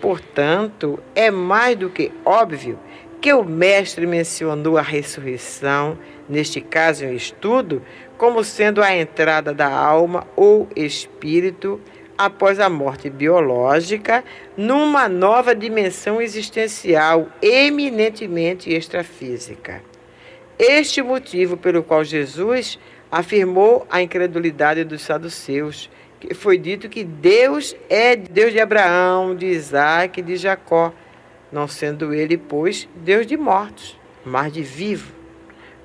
Portanto, 0.00 0.98
é 1.14 1.30
mais 1.30 1.76
do 1.76 1.90
que 1.90 2.10
óbvio 2.24 2.78
que 3.20 3.32
o 3.32 3.44
Mestre 3.44 4.06
mencionou 4.06 4.78
a 4.78 4.82
ressurreição, 4.82 5.98
neste 6.28 6.60
caso 6.60 7.04
em 7.04 7.14
estudo, 7.14 7.82
como 8.16 8.42
sendo 8.42 8.82
a 8.82 8.96
entrada 8.96 9.52
da 9.52 9.68
alma 9.68 10.26
ou 10.34 10.68
espírito 10.74 11.80
após 12.16 12.60
a 12.60 12.68
morte 12.68 13.08
biológica 13.08 14.24
numa 14.56 15.08
nova 15.08 15.54
dimensão 15.54 16.20
existencial 16.20 17.28
eminentemente 17.40 18.70
extrafísica. 18.70 19.89
Este 20.62 21.00
motivo 21.00 21.56
pelo 21.56 21.82
qual 21.82 22.04
Jesus 22.04 22.78
afirmou 23.10 23.86
a 23.90 24.02
incredulidade 24.02 24.84
dos 24.84 25.00
saduceus 25.00 25.88
que 26.20 26.34
foi 26.34 26.58
dito 26.58 26.86
que 26.86 27.02
Deus 27.02 27.74
é 27.88 28.14
Deus 28.14 28.52
de 28.52 28.60
Abraão, 28.60 29.34
de 29.34 29.46
Isaac 29.46 30.20
e 30.20 30.22
de 30.22 30.36
Jacó, 30.36 30.92
não 31.50 31.66
sendo 31.66 32.12
ele, 32.12 32.36
pois, 32.36 32.86
Deus 32.94 33.26
de 33.26 33.38
mortos, 33.38 33.98
mas 34.22 34.52
de 34.52 34.62
vivo, 34.62 35.14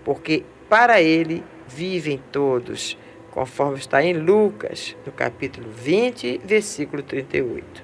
porque 0.03 0.43
para 0.67 1.01
ele 1.01 1.41
vivem 1.69 2.21
todos, 2.29 2.97
conforme 3.31 3.77
está 3.79 4.03
em 4.03 4.11
Lucas, 4.11 4.93
no 5.05 5.11
capítulo 5.13 5.69
20, 5.71 6.41
versículo 6.43 7.01
38. 7.01 7.81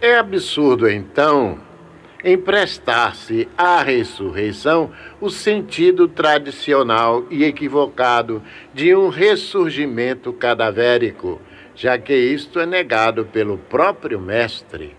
É 0.00 0.16
absurdo, 0.16 0.88
então, 0.88 1.58
emprestar-se 2.26 3.48
à 3.56 3.80
ressurreição 3.80 4.90
o 5.20 5.30
sentido 5.30 6.08
tradicional 6.08 7.24
e 7.30 7.44
equivocado 7.44 8.42
de 8.74 8.96
um 8.96 9.08
ressurgimento 9.08 10.32
cadavérico, 10.32 11.40
já 11.76 11.96
que 11.96 12.12
isto 12.12 12.58
é 12.58 12.66
negado 12.66 13.26
pelo 13.26 13.56
próprio 13.56 14.20
Mestre. 14.20 14.96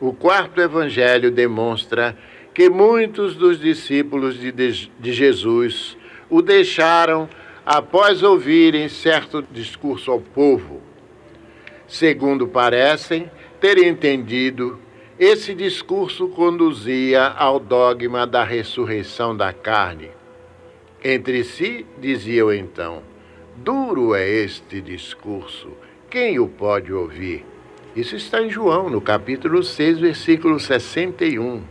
O 0.00 0.12
quarto 0.12 0.60
evangelho 0.60 1.32
demonstra 1.32 2.16
que 2.54 2.70
muitos 2.70 3.34
dos 3.34 3.58
discípulos 3.58 4.38
de, 4.38 4.52
de 4.52 5.12
Jesus 5.12 5.96
o 6.30 6.40
deixaram 6.40 7.28
após 7.66 8.22
ouvirem 8.22 8.88
certo 8.88 9.44
discurso 9.50 10.12
ao 10.12 10.20
povo. 10.20 10.80
Segundo 11.88 12.46
parecem 12.46 13.28
ter 13.60 13.78
entendido 13.78 14.78
esse 15.18 15.54
discurso 15.54 16.28
conduzia 16.28 17.28
ao 17.28 17.60
dogma 17.60 18.26
da 18.26 18.42
ressurreição 18.42 19.36
da 19.36 19.52
carne. 19.52 20.10
Entre 21.02 21.44
si, 21.44 21.86
diziam 21.98 22.52
então: 22.52 23.02
Duro 23.56 24.14
é 24.14 24.28
este 24.28 24.80
discurso, 24.80 25.70
quem 26.10 26.40
o 26.40 26.48
pode 26.48 26.92
ouvir? 26.92 27.44
Isso 27.94 28.16
está 28.16 28.42
em 28.42 28.50
João, 28.50 28.90
no 28.90 29.00
capítulo 29.00 29.62
6, 29.62 30.00
versículo 30.00 30.58
61. 30.58 31.62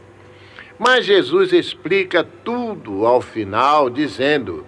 Mas 0.80 1.06
Jesus 1.06 1.52
explica 1.52 2.24
tudo 2.24 3.06
ao 3.06 3.22
final, 3.22 3.90
dizendo: 3.90 4.66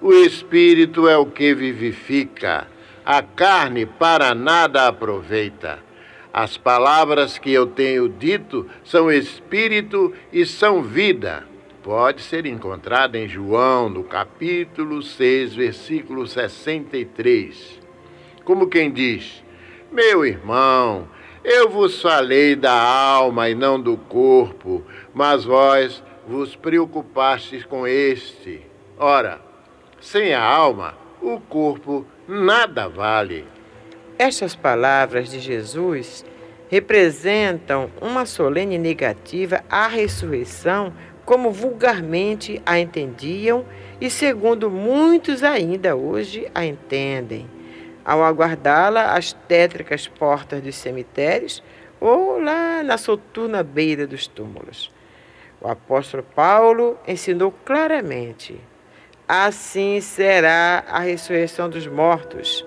O 0.00 0.12
espírito 0.12 1.08
é 1.08 1.16
o 1.16 1.26
que 1.26 1.52
vivifica, 1.54 2.68
a 3.04 3.20
carne 3.20 3.84
para 3.84 4.32
nada 4.32 4.86
aproveita. 4.86 5.85
As 6.36 6.58
palavras 6.58 7.38
que 7.38 7.50
eu 7.50 7.66
tenho 7.66 8.10
dito 8.10 8.66
são 8.84 9.10
espírito 9.10 10.12
e 10.30 10.44
são 10.44 10.82
vida. 10.82 11.46
Pode 11.82 12.20
ser 12.20 12.44
encontrada 12.44 13.16
em 13.16 13.26
João, 13.26 13.88
no 13.88 14.04
capítulo 14.04 15.02
6, 15.02 15.54
versículo 15.54 16.26
63. 16.26 17.80
Como 18.44 18.66
quem 18.66 18.92
diz: 18.92 19.42
Meu 19.90 20.26
irmão, 20.26 21.08
eu 21.42 21.70
vos 21.70 22.02
falei 22.02 22.54
da 22.54 22.82
alma 22.82 23.48
e 23.48 23.54
não 23.54 23.80
do 23.80 23.96
corpo, 23.96 24.84
mas 25.14 25.42
vós 25.42 26.04
vos 26.28 26.54
preocupastes 26.54 27.64
com 27.64 27.86
este. 27.86 28.60
Ora, 28.98 29.40
sem 29.98 30.34
a 30.34 30.44
alma, 30.44 30.98
o 31.22 31.40
corpo 31.40 32.06
nada 32.28 32.90
vale. 32.90 33.55
Estas 34.18 34.56
palavras 34.56 35.28
de 35.30 35.38
Jesus 35.38 36.24
representam 36.70 37.90
uma 38.00 38.24
solene 38.24 38.78
negativa 38.78 39.62
à 39.68 39.86
ressurreição, 39.86 40.90
como 41.26 41.50
vulgarmente 41.50 42.62
a 42.64 42.78
entendiam 42.78 43.66
e 44.00 44.08
segundo 44.08 44.70
muitos 44.70 45.42
ainda 45.42 45.94
hoje 45.94 46.50
a 46.54 46.64
entendem, 46.64 47.46
ao 48.02 48.24
aguardá-la 48.24 49.12
às 49.14 49.34
tétricas 49.34 50.08
portas 50.08 50.62
dos 50.62 50.76
cemitérios 50.76 51.62
ou 52.00 52.40
lá 52.40 52.82
na 52.82 52.96
soturna 52.96 53.62
beira 53.62 54.06
dos 54.06 54.26
túmulos. 54.26 54.90
O 55.60 55.68
apóstolo 55.68 56.22
Paulo 56.22 56.98
ensinou 57.06 57.52
claramente: 57.66 58.58
assim 59.28 60.00
será 60.00 60.84
a 60.88 61.00
ressurreição 61.00 61.68
dos 61.68 61.86
mortos 61.86 62.65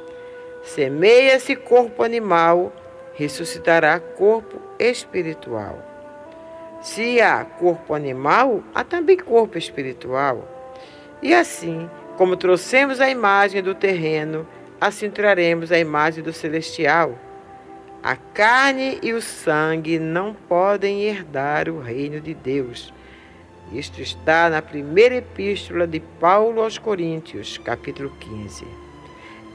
Semeia-se 0.70 1.56
corpo 1.56 2.04
animal, 2.04 2.72
ressuscitará 3.16 4.00
corpo 4.00 4.62
espiritual. 4.78 5.84
Se 6.80 7.20
há 7.20 7.44
corpo 7.44 7.96
animal, 7.96 8.64
há 8.76 8.84
também 8.84 9.18
corpo 9.18 9.58
espiritual. 9.58 10.48
E 11.24 11.34
assim, 11.34 11.90
como 12.18 12.38
trouxemos 12.38 13.02
a 13.02 13.10
imagem 13.10 13.64
do 13.64 13.74
terreno, 13.74 14.48
assim 14.80 15.10
traremos 15.10 15.72
a 15.72 15.80
imagem 15.80 16.24
do 16.24 16.32
celestial. 16.32 17.18
A 18.04 18.16
carne 18.16 19.00
e 19.02 19.12
o 19.12 19.24
sangue 19.24 19.98
não 19.98 20.36
podem 20.36 21.02
herdar 21.02 21.68
o 21.68 21.80
reino 21.80 22.22
de 22.22 22.36
Deus. 22.36 22.94
Isto 23.74 24.04
está 24.04 24.48
na 24.52 24.62
primeira 24.62 25.16
epístola 25.16 25.88
de 25.88 26.00
Paulo 26.00 26.62
aos 26.62 26.78
Coríntios, 26.78 27.58
capítulo 27.58 28.12
15. 28.20 28.89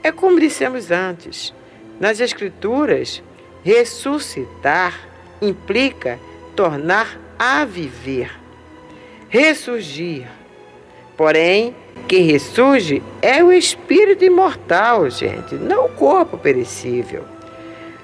É 0.05 0.11
como 0.11 0.39
dissemos 0.39 0.91
antes, 0.91 1.51
nas 1.99 2.19
Escrituras, 2.19 3.23
ressuscitar 3.63 4.93
implica 5.41 6.19
tornar 6.55 7.19
a 7.39 7.65
viver, 7.65 8.31
ressurgir. 9.29 10.27
Porém, 11.17 11.75
quem 12.07 12.21
ressurge 12.21 13.01
é 13.19 13.43
o 13.43 13.51
espírito 13.51 14.23
imortal, 14.23 15.09
gente, 15.09 15.55
não 15.55 15.85
o 15.85 15.89
corpo 15.89 16.37
perecível. 16.37 17.25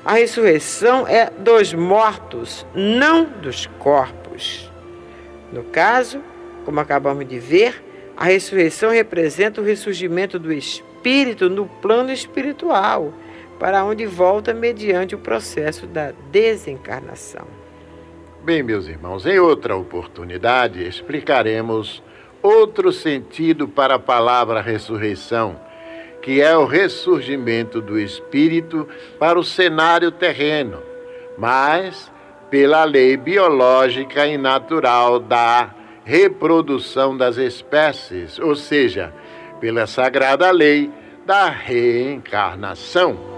A 0.03 0.13
ressurreição 0.13 1.07
é 1.07 1.29
dos 1.29 1.71
mortos, 1.71 2.65
não 2.73 3.25
dos 3.25 3.67
corpos. 3.77 4.71
No 5.53 5.65
caso, 5.65 6.19
como 6.65 6.79
acabamos 6.79 7.27
de 7.27 7.37
ver, 7.37 7.79
a 8.17 8.25
ressurreição 8.25 8.89
representa 8.89 9.61
o 9.61 9.63
ressurgimento 9.63 10.39
do 10.39 10.51
espírito 10.51 10.90
no 11.49 11.65
plano 11.65 12.11
espiritual, 12.11 13.13
para 13.59 13.83
onde 13.83 14.05
volta 14.05 14.53
mediante 14.53 15.15
o 15.15 15.19
processo 15.19 15.85
da 15.87 16.13
desencarnação. 16.31 17.47
Bem, 18.43 18.63
meus 18.63 18.87
irmãos, 18.87 19.25
em 19.25 19.39
outra 19.39 19.75
oportunidade 19.75 20.83
explicaremos 20.83 22.01
outro 22.41 22.91
sentido 22.91 23.67
para 23.67 23.95
a 23.95 23.99
palavra 23.99 24.61
ressurreição, 24.61 25.59
que 26.21 26.41
é 26.41 26.57
o 26.57 26.65
ressurgimento 26.65 27.79
do 27.79 27.99
espírito 27.99 28.87
para 29.19 29.39
o 29.39 29.43
cenário 29.43 30.11
terreno, 30.11 30.79
mas 31.37 32.11
pela 32.49 32.83
lei 32.83 33.15
biológica 33.15 34.25
e 34.25 34.37
natural 34.37 35.19
da 35.19 35.73
reprodução 36.03 37.15
das 37.15 37.37
espécies, 37.37 38.39
ou 38.39 38.55
seja, 38.55 39.13
pela 39.61 39.87
sagrada 39.87 40.51
lei 40.51 40.91
da 41.25 41.47
reencarnação. 41.47 43.30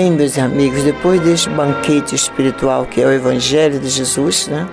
Bem, 0.00 0.12
meus 0.12 0.38
amigos, 0.38 0.82
depois 0.82 1.20
deste 1.20 1.50
banquete 1.50 2.14
espiritual 2.14 2.86
que 2.86 3.02
é 3.02 3.06
o 3.06 3.12
Evangelho 3.12 3.78
de 3.78 3.90
Jesus, 3.90 4.48
né? 4.48 4.66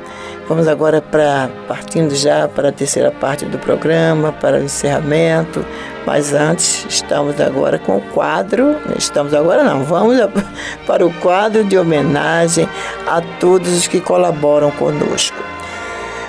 Vamos 0.47 0.69
agora 0.69 1.01
para 1.01 1.49
partindo 1.67 2.15
já 2.15 2.47
para 2.47 2.69
a 2.69 2.71
terceira 2.71 3.11
parte 3.11 3.43
do 3.43 3.59
programa, 3.59 4.31
para 4.31 4.57
o 4.57 4.63
encerramento. 4.63 5.65
Mas 6.05 6.33
antes, 6.33 6.85
estamos 6.87 7.41
agora 7.41 7.77
com 7.77 7.97
o 7.97 8.01
quadro. 8.13 8.77
Estamos 8.97 9.33
agora 9.33 9.65
não, 9.65 9.83
vamos 9.83 10.15
para 10.87 11.05
o 11.05 11.13
quadro 11.15 11.65
de 11.65 11.77
homenagem 11.77 12.65
a 13.05 13.19
todos 13.37 13.75
os 13.75 13.85
que 13.85 13.99
colaboram 13.99 14.71
conosco. 14.71 15.35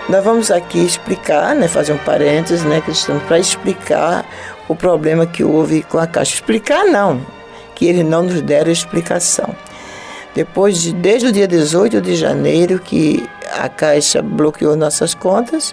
Nós 0.08 0.24
vamos 0.24 0.50
aqui 0.50 0.84
explicar, 0.84 1.54
né, 1.54 1.68
fazer 1.68 1.92
um 1.92 1.98
parênteses, 1.98 2.64
né, 2.64 2.80
Cristiano, 2.80 3.20
para 3.28 3.38
explicar 3.38 4.26
o 4.66 4.74
problema 4.74 5.24
que 5.24 5.44
houve 5.44 5.84
com 5.84 5.98
a 5.98 6.06
Caixa. 6.08 6.34
Explicar 6.34 6.84
não, 6.84 7.37
que 7.78 7.86
eles 7.86 8.04
não 8.04 8.24
nos 8.24 8.42
deram 8.42 8.72
explicação. 8.72 9.54
Depois 10.34 10.82
de, 10.82 10.92
desde 10.92 11.28
o 11.28 11.32
dia 11.32 11.46
18 11.46 12.00
de 12.00 12.16
janeiro, 12.16 12.80
que 12.80 13.24
a 13.56 13.68
Caixa 13.68 14.20
bloqueou 14.20 14.76
nossas 14.76 15.14
contas, 15.14 15.72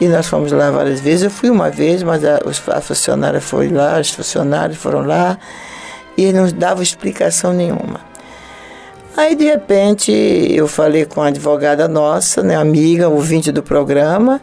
e 0.00 0.08
nós 0.08 0.26
fomos 0.26 0.50
lá 0.52 0.70
várias 0.70 1.00
vezes. 1.00 1.24
Eu 1.24 1.30
fui 1.30 1.50
uma 1.50 1.68
vez, 1.68 2.02
mas 2.02 2.24
a, 2.24 2.40
a 2.68 2.80
funcionária 2.80 3.42
foi 3.42 3.68
lá, 3.68 4.00
os 4.00 4.10
funcionários 4.10 4.78
foram 4.78 5.02
lá, 5.02 5.38
e 6.16 6.32
não 6.32 6.50
davam 6.50 6.82
explicação 6.82 7.52
nenhuma. 7.52 8.00
Aí, 9.14 9.34
de 9.34 9.44
repente, 9.44 10.10
eu 10.10 10.66
falei 10.66 11.04
com 11.04 11.20
a 11.20 11.26
advogada 11.26 11.86
nossa, 11.86 12.42
né, 12.42 12.56
amiga, 12.56 13.10
ouvinte 13.10 13.52
do 13.52 13.62
programa. 13.62 14.40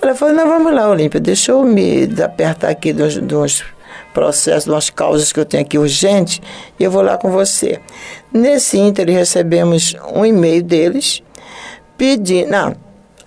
Ela 0.00 0.14
falou: 0.14 0.34
Não, 0.34 0.46
vamos 0.46 0.72
lá, 0.72 0.88
Olímpia, 0.88 1.18
deixa 1.18 1.50
eu 1.50 1.64
me 1.64 2.08
apertar 2.22 2.68
aqui 2.68 2.92
dos, 2.92 3.16
dos 3.16 3.64
processo, 4.18 4.68
umas 4.68 4.90
causas 4.90 5.32
que 5.32 5.38
eu 5.38 5.44
tenho 5.44 5.62
aqui 5.62 5.78
urgente, 5.78 6.42
e 6.76 6.82
eu 6.82 6.90
vou 6.90 7.02
lá 7.02 7.16
com 7.16 7.30
você. 7.30 7.78
Nesse 8.32 8.76
ínter, 8.76 9.08
recebemos 9.08 9.94
um 10.12 10.26
e-mail 10.26 10.60
deles 10.60 11.22
pedindo. 11.96 12.50
Não, 12.50 12.74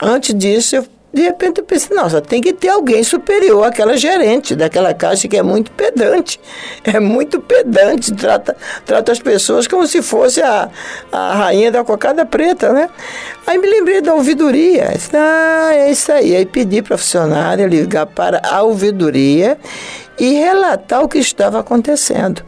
antes 0.02 0.36
disso, 0.36 0.76
eu, 0.76 0.86
de 1.14 1.22
repente 1.22 1.60
eu 1.60 1.64
pensei, 1.64 1.96
nossa, 1.96 2.20
tem 2.20 2.42
que 2.42 2.52
ter 2.52 2.68
alguém 2.68 3.06
superior 3.06 3.64
àquela 3.64 3.96
gerente 3.96 4.54
daquela 4.54 4.94
caixa 4.94 5.30
que 5.30 5.38
é 5.38 5.42
muito 5.42 5.72
pedante. 5.72 6.38
É 6.84 7.00
muito 7.00 7.40
pedante, 7.40 8.12
trata, 8.14 8.58
trata 8.86 9.12
as 9.12 9.20
pessoas 9.20 9.68
como 9.68 9.86
se 9.88 10.02
fosse 10.02 10.42
a, 10.42 10.68
a 11.12 11.36
rainha 11.36 11.72
da 11.72 11.84
cocada 11.84 12.26
preta, 12.26 12.74
né? 12.74 12.90
Aí 13.46 13.58
me 13.58 13.70
lembrei 13.70 14.02
da 14.02 14.16
ouvidoria. 14.16 14.90
Ah, 15.14 15.70
é 15.74 15.92
isso 15.92 16.12
aí. 16.12 16.36
Aí 16.36 16.46
pedi 16.46 16.82
para 16.82 16.96
a 16.96 16.98
funcionária 16.98 17.68
ligar 17.68 18.08
para 18.08 18.42
a 18.44 18.64
ouvidoria 18.64 19.58
e 20.22 20.36
relatar 20.36 21.02
o 21.02 21.10
que 21.10 21.18
estava 21.18 21.60
acontecendo. 21.60 22.44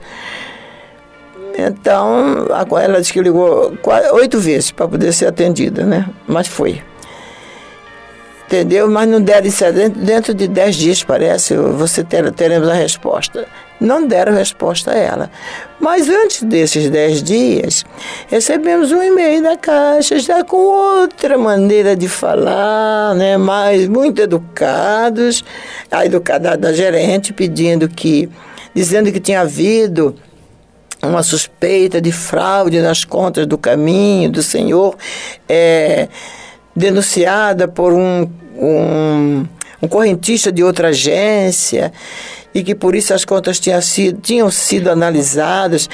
Então, 1.58 2.48
ela 2.80 3.02
disse 3.02 3.12
que 3.12 3.20
ligou 3.20 3.76
oito 4.14 4.40
vezes 4.40 4.70
para 4.70 4.88
poder 4.88 5.12
ser 5.12 5.26
atendida, 5.26 5.84
né? 5.84 6.08
Mas 6.28 6.48
foi. 6.48 6.84
Entendeu? 8.54 8.88
Mas 8.88 9.10
não 9.10 9.20
deram 9.20 9.48
isso 9.48 9.64
dentro 9.96 10.32
de 10.32 10.48
dez 10.48 10.76
dias, 10.76 11.04
parece, 11.04 11.56
você 11.56 12.04
ter, 12.04 12.32
teremos 12.32 12.70
a 12.70 12.74
resposta 12.74 13.48
não 13.84 14.08
deram 14.08 14.34
resposta 14.34 14.92
a 14.92 14.96
ela. 14.96 15.32
Mas 15.80 16.08
antes 16.08 16.44
desses 16.44 16.90
dez 16.90 17.22
dias, 17.22 17.84
recebemos 18.28 18.92
um 18.92 19.04
e-mail 19.04 19.44
da 19.44 19.58
Caixa, 19.58 20.18
já 20.20 20.44
com 20.44 20.58
outra 20.58 21.38
maneira 21.38 21.96
de 21.96 22.08
falar, 22.08 23.14
né, 23.16 23.38
mais 23.38 23.88
muito 23.88 24.22
educados, 24.22 25.44
a 25.92 26.06
educada 26.06 26.56
da 26.56 26.72
gerente 26.72 27.34
pedindo 27.34 27.90
que, 27.90 28.30
dizendo 28.74 29.12
que 29.12 29.20
tinha 29.20 29.42
havido 29.42 30.16
uma 31.02 31.22
suspeita 31.22 32.00
de 32.00 32.14
fraude 32.14 32.80
nas 32.80 33.04
contas 33.04 33.46
do 33.46 33.58
caminho 33.58 34.32
do 34.32 34.42
Senhor, 34.42 34.96
é, 35.50 36.08
denunciada 36.74 37.68
por 37.68 37.92
um, 37.92 38.30
um, 38.58 39.46
um 39.82 39.88
correntista 39.88 40.52
de 40.52 40.64
outra 40.64 40.90
agência 40.90 41.92
e 42.54 42.64
que 42.64 42.76
por 42.76 42.96
isso 42.96 43.14
as 43.14 43.26
contas 43.26 43.60
tinham 43.60 43.82
sido, 43.82 44.22
tinham 44.22 44.52
sido 44.52 44.90
analisadas. 44.90 45.90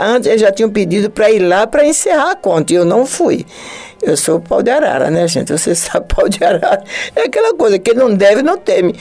Antes 0.00 0.28
eles 0.28 0.40
já 0.40 0.52
tinham 0.52 0.70
pedido 0.70 1.10
para 1.10 1.30
ir 1.30 1.40
lá 1.40 1.66
para 1.66 1.86
encerrar 1.86 2.30
a 2.30 2.36
conta 2.36 2.72
e 2.72 2.76
eu 2.76 2.84
não 2.84 3.04
fui. 3.04 3.44
Eu 4.04 4.16
sou 4.16 4.38
pau 4.38 4.62
de 4.62 4.70
arara, 4.70 5.10
né, 5.10 5.26
gente? 5.26 5.50
Você 5.50 5.74
sabe, 5.74 6.06
pau 6.14 6.28
de 6.28 6.44
arara 6.44 6.84
é 7.16 7.22
aquela 7.22 7.54
coisa 7.54 7.78
que 7.78 7.94
não 7.94 8.14
deve, 8.14 8.42
não 8.42 8.58
teme. 8.58 8.94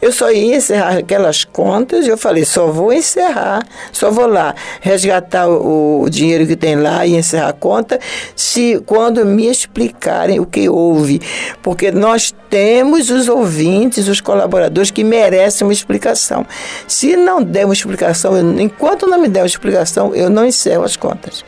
Eu 0.00 0.12
só 0.12 0.30
ia 0.30 0.56
encerrar 0.56 0.98
aquelas 0.98 1.44
contas 1.44 2.06
e 2.06 2.08
eu 2.08 2.16
falei, 2.16 2.44
só 2.44 2.68
vou 2.68 2.92
encerrar, 2.92 3.66
só 3.92 4.12
vou 4.12 4.28
lá 4.28 4.54
resgatar 4.80 5.48
o, 5.48 6.02
o, 6.02 6.08
dinheiro 6.08 6.46
que 6.46 6.54
tem 6.54 6.76
lá 6.76 7.04
e 7.04 7.16
encerrar 7.16 7.48
a 7.48 7.52
conta 7.52 7.98
se 8.36 8.80
quando 8.86 9.26
me 9.26 9.48
explicarem 9.48 10.38
o 10.38 10.46
que 10.46 10.68
houve. 10.68 11.20
Porque 11.62 11.90
nós 11.90 12.32
temos 12.48 13.10
os 13.10 13.28
ouvintes, 13.28 14.06
os 14.06 14.20
colaboradores 14.20 14.92
que 14.92 15.02
merecem 15.02 15.66
uma 15.66 15.72
explicação. 15.72 16.46
Se 16.86 17.16
não 17.16 17.42
der 17.42 17.64
uma 17.64 17.74
explicação, 17.74 18.36
eu, 18.36 18.60
enquanto 18.60 19.04
não 19.04 19.20
me 19.20 19.26
der 19.26 19.40
uma 19.40 19.46
explicação, 19.46 20.14
eu 20.14 20.30
não 20.30 20.46
encerro 20.46 20.84
as 20.84 20.96
contas. 20.96 21.44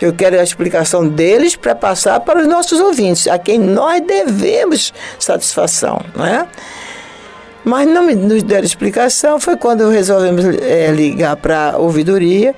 Eu 0.00 0.12
quero 0.14 0.40
a 0.40 0.42
explicação 0.42 1.06
deles 1.06 1.56
para 1.56 1.74
passar 1.74 2.20
para 2.20 2.40
os 2.40 2.46
nossos 2.46 2.80
ouvintes, 2.80 3.26
a 3.28 3.38
quem 3.38 3.58
nós 3.58 4.00
devemos 4.00 4.92
satisfação, 5.18 6.00
não 6.16 6.24
é? 6.24 6.46
Mas 7.62 7.86
não 7.86 8.06
nos 8.06 8.42
deram 8.42 8.64
explicação. 8.64 9.38
Foi 9.38 9.56
quando 9.56 9.88
resolvemos 9.90 10.44
é, 10.62 10.90
ligar 10.90 11.36
para 11.36 11.72
a 11.72 11.78
ouvidoria 11.78 12.54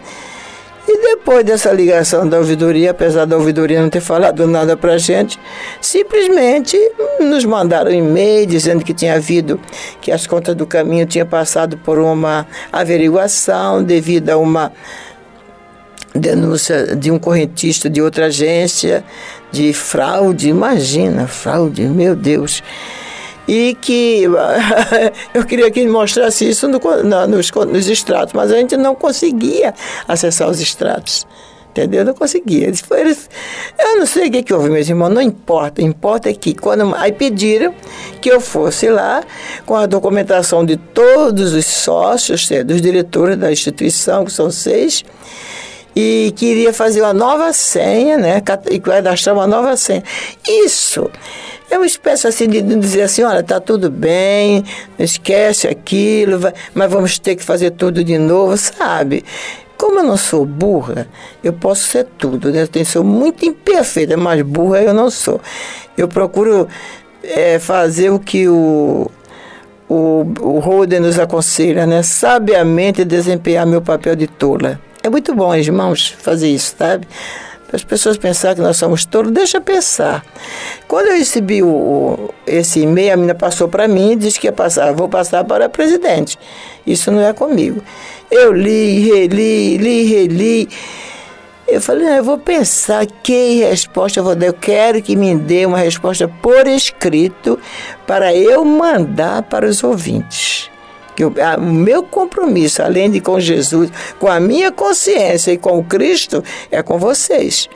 E 0.87 0.99
depois 0.99 1.45
dessa 1.45 1.71
ligação 1.71 2.29
da 2.29 2.39
ouvidoria, 2.39 2.91
apesar 2.91 3.25
da 3.25 3.37
ouvidoria 3.37 3.81
não 3.81 3.89
ter 3.89 4.01
falado 4.01 4.47
nada 4.49 4.77
para 4.77 4.95
a 4.95 4.99
gente, 4.99 5.39
simplesmente 5.81 6.77
nos 7.21 7.45
mandaram 7.45 7.91
um 7.91 7.95
e-mail 7.95 8.47
dizendo 8.47 8.85
que 8.85 8.93
tinha 8.93 9.15
havido, 9.15 9.61
que 10.01 10.11
as 10.11 10.27
contas 10.27 10.57
do 10.57 10.67
caminho 10.67 11.07
tinham 11.07 11.27
passado 11.27 11.77
por 11.79 11.99
uma 11.99 12.47
averiguação 12.73 13.83
devido 13.83 14.31
a 14.31 14.37
uma 14.37 14.73
denúncia 16.15 16.95
de 16.97 17.11
um 17.11 17.19
correntista 17.19 17.89
de 17.89 18.03
outra 18.03 18.27
agência 18.27 19.05
de 19.51 19.73
fraude, 19.73 20.49
imagina, 20.49 21.27
fraude, 21.27 21.83
meu 21.83 22.15
Deus. 22.17 22.63
E 23.47 23.77
que 23.81 24.25
eu 25.35 25.45
queria 25.45 25.71
que 25.71 25.81
ele 25.81 25.91
mostrasse 25.91 26.49
isso 26.49 26.69
no, 26.69 26.79
no, 26.79 27.27
nos, 27.27 27.51
nos 27.51 27.89
extratos, 27.89 28.33
mas 28.33 28.53
a 28.53 28.57
gente 28.57 28.77
não 28.77 28.95
conseguia 28.95 29.75
acessar 30.07 30.49
os 30.49 30.61
extratos. 30.61 31.27
Entendeu? 31.73 32.01
Eu 32.01 32.05
não 32.05 32.15
conseguia. 32.15 32.67
Eles, 32.67 33.31
eu 33.79 33.99
não 33.99 34.05
sei 34.05 34.29
o 34.29 34.31
que, 34.31 34.43
que 34.43 34.53
houve, 34.53 34.69
meus 34.69 34.87
irmãos, 34.87 35.09
não 35.09 35.23
importa. 35.23 35.81
Importa 35.81 36.29
é 36.29 36.35
que 36.35 36.55
quando. 36.55 36.95
Aí 36.95 37.13
pediram 37.13 37.75
que 38.21 38.31
eu 38.31 38.43
fosse 38.43 38.91
lá 38.91 39.25
com 39.65 39.75
a 39.75 39.87
documentação 39.87 40.67
de 40.67 40.77
todos 40.77 41.55
os 41.55 41.65
sócios, 41.65 42.47
dos 42.67 42.83
diretores 42.83 43.39
da 43.39 43.51
instituição, 43.51 44.27
que 44.27 44.33
são 44.33 44.51
seis, 44.51 45.03
e 45.95 46.33
queria 46.37 46.73
fazer 46.73 47.03
uma 47.03 47.13
nova 47.13 47.53
senha, 47.53 48.17
né? 48.17 48.43
E 48.71 48.81
cadastrar 48.81 49.35
uma 49.35 49.47
nova 49.47 49.77
senha. 49.77 50.03
Isso 50.47 51.11
é 51.71 51.77
uma 51.77 51.87
espécie 51.87 52.27
assim 52.27 52.49
de 52.49 52.63
dizer 52.63 53.03
assim, 53.03 53.23
olha, 53.23 53.43
tá 53.43 53.59
tudo 53.61 53.91
bem, 53.91 54.65
esquece 54.99 55.69
aquilo, 55.69 56.39
mas 56.75 56.91
vamos 56.91 57.19
ter 57.19 57.37
que 57.37 57.43
fazer 57.43 57.71
tudo 57.71 58.05
de 58.05 58.19
novo, 58.19 58.57
sabe? 58.57 59.25
Como 59.77 59.99
eu 59.99 60.05
não 60.05 60.17
sou 60.17 60.45
burra, 60.45 61.09
eu 61.43 61.53
posso 61.53 61.87
ser 61.89 62.07
tudo, 62.17 62.53
né? 62.53 62.69
Eu 62.75 62.85
sou 62.85 63.03
muito 63.03 63.45
imperfeita, 63.45 64.17
mas 64.17 64.43
burra 64.43 64.83
eu 64.83 64.95
não 64.95 65.11
sou. 65.11 65.41
Eu 65.97 66.09
procuro 66.09 66.69
é, 67.23 67.59
fazer 67.59 68.11
o 68.11 68.19
que 68.19 68.49
o 68.49 69.11
o, 69.93 70.25
o 70.41 70.59
Holden 70.59 71.01
nos 71.01 71.19
aconselha, 71.19 71.87
né? 71.87 72.03
Sabiamente 72.03 73.05
desempenhar 73.05 73.67
meu 73.67 73.83
papel 73.83 74.17
de 74.17 74.27
tola. 74.27 74.81
É 75.05 75.11
muito 75.11 75.35
bom, 75.35 75.53
irmãos, 75.53 76.15
fazer 76.21 76.49
isso, 76.49 76.77
sabe? 76.79 77.09
Para 77.67 77.77
as 77.77 77.83
pessoas 77.83 78.17
pensarem 78.17 78.57
que 78.57 78.63
nós 78.63 78.77
somos 78.77 79.05
tolos, 79.05 79.33
deixa 79.33 79.61
pensar. 79.61 80.25
Quando 80.87 81.09
eu 81.09 81.17
recebi 81.17 81.61
o, 81.61 81.69
o 81.69 82.35
esse 82.47 82.81
e-mail, 82.81 83.15
a 83.15 83.17
menina 83.17 83.35
passou 83.35 83.67
para 83.67 83.89
mim 83.89 84.13
e 84.13 84.17
disse 84.17 84.39
que 84.39 84.47
ia 84.47 84.53
passar, 84.53 84.93
vou 84.93 85.09
passar 85.09 85.43
para 85.43 85.69
presidente. 85.69 86.39
Isso 86.87 87.11
não 87.11 87.21
é 87.21 87.33
comigo. 87.33 87.83
Eu 88.31 88.53
li, 88.53 89.01
reli, 89.11 89.77
li, 89.77 90.05
reli. 90.05 90.69
Eu 91.67 91.81
falei, 91.81 92.05
não, 92.05 92.15
eu 92.15 92.25
vou 92.25 92.39
pensar 92.39 93.05
que 93.07 93.61
resposta 93.61 94.21
eu 94.21 94.25
vou 94.25 94.37
dar. 94.37 94.47
Eu 94.47 94.55
quero 94.55 95.03
que 95.03 95.17
me 95.17 95.35
dê 95.35 95.67
uma 95.67 95.79
resposta 95.79 96.29
por 96.29 96.69
escrito 96.69 97.59
para 98.07 98.33
eu 98.33 98.65
mandar 98.65 99.43
para 99.43 99.67
os 99.67 99.83
ouvintes 99.83 100.72
que 101.15 101.25
o, 101.25 101.33
meu 101.61 102.03
compromisso, 102.03 102.83
além 102.83 103.11
de 103.11 103.21
com 103.21 103.39
Jesus, 103.39 103.91
com 104.19 104.29
a 104.29 104.41
minha 104.41 104.73
consciência 104.73 105.53
e 105.53 105.59
com 105.59 105.79
o 105.79 105.85
Cristo, 105.85 106.43
é 106.71 106.83
com 106.83 106.99
vocês. 106.99 107.69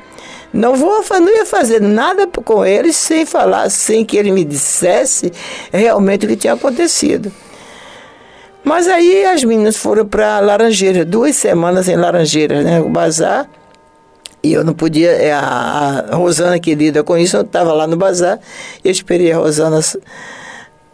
Não 0.53 0.75
vou 0.75 1.05
não 1.11 1.37
ia 1.37 1.45
fazer 1.45 1.81
nada 1.81 2.27
com 2.27 2.65
eles 2.65 2.97
sem 2.97 3.27
falar, 3.27 3.69
sem 3.71 4.05
que 4.05 4.17
ele 4.17 4.31
me 4.31 4.45
dissesse 4.45 5.33
realmente 5.73 6.25
o 6.25 6.29
que 6.29 6.37
tinha 6.37 6.55
acontecido. 6.55 7.31
Mas 8.65 8.89
aí 8.89 9.25
as 9.27 9.45
meninas 9.45 9.77
foram 9.77 10.05
para 10.07 10.41
Laranjeira, 10.41 11.05
duas 11.05 11.37
semanas 11.37 11.89
em 11.89 11.95
Laranjeira, 11.95 12.63
né? 12.63 12.81
O 12.81 12.89
bazar. 12.89 13.49
E 14.43 14.53
eu 14.53 14.65
não 14.65 14.75
podia, 14.75 15.11
é, 15.11 15.33
a, 15.33 16.07
a 16.11 16.17
Rosana 16.17 16.59
que 16.59 16.75
lida 16.75 17.05
com 17.05 17.17
isso, 17.17 17.37
eu 17.37 17.43
estava 17.43 17.73
lá 17.73 17.87
no 17.87 17.97
bazar, 17.97 18.41
eu 18.85 18.91
esperei 18.91 19.33
a 19.33 19.39
Rosana 19.39 19.81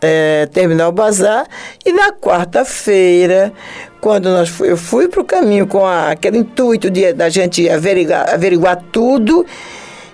é, 0.02 0.46
terminar 0.52 0.88
o 0.88 0.92
bazar. 0.92 1.46
E 1.86 1.92
na 1.92 2.12
quarta-feira, 2.12 3.52
quando 4.00 4.28
nós, 4.28 4.52
eu 4.60 4.76
fui 4.76 5.06
para 5.06 5.20
o 5.20 5.24
caminho 5.24 5.66
com 5.66 5.86
a, 5.86 6.10
aquele 6.10 6.38
intuito 6.38 6.90
de, 6.90 7.12
da 7.12 7.28
gente 7.28 7.70
averiguar, 7.70 8.34
averiguar 8.34 8.82
tudo 8.90 9.46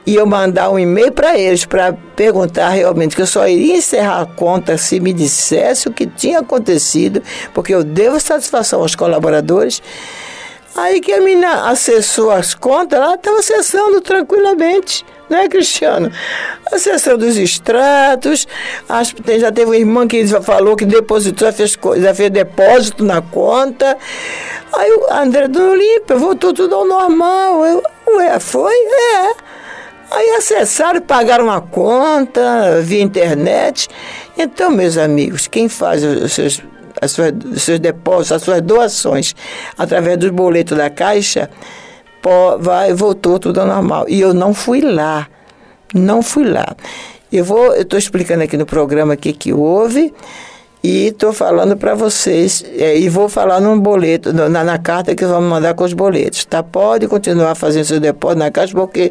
e 0.07 0.15
eu 0.15 0.27
mandar 0.27 0.71
um 0.71 0.79
e-mail 0.79 1.13
para 1.13 1.39
eles 1.39 1.65
para 1.65 1.93
perguntar 1.93 2.71
realmente 2.71 3.17
que 3.17 3.23
eu 3.23 3.27
só 3.27 3.49
iria 3.49 3.77
encerrar 3.77 4.23
a 4.23 4.27
conta 4.27 4.79
se 4.79 5.01
me 5.01 5.13
dissesse 5.13 5.89
o 5.89 5.93
que 5.93 6.07
tinha 6.07 6.41
acontecido, 6.41 7.23
porque 7.53 7.75
eu 7.75 7.83
devo 7.83 8.21
satisfação 8.21 8.81
aos 8.81 8.95
colaboradores. 8.95 9.83
Aí 10.75 11.01
que 11.01 11.13
a 11.13 11.21
menina 11.21 11.69
acessou 11.69 12.31
as 12.31 12.55
contas, 12.55 13.01
ela 13.01 13.15
estava 13.17 13.39
acessando 13.39 14.01
tranquilamente 14.01 15.05
né, 15.29 15.49
Cristiano? 15.49 16.11
A 16.73 16.79
sessão 16.79 17.17
dos 17.17 17.37
extratos, 17.37 18.47
as, 18.89 19.15
já 19.39 19.53
teve 19.53 19.71
uma 19.71 19.77
irmã 19.77 20.07
que 20.07 20.27
falou 20.43 20.77
que 20.77 20.85
depositou, 20.85 21.49
já 21.49 21.53
fez, 21.53 21.79
já 21.97 22.15
fez 22.15 22.31
depósito 22.31 23.05
na 23.05 23.21
conta. 23.23 23.97
Aí 24.73 24.91
o 24.93 25.13
André 25.13 25.49
do 25.49 25.71
Olímpia 25.71 26.17
voltou 26.17 26.53
tudo 26.53 26.75
ao 26.75 26.85
normal. 26.85 27.65
Eu, 27.65 27.83
ué, 28.17 28.39
foi? 28.39 28.75
É. 28.75 29.49
Aí 30.11 30.31
acessaram, 30.37 31.01
pagaram 31.01 31.51
a 31.51 31.61
conta 31.61 32.81
via 32.83 33.03
internet. 33.03 33.89
Então, 34.37 34.71
meus 34.71 34.97
amigos, 34.97 35.47
quem 35.47 35.69
faz 35.69 36.03
os 36.03 36.33
seus, 36.33 36.63
as 37.01 37.11
suas, 37.11 37.33
os 37.45 37.63
seus 37.63 37.79
depósitos, 37.79 38.33
as 38.33 38.43
suas 38.43 38.63
doações 38.63 39.35
através 39.77 40.17
dos 40.17 40.31
boletos 40.31 40.77
da 40.77 40.89
Caixa, 40.89 41.51
pó, 42.23 42.57
vai, 42.59 42.93
voltou 42.93 43.39
tudo 43.39 43.61
ao 43.61 43.67
normal. 43.67 44.07
E 44.09 44.21
eu 44.21 44.35
não 44.35 44.53
fui 44.55 44.81
lá. 44.81 45.29
Não 45.95 46.23
fui 46.23 46.45
lá. 46.45 46.77
Eu 47.33 47.45
vou, 47.45 47.75
eu 47.75 47.83
estou 47.83 47.99
explicando 47.99 48.43
aqui 48.43 48.57
no 48.57 48.67
programa 48.67 49.15
o 49.15 49.17
que, 49.17 49.33
que 49.33 49.53
houve 49.53 50.13
e 50.83 51.09
estou 51.09 51.33
falando 51.33 51.77
para 51.77 51.95
vocês 51.95 52.65
é, 52.77 52.97
e 52.97 53.09
vou 53.09 53.29
falar 53.29 53.61
num 53.61 53.79
boleto, 53.79 54.33
na, 54.33 54.63
na 54.63 54.79
carta 54.79 55.15
que 55.15 55.25
vamos 55.27 55.51
mandar 55.51 55.75
com 55.75 55.85
os 55.85 55.93
boletos, 55.93 56.45
tá? 56.45 56.63
Pode 56.63 57.09
continuar 57.09 57.55
fazendo 57.55 57.85
seu 57.85 58.01
depósito 58.01 58.39
na 58.39 58.51
caixa 58.51 58.73
porque 58.73 59.11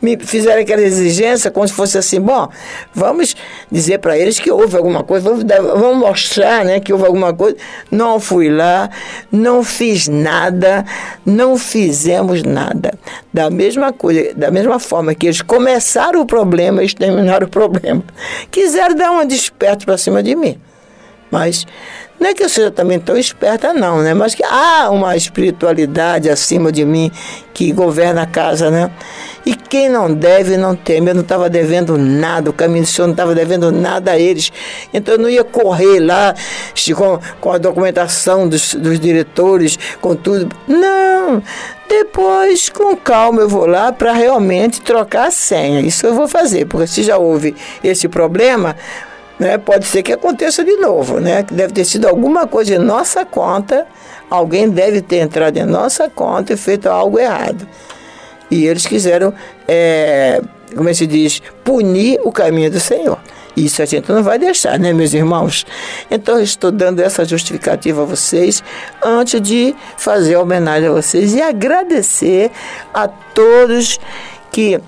me 0.00 0.16
fizeram 0.16 0.62
aquela 0.62 0.82
exigência 0.82 1.50
como 1.50 1.66
se 1.66 1.74
fosse 1.74 1.98
assim, 1.98 2.20
bom, 2.20 2.48
vamos 2.94 3.34
dizer 3.70 3.98
para 3.98 4.16
eles 4.16 4.38
que 4.38 4.50
houve 4.50 4.76
alguma 4.76 5.02
coisa, 5.02 5.28
vamos, 5.28 5.44
vamos 5.44 5.96
mostrar 5.96 6.64
né, 6.64 6.80
que 6.80 6.92
houve 6.92 7.06
alguma 7.06 7.34
coisa. 7.34 7.56
Não 7.90 8.20
fui 8.20 8.48
lá, 8.48 8.90
não 9.30 9.62
fiz 9.62 10.08
nada, 10.08 10.84
não 11.24 11.58
fizemos 11.58 12.42
nada. 12.42 12.92
Da 13.32 13.50
mesma 13.50 13.92
coisa, 13.92 14.32
da 14.34 14.50
mesma 14.50 14.78
forma 14.78 15.14
que 15.14 15.26
eles 15.26 15.42
começaram 15.42 16.20
o 16.20 16.26
problema, 16.26 16.80
eles 16.80 16.94
terminaram 16.94 17.46
o 17.46 17.50
problema. 17.50 18.02
Quiseram 18.50 18.94
dar 18.94 19.10
uma 19.10 19.26
desperto 19.26 19.84
para 19.84 19.98
cima 19.98 20.22
de 20.22 20.34
mim. 20.34 20.60
Mas 21.30 21.66
não 22.18 22.28
é 22.28 22.34
que 22.34 22.42
eu 22.42 22.48
seja 22.48 22.70
também 22.70 22.98
tão 22.98 23.16
esperta, 23.16 23.72
não, 23.72 24.02
né? 24.02 24.12
Mas 24.12 24.34
que 24.34 24.42
há 24.42 24.90
uma 24.90 25.16
espiritualidade 25.16 26.28
acima 26.28 26.72
de 26.72 26.84
mim 26.84 27.12
que 27.54 27.72
governa 27.72 28.22
a 28.22 28.26
casa, 28.26 28.70
né? 28.70 28.90
E 29.46 29.54
quem 29.54 29.88
não 29.88 30.12
deve, 30.12 30.56
não 30.56 30.74
teme. 30.74 31.10
Eu 31.10 31.14
não 31.14 31.22
estava 31.22 31.48
devendo 31.48 31.96
nada, 31.96 32.50
o 32.50 32.52
caminho 32.52 32.82
do 32.82 32.88
Senhor 32.88 33.06
não 33.06 33.14
estava 33.14 33.34
devendo 33.34 33.70
nada 33.70 34.12
a 34.12 34.18
eles. 34.18 34.50
Então 34.92 35.14
eu 35.14 35.20
não 35.20 35.30
ia 35.30 35.44
correr 35.44 36.00
lá 36.00 36.34
com, 36.94 37.20
com 37.40 37.52
a 37.52 37.58
documentação 37.58 38.48
dos, 38.48 38.74
dos 38.74 38.98
diretores, 38.98 39.78
com 40.00 40.16
tudo. 40.16 40.54
Não! 40.66 41.42
Depois, 41.88 42.68
com 42.68 42.94
calma, 42.94 43.40
eu 43.40 43.48
vou 43.48 43.64
lá 43.64 43.90
para 43.90 44.12
realmente 44.12 44.82
trocar 44.82 45.28
a 45.28 45.30
senha. 45.30 45.80
Isso 45.80 46.06
eu 46.06 46.14
vou 46.14 46.28
fazer, 46.28 46.66
porque 46.66 46.86
se 46.86 47.02
já 47.02 47.16
houve 47.16 47.56
esse 47.82 48.08
problema, 48.08 48.76
né? 49.38 49.58
Pode 49.58 49.86
ser 49.86 50.02
que 50.02 50.12
aconteça 50.12 50.64
de 50.64 50.76
novo, 50.76 51.20
né? 51.20 51.42
Que 51.42 51.54
deve 51.54 51.72
ter 51.72 51.84
sido 51.84 52.08
alguma 52.08 52.46
coisa 52.46 52.74
em 52.74 52.78
nossa 52.78 53.24
conta, 53.24 53.86
alguém 54.28 54.68
deve 54.68 55.00
ter 55.00 55.18
entrado 55.18 55.56
em 55.56 55.64
nossa 55.64 56.08
conta 56.10 56.52
e 56.52 56.56
feito 56.56 56.88
algo 56.88 57.18
errado. 57.18 57.66
E 58.50 58.66
eles 58.66 58.86
quiseram, 58.86 59.32
é, 59.66 60.40
como 60.74 60.88
é 60.88 60.94
se 60.94 61.06
diz, 61.06 61.42
punir 61.64 62.18
o 62.24 62.32
caminho 62.32 62.70
do 62.70 62.80
Senhor. 62.80 63.18
Isso 63.56 63.82
a 63.82 63.86
gente 63.86 64.10
não 64.10 64.22
vai 64.22 64.38
deixar, 64.38 64.78
né, 64.78 64.92
meus 64.92 65.12
irmãos? 65.12 65.66
Então, 66.08 66.36
eu 66.36 66.44
estou 66.44 66.70
dando 66.70 67.00
essa 67.00 67.24
justificativa 67.24 68.02
a 68.02 68.04
vocês 68.04 68.62
antes 69.02 69.40
de 69.40 69.74
fazer 69.96 70.36
a 70.36 70.40
homenagem 70.40 70.88
a 70.88 70.92
vocês 70.92 71.34
e 71.34 71.42
agradecer 71.42 72.52
a 72.94 73.08
todos 73.08 73.98
que 74.52 74.80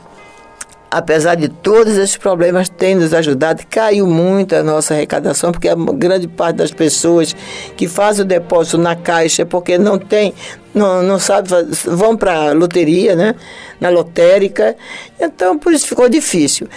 apesar 0.91 1.36
de 1.36 1.49
todos 1.49 1.97
esses 1.97 2.16
problemas, 2.16 2.68
tem 2.68 2.95
nos 2.95 3.14
ajudado. 3.14 3.62
Caiu 3.70 4.07
muito 4.07 4.55
a 4.57 4.62
nossa 4.62 4.95
arrecadação, 4.95 5.53
porque 5.53 5.68
a 5.68 5.74
grande 5.74 6.26
parte 6.26 6.57
das 6.57 6.72
pessoas 6.72 7.36
que 7.76 7.86
fazem 7.86 8.24
o 8.24 8.28
depósito 8.28 8.76
na 8.78 8.97
caixa 8.97 9.47
porque 9.47 9.78
não 9.78 9.99
tem, 9.99 10.34
não, 10.74 11.03
não 11.03 11.18
sabe, 11.18 11.49
vão 11.84 12.16
para 12.16 12.51
a 12.51 12.53
loteria, 12.53 13.14
né? 13.14 13.34
Na 13.80 13.88
lotérica. 13.88 14.76
Então, 15.20 15.57
por 15.57 15.72
isso 15.72 15.86
ficou 15.86 16.09
difícil. 16.09 16.68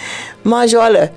Mas, 0.44 0.72
olha, 0.74 1.12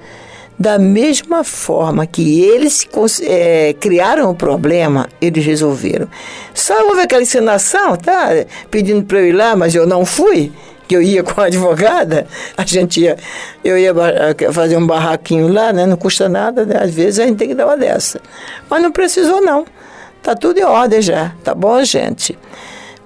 Da 0.60 0.80
mesma 0.80 1.44
forma 1.44 2.08
que 2.08 2.42
eles 2.42 2.88
é, 3.22 3.76
criaram 3.80 4.32
o 4.32 4.36
problema, 4.36 5.08
eles 5.22 5.46
resolveram. 5.46 6.08
Só 6.52 6.88
houve 6.88 7.02
aquela 7.02 7.22
encenação, 7.22 7.96
tá? 7.96 8.30
Pedindo 8.72 9.06
para 9.06 9.20
eu 9.20 9.28
ir 9.28 9.34
lá, 9.34 9.56
mas 9.56 9.76
eu 9.76 9.86
não 9.86 10.04
fui 10.04 10.52
que 10.88 10.96
eu 10.96 11.02
ia 11.02 11.22
com 11.24 11.40
a 11.42 11.46
advogada, 11.46 12.28
a 12.56 12.66
gente 12.66 13.02
ia, 13.02 13.18
eu 13.64 13.78
ia 13.78 13.94
fazer 14.52 14.78
um 14.78 14.88
barraquinho 14.88 15.48
lá, 15.48 15.74
né? 15.74 15.86
Não 15.86 15.98
custa 15.98 16.30
nada, 16.30 16.66
né? 16.66 16.78
às 16.82 16.94
vezes 16.94 17.20
a 17.20 17.26
gente 17.26 17.38
tem 17.38 17.50
que 17.50 17.56
dar 17.56 17.66
uma 17.66 17.78
dessa. 17.78 18.20
Mas 18.70 18.82
não 18.82 18.92
precisou 18.92 19.42
não. 19.42 19.66
Tá 20.22 20.36
tudo 20.36 20.60
em 20.60 20.64
ordem 20.64 21.02
já, 21.02 21.34
tá 21.44 21.54
bom, 21.54 21.84
gente? 21.84 22.38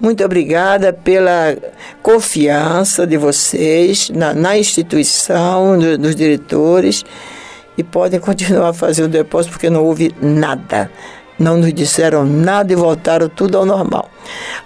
Muito 0.00 0.24
obrigada 0.24 0.92
pela 0.92 1.56
confiança 2.02 3.06
de 3.06 3.16
vocês 3.16 4.10
na, 4.10 4.34
na 4.34 4.58
instituição, 4.58 5.78
do, 5.78 5.96
dos 5.96 6.16
diretores, 6.16 7.04
e 7.78 7.84
podem 7.84 8.18
continuar 8.18 8.70
a 8.70 8.72
fazer 8.72 9.04
o 9.04 9.08
depósito 9.08 9.52
porque 9.52 9.70
não 9.70 9.84
houve 9.84 10.12
nada 10.20 10.90
não 11.38 11.56
nos 11.56 11.72
disseram 11.72 12.24
nada 12.24 12.72
e 12.72 12.76
voltaram 12.76 13.28
tudo 13.28 13.58
ao 13.58 13.66
normal. 13.66 14.10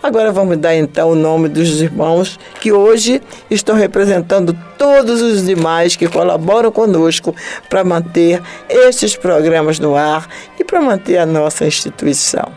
Agora 0.03 0.31
vamos 0.31 0.59
dar 0.59 0.75
então 0.75 1.11
o 1.11 1.15
nome 1.15 1.49
dos 1.49 1.81
irmãos 1.81 2.39
que 2.61 2.73
hoje 2.73 3.23
estão 3.51 3.75
representando 3.75 4.57
todos 4.77 5.23
os 5.23 5.45
demais 5.45 5.97
que 5.97 6.09
colaboram 6.09 6.71
conosco 6.71 7.35
para 7.69 7.83
manter 7.83 8.43
estes 8.69 9.17
programas 9.17 9.79
no 9.79 9.97
ar 9.97 10.29
e 10.59 10.65
para 10.65 10.81
manter 10.81 11.19
a 11.19 11.27
nossa 11.27 11.67
instituição. 11.67 12.53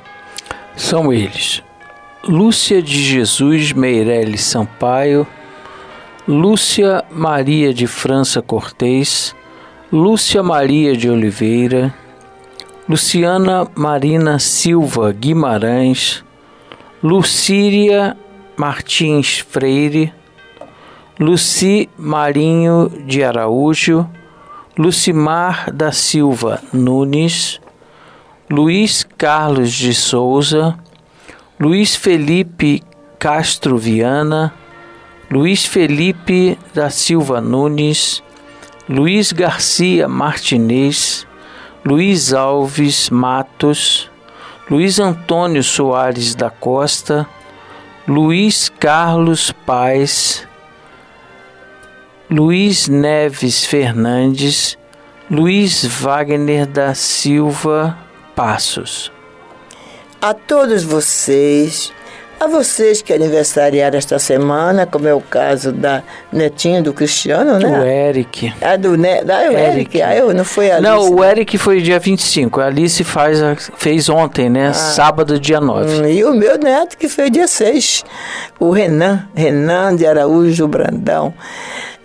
São 0.75 1.11
eles: 1.11 1.63
Lúcia 2.23 2.81
de 2.81 3.01
Jesus 3.01 3.71
Meirelles 3.71 4.43
Sampaio, 4.43 5.25
Lúcia 6.27 7.03
Maria 7.09 7.73
de 7.73 7.87
França 7.87 8.41
Cortês, 8.41 9.35
Lúcia 9.91 10.43
Maria 10.43 10.95
de 10.95 11.09
Oliveira, 11.09 11.93
Luciana 12.89 13.67
Marina 13.75 14.39
Silva 14.39 15.13
Guimarães, 15.13 16.25
Lucíria 17.03 18.17
Martins 18.57 19.37
Freire, 19.47 20.11
Luci 21.19 21.87
Marinho 21.95 22.89
de 23.05 23.23
Araújo, 23.23 24.09
Lucimar 24.75 25.71
da 25.71 25.91
Silva 25.91 26.63
Nunes, 26.73 27.61
Luiz 28.49 29.07
Carlos 29.19 29.71
de 29.71 29.93
Souza, 29.93 30.75
Luiz 31.59 31.95
Felipe 31.95 32.81
Castro 33.19 33.77
Viana, 33.77 34.51
Luiz 35.29 35.63
Felipe 35.63 36.57
da 36.73 36.89
Silva 36.89 37.39
Nunes, 37.39 38.23
Luiz 38.89 39.31
Garcia 39.31 40.07
Martinez, 40.07 41.28
Luiz 41.85 42.33
Alves 42.33 43.09
Matos, 43.09 44.11
Luiz 44.69 44.99
Antônio 44.99 45.63
Soares 45.63 46.35
da 46.35 46.49
Costa, 46.49 47.27
Luiz 48.07 48.69
Carlos 48.79 49.51
Paz, 49.65 50.47
Luiz 52.29 52.87
Neves 52.87 53.65
Fernandes, 53.65 54.77
Luiz 55.31 55.85
Wagner 55.85 56.65
da 56.65 56.93
Silva 56.93 57.97
Passos. 58.35 59.11
A 60.21 60.33
todos 60.33 60.83
vocês, 60.83 61.93
a 62.39 62.47
vocês 62.47 63.01
que 63.01 63.11
aniversariaram 63.11 63.97
esta 63.97 64.17
semana, 64.17 64.85
como 64.85 65.07
é 65.07 65.13
o 65.13 65.19
caso 65.19 65.71
da 65.71 66.01
netinha 66.31 66.81
do 66.81 66.93
Cristiano, 66.93 67.59
né? 67.59 67.79
O 67.79 67.83
Eric. 67.83 68.53
A 68.61 68.77
do 68.77 68.95
ne 68.95 69.23
da 69.23 69.39
o 69.39 69.51
Eric. 69.51 69.57
Eric. 69.57 70.01
Ah, 70.01 70.15
eu 70.15 70.33
não 70.33 70.45
foi 70.45 70.71
a 70.71 70.77
Alice. 70.77 70.89
Não, 70.89 71.09
o 71.11 71.23
Eric 71.23 71.57
foi 71.57 71.81
dia 71.81 71.99
25. 71.99 72.61
A 72.61 72.67
Alice 72.67 73.03
faz, 73.03 73.39
fez 73.75 74.07
ontem, 74.07 74.49
né? 74.49 74.69
Ah. 74.69 74.73
Sábado, 74.73 75.39
dia 75.39 75.59
9. 75.59 76.01
Hum, 76.01 76.07
e 76.07 76.23
o 76.23 76.33
meu 76.33 76.57
neto 76.57 76.97
que 76.97 77.09
foi 77.09 77.29
dia 77.29 77.47
6. 77.47 78.05
O 78.59 78.71
Renan, 78.71 79.27
Renan 79.35 79.95
de 79.95 80.05
Araújo 80.05 80.67
Brandão. 80.67 81.33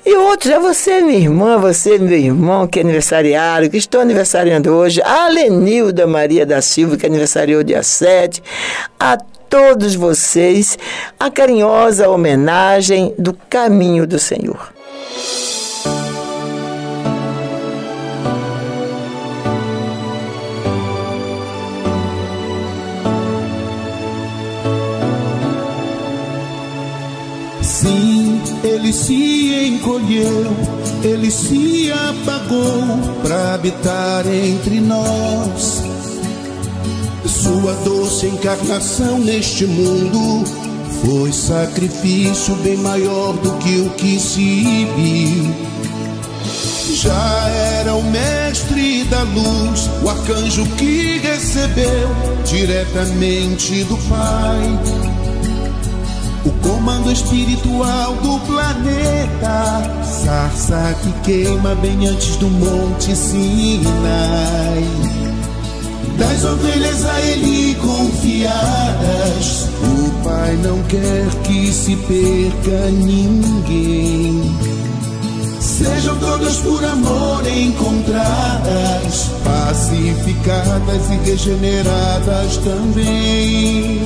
E 0.07 0.15
outros, 0.17 0.53
é 0.53 0.59
você, 0.59 1.01
minha 1.01 1.19
irmã, 1.19 1.57
você, 1.57 1.97
meu 1.97 2.19
irmão, 2.19 2.67
que 2.67 2.79
é 2.79 2.83
aniversariário, 2.83 3.71
que 3.71 3.79
estou 3.79 4.03
aniversariando 4.03 4.71
hoje, 4.71 5.01
a 5.03 5.29
Lenilda 5.29 6.07
Maria 6.07 6.45
da 6.45 6.61
Silva, 6.61 6.99
que 6.99 7.07
aniversariou 7.07 7.63
dia 7.63 7.83
7, 7.83 8.43
a 9.01 9.17
todos 9.49 9.95
vocês 9.95 10.79
a 11.19 11.31
carinhosa 11.31 12.09
homenagem 12.09 13.15
do 13.19 13.33
caminho 13.49 14.07
do 14.07 14.19
Senhor. 14.19 14.73
Sim, 27.63 28.41
ele 28.63 28.93
se 28.93 29.69
encolheu, 29.69 30.47
ele 31.03 31.31
se 31.31 31.93
apagou 31.93 33.23
para 33.23 33.55
habitar 33.55 34.27
entre 34.27 34.81
nós 34.81 35.84
sua 37.45 37.75
doce 37.85 38.27
encarnação 38.27 39.19
neste 39.19 39.67
mundo. 39.67 40.45
Foi 41.05 41.31
sacrifício 41.31 42.55
bem 42.57 42.79
maior 42.79 43.35
do 43.35 43.53
que 43.59 43.81
o 43.81 43.91
que 43.91 44.19
se 44.19 44.89
viu. 44.97 45.55
Já 46.95 47.49
era 47.83 47.95
o 47.95 48.03
mestre 48.03 49.05
da 49.05 49.25
luz, 49.25 49.91
o 50.03 50.09
arcanjo 50.09 50.65
que 50.79 51.19
recebeu 51.19 52.09
diretamente 52.47 53.85
do 53.85 53.99
Pai. 54.09 54.81
O 56.47 56.51
comando 56.67 57.13
espiritual 57.13 58.15
do 58.15 58.41
planeta, 58.47 59.83
sarça 60.03 60.97
que 61.03 61.13
queima 61.21 61.75
bem 61.75 62.07
antes 62.07 62.37
do 62.37 62.49
Monte 62.49 63.15
Sinai 63.15 63.85
das 66.19 66.45
ovelhas 66.45 67.05
a 67.05 67.21
ele 67.21 67.75
confiadas. 67.77 69.69
O 69.83 70.11
Pai 70.23 70.57
não 70.63 70.83
quer 70.85 71.27
que 71.43 71.73
se 71.73 71.97
perca 71.97 72.91
ninguém. 72.91 74.43
Sejam 75.61 76.17
todas 76.19 76.57
por 76.59 76.85
amor 76.85 77.43
encontradas, 77.47 79.31
pacificadas 79.43 81.11
e 81.11 81.17
regeneradas 81.29 82.57
também. 82.59 84.01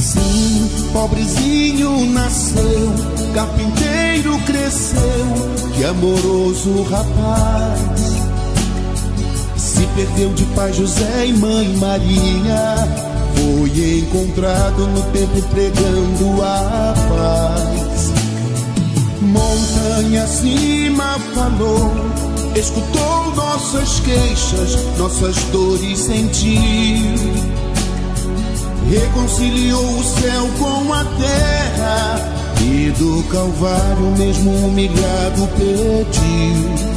Sim, 0.00 0.70
pobrezinho 0.92 2.06
nasceu, 2.12 2.92
carpinteiro 3.34 4.38
cresceu, 4.46 5.26
que 5.74 5.84
amoroso 5.84 6.82
rapaz 6.82 8.25
perdeu 9.96 10.28
de 10.34 10.44
pai 10.54 10.72
José 10.74 11.26
e 11.26 11.32
mãe 11.32 11.74
Maria. 11.78 12.74
Foi 13.34 13.98
encontrado 13.98 14.86
no 14.88 15.02
templo 15.10 15.42
pregando 15.50 16.42
a 16.42 16.94
paz. 17.08 18.12
Montanha 19.22 20.24
acima 20.24 21.18
falou, 21.34 21.90
escutou 22.54 23.34
nossas 23.34 24.00
queixas, 24.00 24.98
nossas 24.98 25.36
dores 25.44 25.98
sentiu. 25.98 26.60
Reconciliou 28.88 29.98
o 29.98 30.04
céu 30.04 30.48
com 30.58 30.92
a 30.92 31.04
terra 31.04 32.32
e 32.62 32.90
do 32.90 33.22
Calvário, 33.24 34.16
mesmo 34.16 34.50
humilhado, 34.66 35.48
pediu 35.56 36.95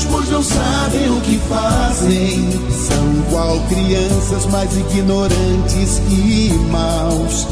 Perdoai-os, 0.00 0.04
pois 0.04 0.28
não 0.30 0.42
sabem 0.42 1.10
o 1.10 1.20
que 1.20 1.38
fazem. 1.48 2.50
São 2.70 3.22
qual 3.30 3.60
crianças 3.68 4.46
mais 4.46 4.76
ignorantes 4.76 6.00
e 6.08 6.52
maus. 6.70 7.46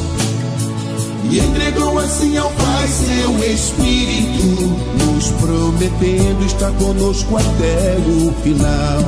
E 1.29 1.39
entregou 1.39 1.99
assim 1.99 2.37
ao 2.37 2.49
Pai 2.51 2.87
seu 2.87 3.53
Espírito, 3.53 4.63
nos 5.05 5.31
prometendo 5.31 6.45
estar 6.45 6.71
conosco 6.73 7.37
até 7.37 7.97
o 8.07 8.33
final. 8.41 9.03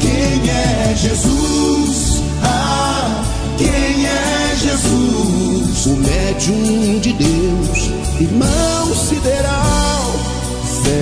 Quem 0.00 0.50
é 0.50 0.94
Jesus? 0.96 2.22
Ah, 2.42 3.22
quem 3.56 4.06
é 4.06 4.56
Jesus? 4.56 5.86
O 5.86 5.96
médium 5.96 6.98
de 6.98 7.12
Deus, 7.12 7.90
irmão 8.20 8.63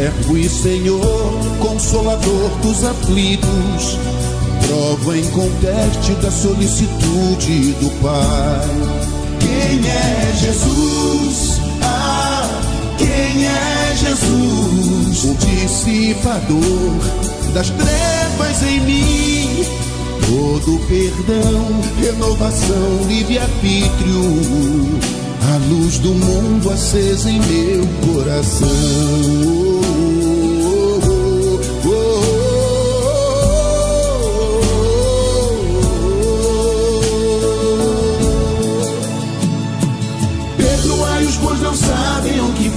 servo 0.02 0.36
e 0.36 0.48
Senhor, 0.48 1.32
consolador 1.60 2.50
dos 2.60 2.84
aflitos, 2.84 3.96
prova 4.66 5.16
em 5.16 5.24
conteste 5.30 6.12
da 6.14 6.28
solicitude 6.28 7.72
do 7.74 7.88
Pai. 8.02 8.66
Quem 9.38 9.88
é 9.88 10.32
Jesus? 10.34 11.60
Ah, 11.82 12.50
quem 12.98 13.46
é 13.46 13.94
Jesus? 13.94 15.24
O 15.24 15.34
dissipador 15.34 16.98
das 17.54 17.70
trevas 17.70 18.62
em 18.64 18.80
mim. 18.80 19.64
Todo 20.26 20.80
perdão, 20.88 21.80
renovação, 22.00 23.06
livre-arbítrio. 23.06 24.22
A 25.52 25.56
luz 25.68 25.98
do 25.98 26.12
mundo 26.12 26.70
acesa 26.70 27.30
em 27.30 27.38
meu 27.38 27.86
coração. 28.12 29.81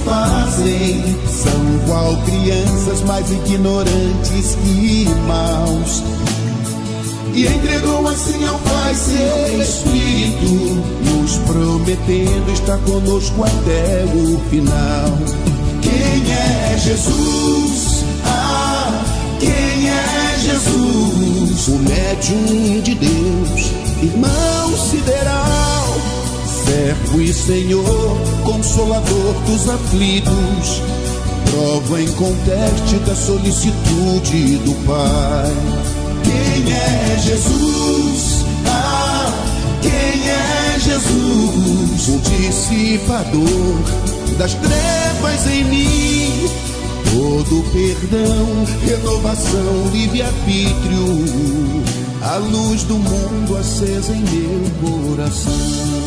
Fazem 0.06 1.02
são 1.28 1.82
igual 1.82 2.16
crianças 2.22 3.02
mais 3.02 3.28
ignorantes 3.30 4.56
que 4.62 5.04
maus. 5.26 6.02
E 7.34 7.46
entregou 7.46 8.06
assim 8.08 8.46
ao 8.46 8.58
Pai 8.60 8.94
seu 8.94 9.60
Espírito, 9.60 10.46
nos 11.04 11.36
prometendo 11.38 12.52
estar 12.52 12.78
conosco 12.78 13.42
até 13.42 14.04
o 14.14 14.38
final. 14.48 15.18
Quem 15.82 16.32
é 16.32 16.78
Jesus? 16.78 18.04
Ah, 18.24 19.04
quem 19.40 19.90
é 19.90 20.38
Jesus? 20.38 21.68
O 21.68 21.78
médium 21.80 22.80
de 22.80 22.94
Deus, 22.94 23.72
irmão 24.02 24.76
sideral 24.78 25.65
servo 26.76 27.22
e 27.22 27.32
Senhor, 27.32 28.18
consolador 28.44 29.34
dos 29.46 29.66
aflitos, 29.66 30.82
prova 31.50 32.02
inconteste 32.02 32.96
da 33.06 33.14
solicitude 33.16 34.58
do 34.58 34.74
Pai. 34.86 35.54
Quem 36.22 36.72
é 36.74 37.18
Jesus? 37.18 38.44
Ah, 38.68 39.32
quem 39.80 40.28
é 40.28 40.78
Jesus? 40.78 42.08
O 42.08 42.18
dissipador 42.18 43.80
das 44.36 44.52
trevas 44.54 45.46
em 45.46 45.64
mim. 45.64 46.50
Todo 47.10 47.64
perdão, 47.72 48.66
renovação, 48.84 49.90
livre-arbítrio, 49.92 51.82
a 52.20 52.36
luz 52.36 52.82
do 52.82 52.98
mundo 52.98 53.56
acesa 53.56 54.12
em 54.12 54.20
meu 54.20 54.70
coração. 54.82 56.05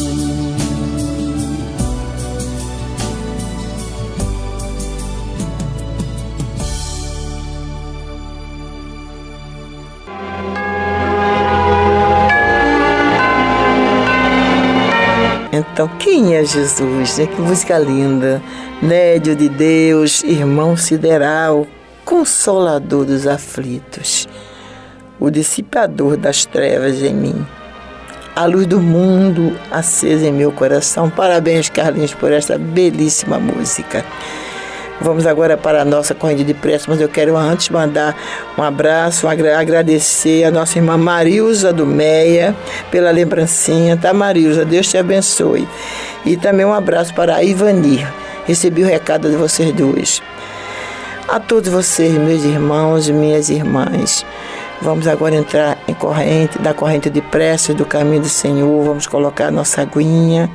Quem 16.10 16.36
é 16.36 16.44
Jesus? 16.44 17.20
Né? 17.20 17.28
Que 17.28 17.40
música 17.40 17.78
linda. 17.78 18.42
Médio 18.82 19.36
de 19.36 19.48
Deus, 19.48 20.24
irmão 20.24 20.76
sideral, 20.76 21.68
consolador 22.04 23.06
dos 23.06 23.28
aflitos, 23.28 24.28
o 25.20 25.30
dissipador 25.30 26.18
das 26.18 26.46
trevas 26.46 27.04
em 27.04 27.14
mim, 27.14 27.46
a 28.36 28.46
luz 28.46 28.66
do 28.66 28.80
mundo 28.80 29.56
acesa 29.70 30.26
em 30.26 30.32
meu 30.32 30.52
coração. 30.52 31.10
Parabéns, 31.10 31.70
Carlinhos, 31.70 32.14
por 32.14 32.32
esta 32.32 32.58
belíssima 32.58 33.38
música. 33.38 34.04
Vamos 35.02 35.26
agora 35.26 35.56
para 35.56 35.82
a 35.82 35.86
nossa 35.86 36.14
corrente 36.14 36.44
de 36.44 36.54
prece, 36.54 36.90
mas 36.90 37.00
eu 37.00 37.08
quero 37.08 37.38
antes 37.38 37.70
mandar 37.70 38.18
um 38.58 38.62
abraço, 38.62 39.30
agradecer 39.30 40.44
a 40.44 40.52
nossa 40.52 40.78
irmã 40.78 40.98
Marilza 40.98 41.72
do 41.72 41.86
Meia 41.86 42.54
pela 42.92 43.10
lembrancinha, 43.10 43.96
tá, 43.96 44.14
Marilza? 44.14 44.66
Deus 44.66 44.90
te 44.90 44.98
abençoe. 44.98 45.66
E 46.26 46.36
também 46.36 46.66
um 46.66 46.74
abraço 46.74 47.14
para 47.14 47.38
a 47.38 47.44
Ivani. 47.44 48.06
Recebi 48.46 48.84
o 48.84 48.86
recado 48.86 49.30
de 49.30 49.38
vocês 49.38 49.72
duas. 49.72 50.22
A 51.30 51.40
todos 51.40 51.72
vocês, 51.72 52.12
meus 52.14 52.44
irmãos 52.44 53.08
e 53.08 53.14
minhas 53.14 53.50
irmãs, 53.50 54.26
vamos 54.82 55.08
agora 55.08 55.36
entrar 55.36 55.78
em 55.88 55.94
corrente, 55.94 56.60
da 56.60 56.74
corrente 56.74 57.10
de 57.10 57.22
preces 57.22 57.74
do 57.74 57.86
caminho 57.86 58.24
do 58.24 58.30
Senhor, 58.30 58.84
vamos 58.84 59.08
colocar 59.08 59.48
a 59.48 59.52
nossa 59.52 59.82
aguinha 59.82 60.50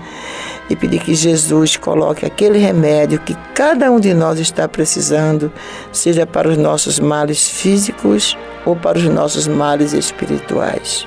e 0.69 0.77
pedir 0.77 1.01
que 1.01 1.15
Jesus 1.15 1.77
coloque 1.77 2.25
aquele 2.25 2.59
remédio 2.59 3.21
que 3.21 3.37
cada 3.55 3.91
um 3.91 4.01
de 4.01 4.15
nós 4.15 4.39
está 4.39 4.69
precisando, 4.69 5.53
seja 5.93 6.27
para 6.27 6.49
os 6.49 6.57
nossos 6.57 6.99
males 6.99 7.49
físicos 7.49 8.37
ou 8.65 8.75
para 8.75 8.99
os 8.99 9.05
nossos 9.05 9.47
males 9.47 9.93
espirituais. 9.93 11.07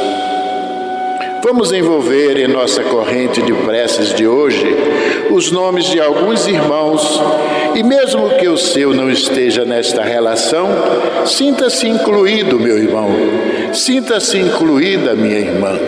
Vamos 1.43 1.71
envolver 1.71 2.37
em 2.37 2.47
nossa 2.47 2.83
corrente 2.83 3.41
de 3.41 3.51
preces 3.51 4.13
de 4.13 4.27
hoje 4.27 4.63
os 5.31 5.51
nomes 5.51 5.85
de 5.85 5.99
alguns 5.99 6.47
irmãos 6.47 7.19
e, 7.75 7.81
mesmo 7.81 8.29
que 8.37 8.47
o 8.47 8.57
seu 8.57 8.93
não 8.93 9.09
esteja 9.09 9.65
nesta 9.65 10.03
relação, 10.03 10.69
sinta-se 11.25 11.87
incluído, 11.87 12.59
meu 12.59 12.77
irmão, 12.77 13.09
sinta-se 13.73 14.37
incluída, 14.37 15.15
minha 15.15 15.39
irmã. 15.39 15.79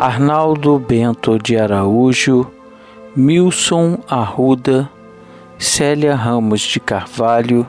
Arnaldo 0.00 0.78
Bento 0.78 1.38
de 1.38 1.56
Araújo, 1.56 2.46
Milson 3.16 3.98
Arruda, 4.08 4.88
Célia 5.58 6.14
Ramos 6.14 6.60
de 6.60 6.78
Carvalho, 6.78 7.66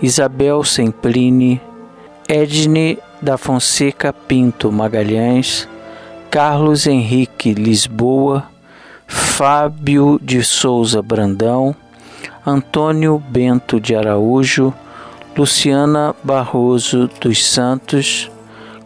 Isabel 0.00 0.62
Semprini, 0.62 1.60
Edne 2.28 2.98
da 3.20 3.36
Fonseca 3.36 4.12
Pinto 4.12 4.70
Magalhães, 4.70 5.68
Carlos 6.30 6.86
Henrique 6.86 7.54
Lisboa, 7.54 8.44
Fábio 9.06 10.18
de 10.22 10.42
Souza 10.42 11.02
Brandão, 11.02 11.74
Antônio 12.46 13.18
Bento 13.18 13.80
de 13.80 13.94
Araújo, 13.94 14.72
Luciana 15.36 16.14
Barroso 16.22 17.10
dos 17.20 17.44
Santos, 17.44 18.30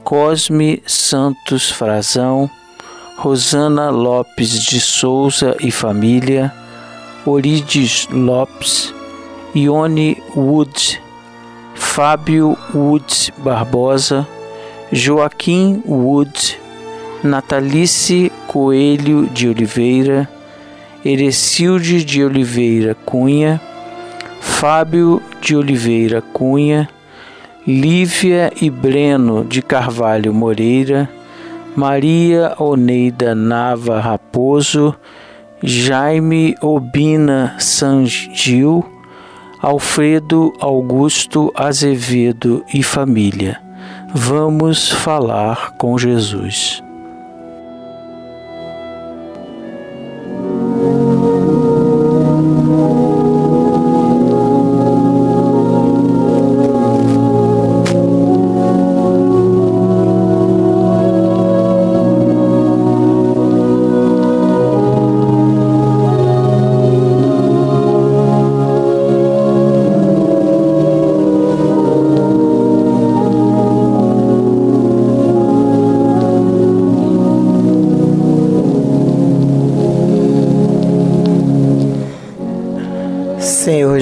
Cosme 0.02 0.82
Santos 0.86 1.70
Frazão, 1.70 2.50
Rosana 3.16 3.90
Lopes 3.90 4.64
de 4.64 4.80
Souza 4.80 5.54
e 5.60 5.70
família, 5.70 6.52
Orides 7.26 8.08
Lopes, 8.10 8.94
Ione 9.54 10.16
Wood, 10.34 11.00
Fábio 11.74 12.56
Wood 12.74 13.32
Barbosa, 13.38 14.26
Joaquim 14.90 15.82
Wood, 15.86 16.58
Natalice 17.22 18.32
Coelho 18.46 19.26
de 19.26 19.48
Oliveira, 19.48 20.28
Erecilde 21.04 22.02
de 22.04 22.24
Oliveira 22.24 22.94
Cunha, 22.94 23.60
Fábio 24.40 25.22
de 25.42 25.54
Oliveira 25.54 26.22
Cunha, 26.22 26.88
Lívia 27.66 28.50
e 28.60 28.70
Breno 28.70 29.44
de 29.44 29.60
Carvalho 29.60 30.32
Moreira, 30.32 31.08
Maria 31.76 32.54
Oneida 32.58 33.34
Nava 33.34 34.00
Raposo, 34.00 34.96
Jaime 35.62 36.54
Obina 36.62 37.54
Sangil, 37.58 38.82
Alfredo 39.60 40.54
Augusto 40.58 41.52
Azevedo 41.54 42.64
e 42.72 42.82
família. 42.82 43.60
Vamos 44.14 44.90
falar 44.90 45.72
com 45.72 45.98
Jesus. 45.98 46.82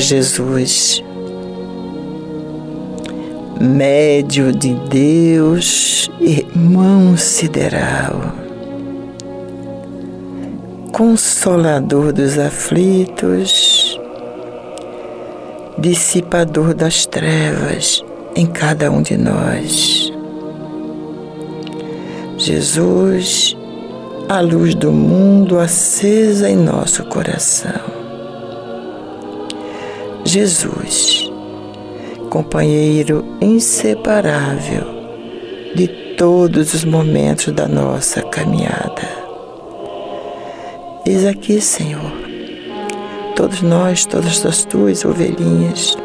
Jesus, 0.08 1.04
médio 3.60 4.50
de 4.52 4.72
Deus, 4.88 6.10
irmão 6.18 7.14
sideral, 7.14 8.32
consolador 10.94 12.14
dos 12.14 12.38
aflitos, 12.38 14.00
dissipador 15.76 16.72
das 16.72 17.04
trevas 17.04 18.02
em 18.34 18.46
cada 18.46 18.90
um 18.90 19.02
de 19.02 19.14
nós. 19.18 20.10
Jesus, 22.38 23.54
a 24.26 24.40
luz 24.40 24.74
do 24.74 24.90
mundo 24.90 25.58
acesa 25.58 26.48
em 26.48 26.56
nosso 26.56 27.04
coração. 27.04 27.87
Jesus, 30.30 31.32
companheiro 32.28 33.24
inseparável 33.40 34.84
de 35.74 35.88
todos 36.18 36.74
os 36.74 36.84
momentos 36.84 37.50
da 37.50 37.66
nossa 37.66 38.20
caminhada. 38.20 39.08
Eis 41.06 41.24
aqui, 41.24 41.62
Senhor, 41.62 42.12
todos 43.34 43.62
nós, 43.62 44.04
todas 44.04 44.44
as 44.44 44.66
tuas 44.66 45.02
ovelhinhas, 45.02 45.96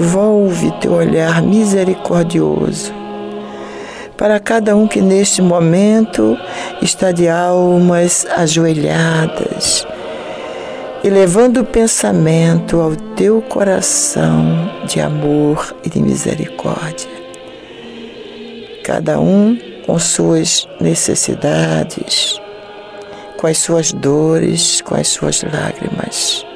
volve 0.00 0.72
teu 0.80 0.94
olhar 0.94 1.40
misericordioso 1.42 2.92
para 4.16 4.40
cada 4.40 4.74
um 4.74 4.88
que 4.88 5.00
neste 5.00 5.40
momento 5.40 6.36
está 6.82 7.12
de 7.12 7.28
almas 7.28 8.26
ajoelhadas, 8.36 9.86
elevando 11.04 11.60
o 11.60 11.64
pensamento 11.64 12.80
ao 12.80 12.94
teu 12.94 13.42
coração 13.42 14.70
de 14.86 15.00
amor 15.00 15.74
e 15.84 15.90
de 15.90 16.00
misericórdia. 16.00 17.10
Cada 18.84 19.18
um 19.18 19.58
com 19.84 19.98
suas 19.98 20.68
necessidades, 20.80 22.40
com 23.36 23.48
as 23.48 23.58
suas 23.58 23.92
dores, 23.92 24.80
com 24.80 24.94
as 24.94 25.08
suas 25.08 25.42
lágrimas. 25.42 26.46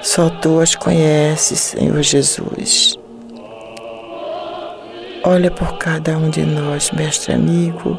Só 0.00 0.30
tu 0.30 0.60
as 0.60 0.74
conheces, 0.74 1.60
Senhor 1.60 2.02
Jesus. 2.02 2.98
Olha 5.22 5.50
por 5.50 5.76
cada 5.76 6.16
um 6.16 6.30
de 6.30 6.42
nós, 6.42 6.90
mestre 6.90 7.34
amigo, 7.34 7.98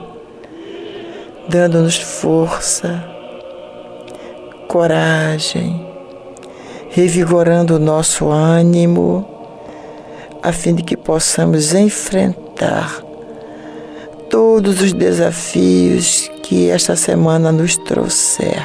dando-nos 1.47 1.97
força 1.97 3.14
coragem, 4.67 5.85
revigorando 6.89 7.75
o 7.75 7.79
nosso 7.79 8.29
ânimo, 8.29 9.25
a 10.41 10.51
fim 10.51 10.75
de 10.75 10.83
que 10.83 10.95
possamos 10.95 11.73
enfrentar 11.73 13.01
todos 14.29 14.81
os 14.81 14.93
desafios 14.93 16.29
que 16.43 16.69
esta 16.69 16.95
semana 16.95 17.51
nos 17.51 17.77
trouxer, 17.77 18.63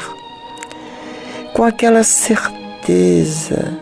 com 1.55 1.65
aquela 1.65 2.03
certeza, 2.03 3.79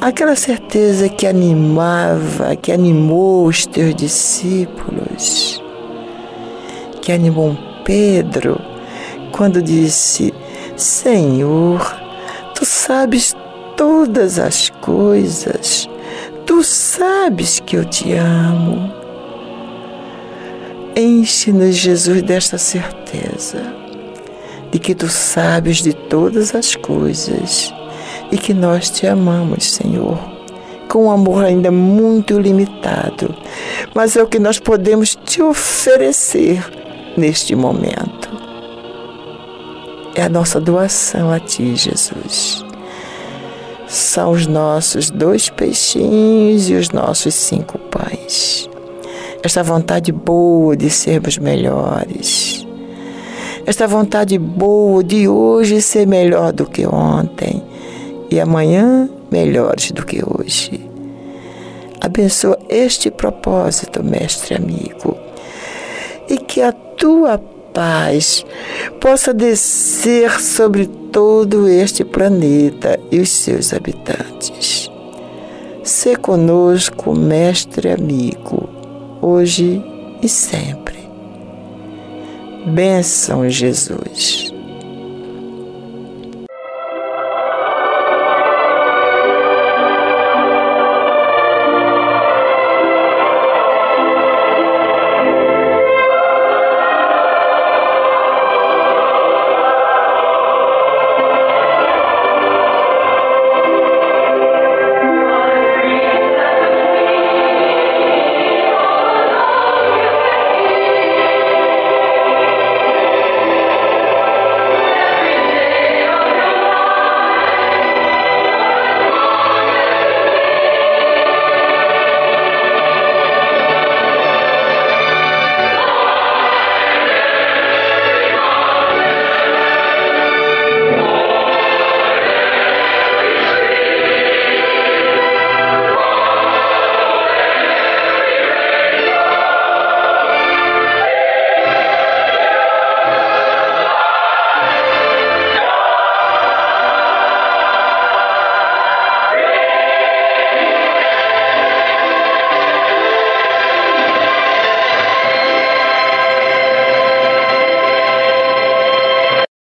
aquela 0.00 0.34
certeza 0.34 1.08
que 1.08 1.26
animava, 1.26 2.56
que 2.56 2.72
animou 2.72 3.46
os 3.46 3.66
teus 3.66 3.94
discípulos, 3.94 5.62
que 7.00 7.12
animou 7.12 7.56
Pedro 7.84 8.71
quando 9.32 9.62
disse: 9.62 10.32
Senhor, 10.76 11.80
tu 12.54 12.64
sabes 12.64 13.34
todas 13.76 14.38
as 14.38 14.68
coisas, 14.68 15.88
tu 16.46 16.62
sabes 16.62 17.58
que 17.58 17.76
eu 17.76 17.84
te 17.84 18.12
amo. 18.12 18.92
Enche-nos, 20.94 21.74
Jesus, 21.74 22.22
desta 22.22 22.58
certeza 22.58 23.62
de 24.70 24.78
que 24.78 24.94
tu 24.94 25.08
sabes 25.08 25.82
de 25.82 25.92
todas 25.92 26.54
as 26.54 26.76
coisas 26.76 27.72
e 28.30 28.36
que 28.36 28.54
nós 28.54 28.90
te 28.90 29.06
amamos, 29.06 29.72
Senhor, 29.72 30.18
com 30.88 31.06
um 31.06 31.10
amor 31.10 31.44
ainda 31.44 31.70
muito 31.70 32.38
limitado, 32.38 33.34
mas 33.94 34.16
é 34.16 34.22
o 34.22 34.26
que 34.26 34.38
nós 34.38 34.58
podemos 34.58 35.14
te 35.14 35.42
oferecer 35.42 36.62
neste 37.16 37.54
momento 37.54 38.31
é 40.14 40.22
a 40.22 40.28
nossa 40.28 40.60
doação 40.60 41.30
a 41.30 41.40
Ti, 41.40 41.74
Jesus. 41.74 42.64
São 43.88 44.32
os 44.32 44.46
nossos 44.46 45.10
dois 45.10 45.48
peixinhos 45.48 46.68
e 46.68 46.74
os 46.74 46.90
nossos 46.90 47.34
cinco 47.34 47.78
pães. 47.78 48.68
Esta 49.42 49.62
vontade 49.62 50.12
boa 50.12 50.76
de 50.76 50.88
sermos 50.88 51.36
melhores. 51.38 52.66
esta 53.66 53.86
vontade 53.86 54.38
boa 54.38 55.04
de 55.04 55.28
hoje 55.28 55.80
ser 55.80 56.06
melhor 56.06 56.52
do 56.52 56.66
que 56.66 56.86
ontem 56.86 57.62
e 58.30 58.40
amanhã 58.40 59.08
melhores 59.30 59.92
do 59.92 60.04
que 60.04 60.22
hoje. 60.24 60.88
Abençoa 62.00 62.58
este 62.68 63.10
propósito, 63.10 64.02
mestre 64.02 64.56
amigo, 64.56 65.16
e 66.28 66.36
que 66.36 66.60
a 66.60 66.72
tua 66.72 67.38
paz 67.72 68.44
possa 69.00 69.32
descer 69.34 70.40
sobre 70.40 70.86
todo 70.86 71.68
este 71.68 72.04
planeta 72.04 72.98
e 73.10 73.20
os 73.20 73.28
seus 73.28 73.72
habitantes. 73.72 74.90
Se 75.82 76.16
conosco, 76.16 77.14
mestre 77.14 77.90
amigo, 77.90 78.68
hoje 79.20 79.82
e 80.22 80.28
sempre. 80.28 80.98
Bênção, 82.66 83.48
Jesus. 83.50 84.51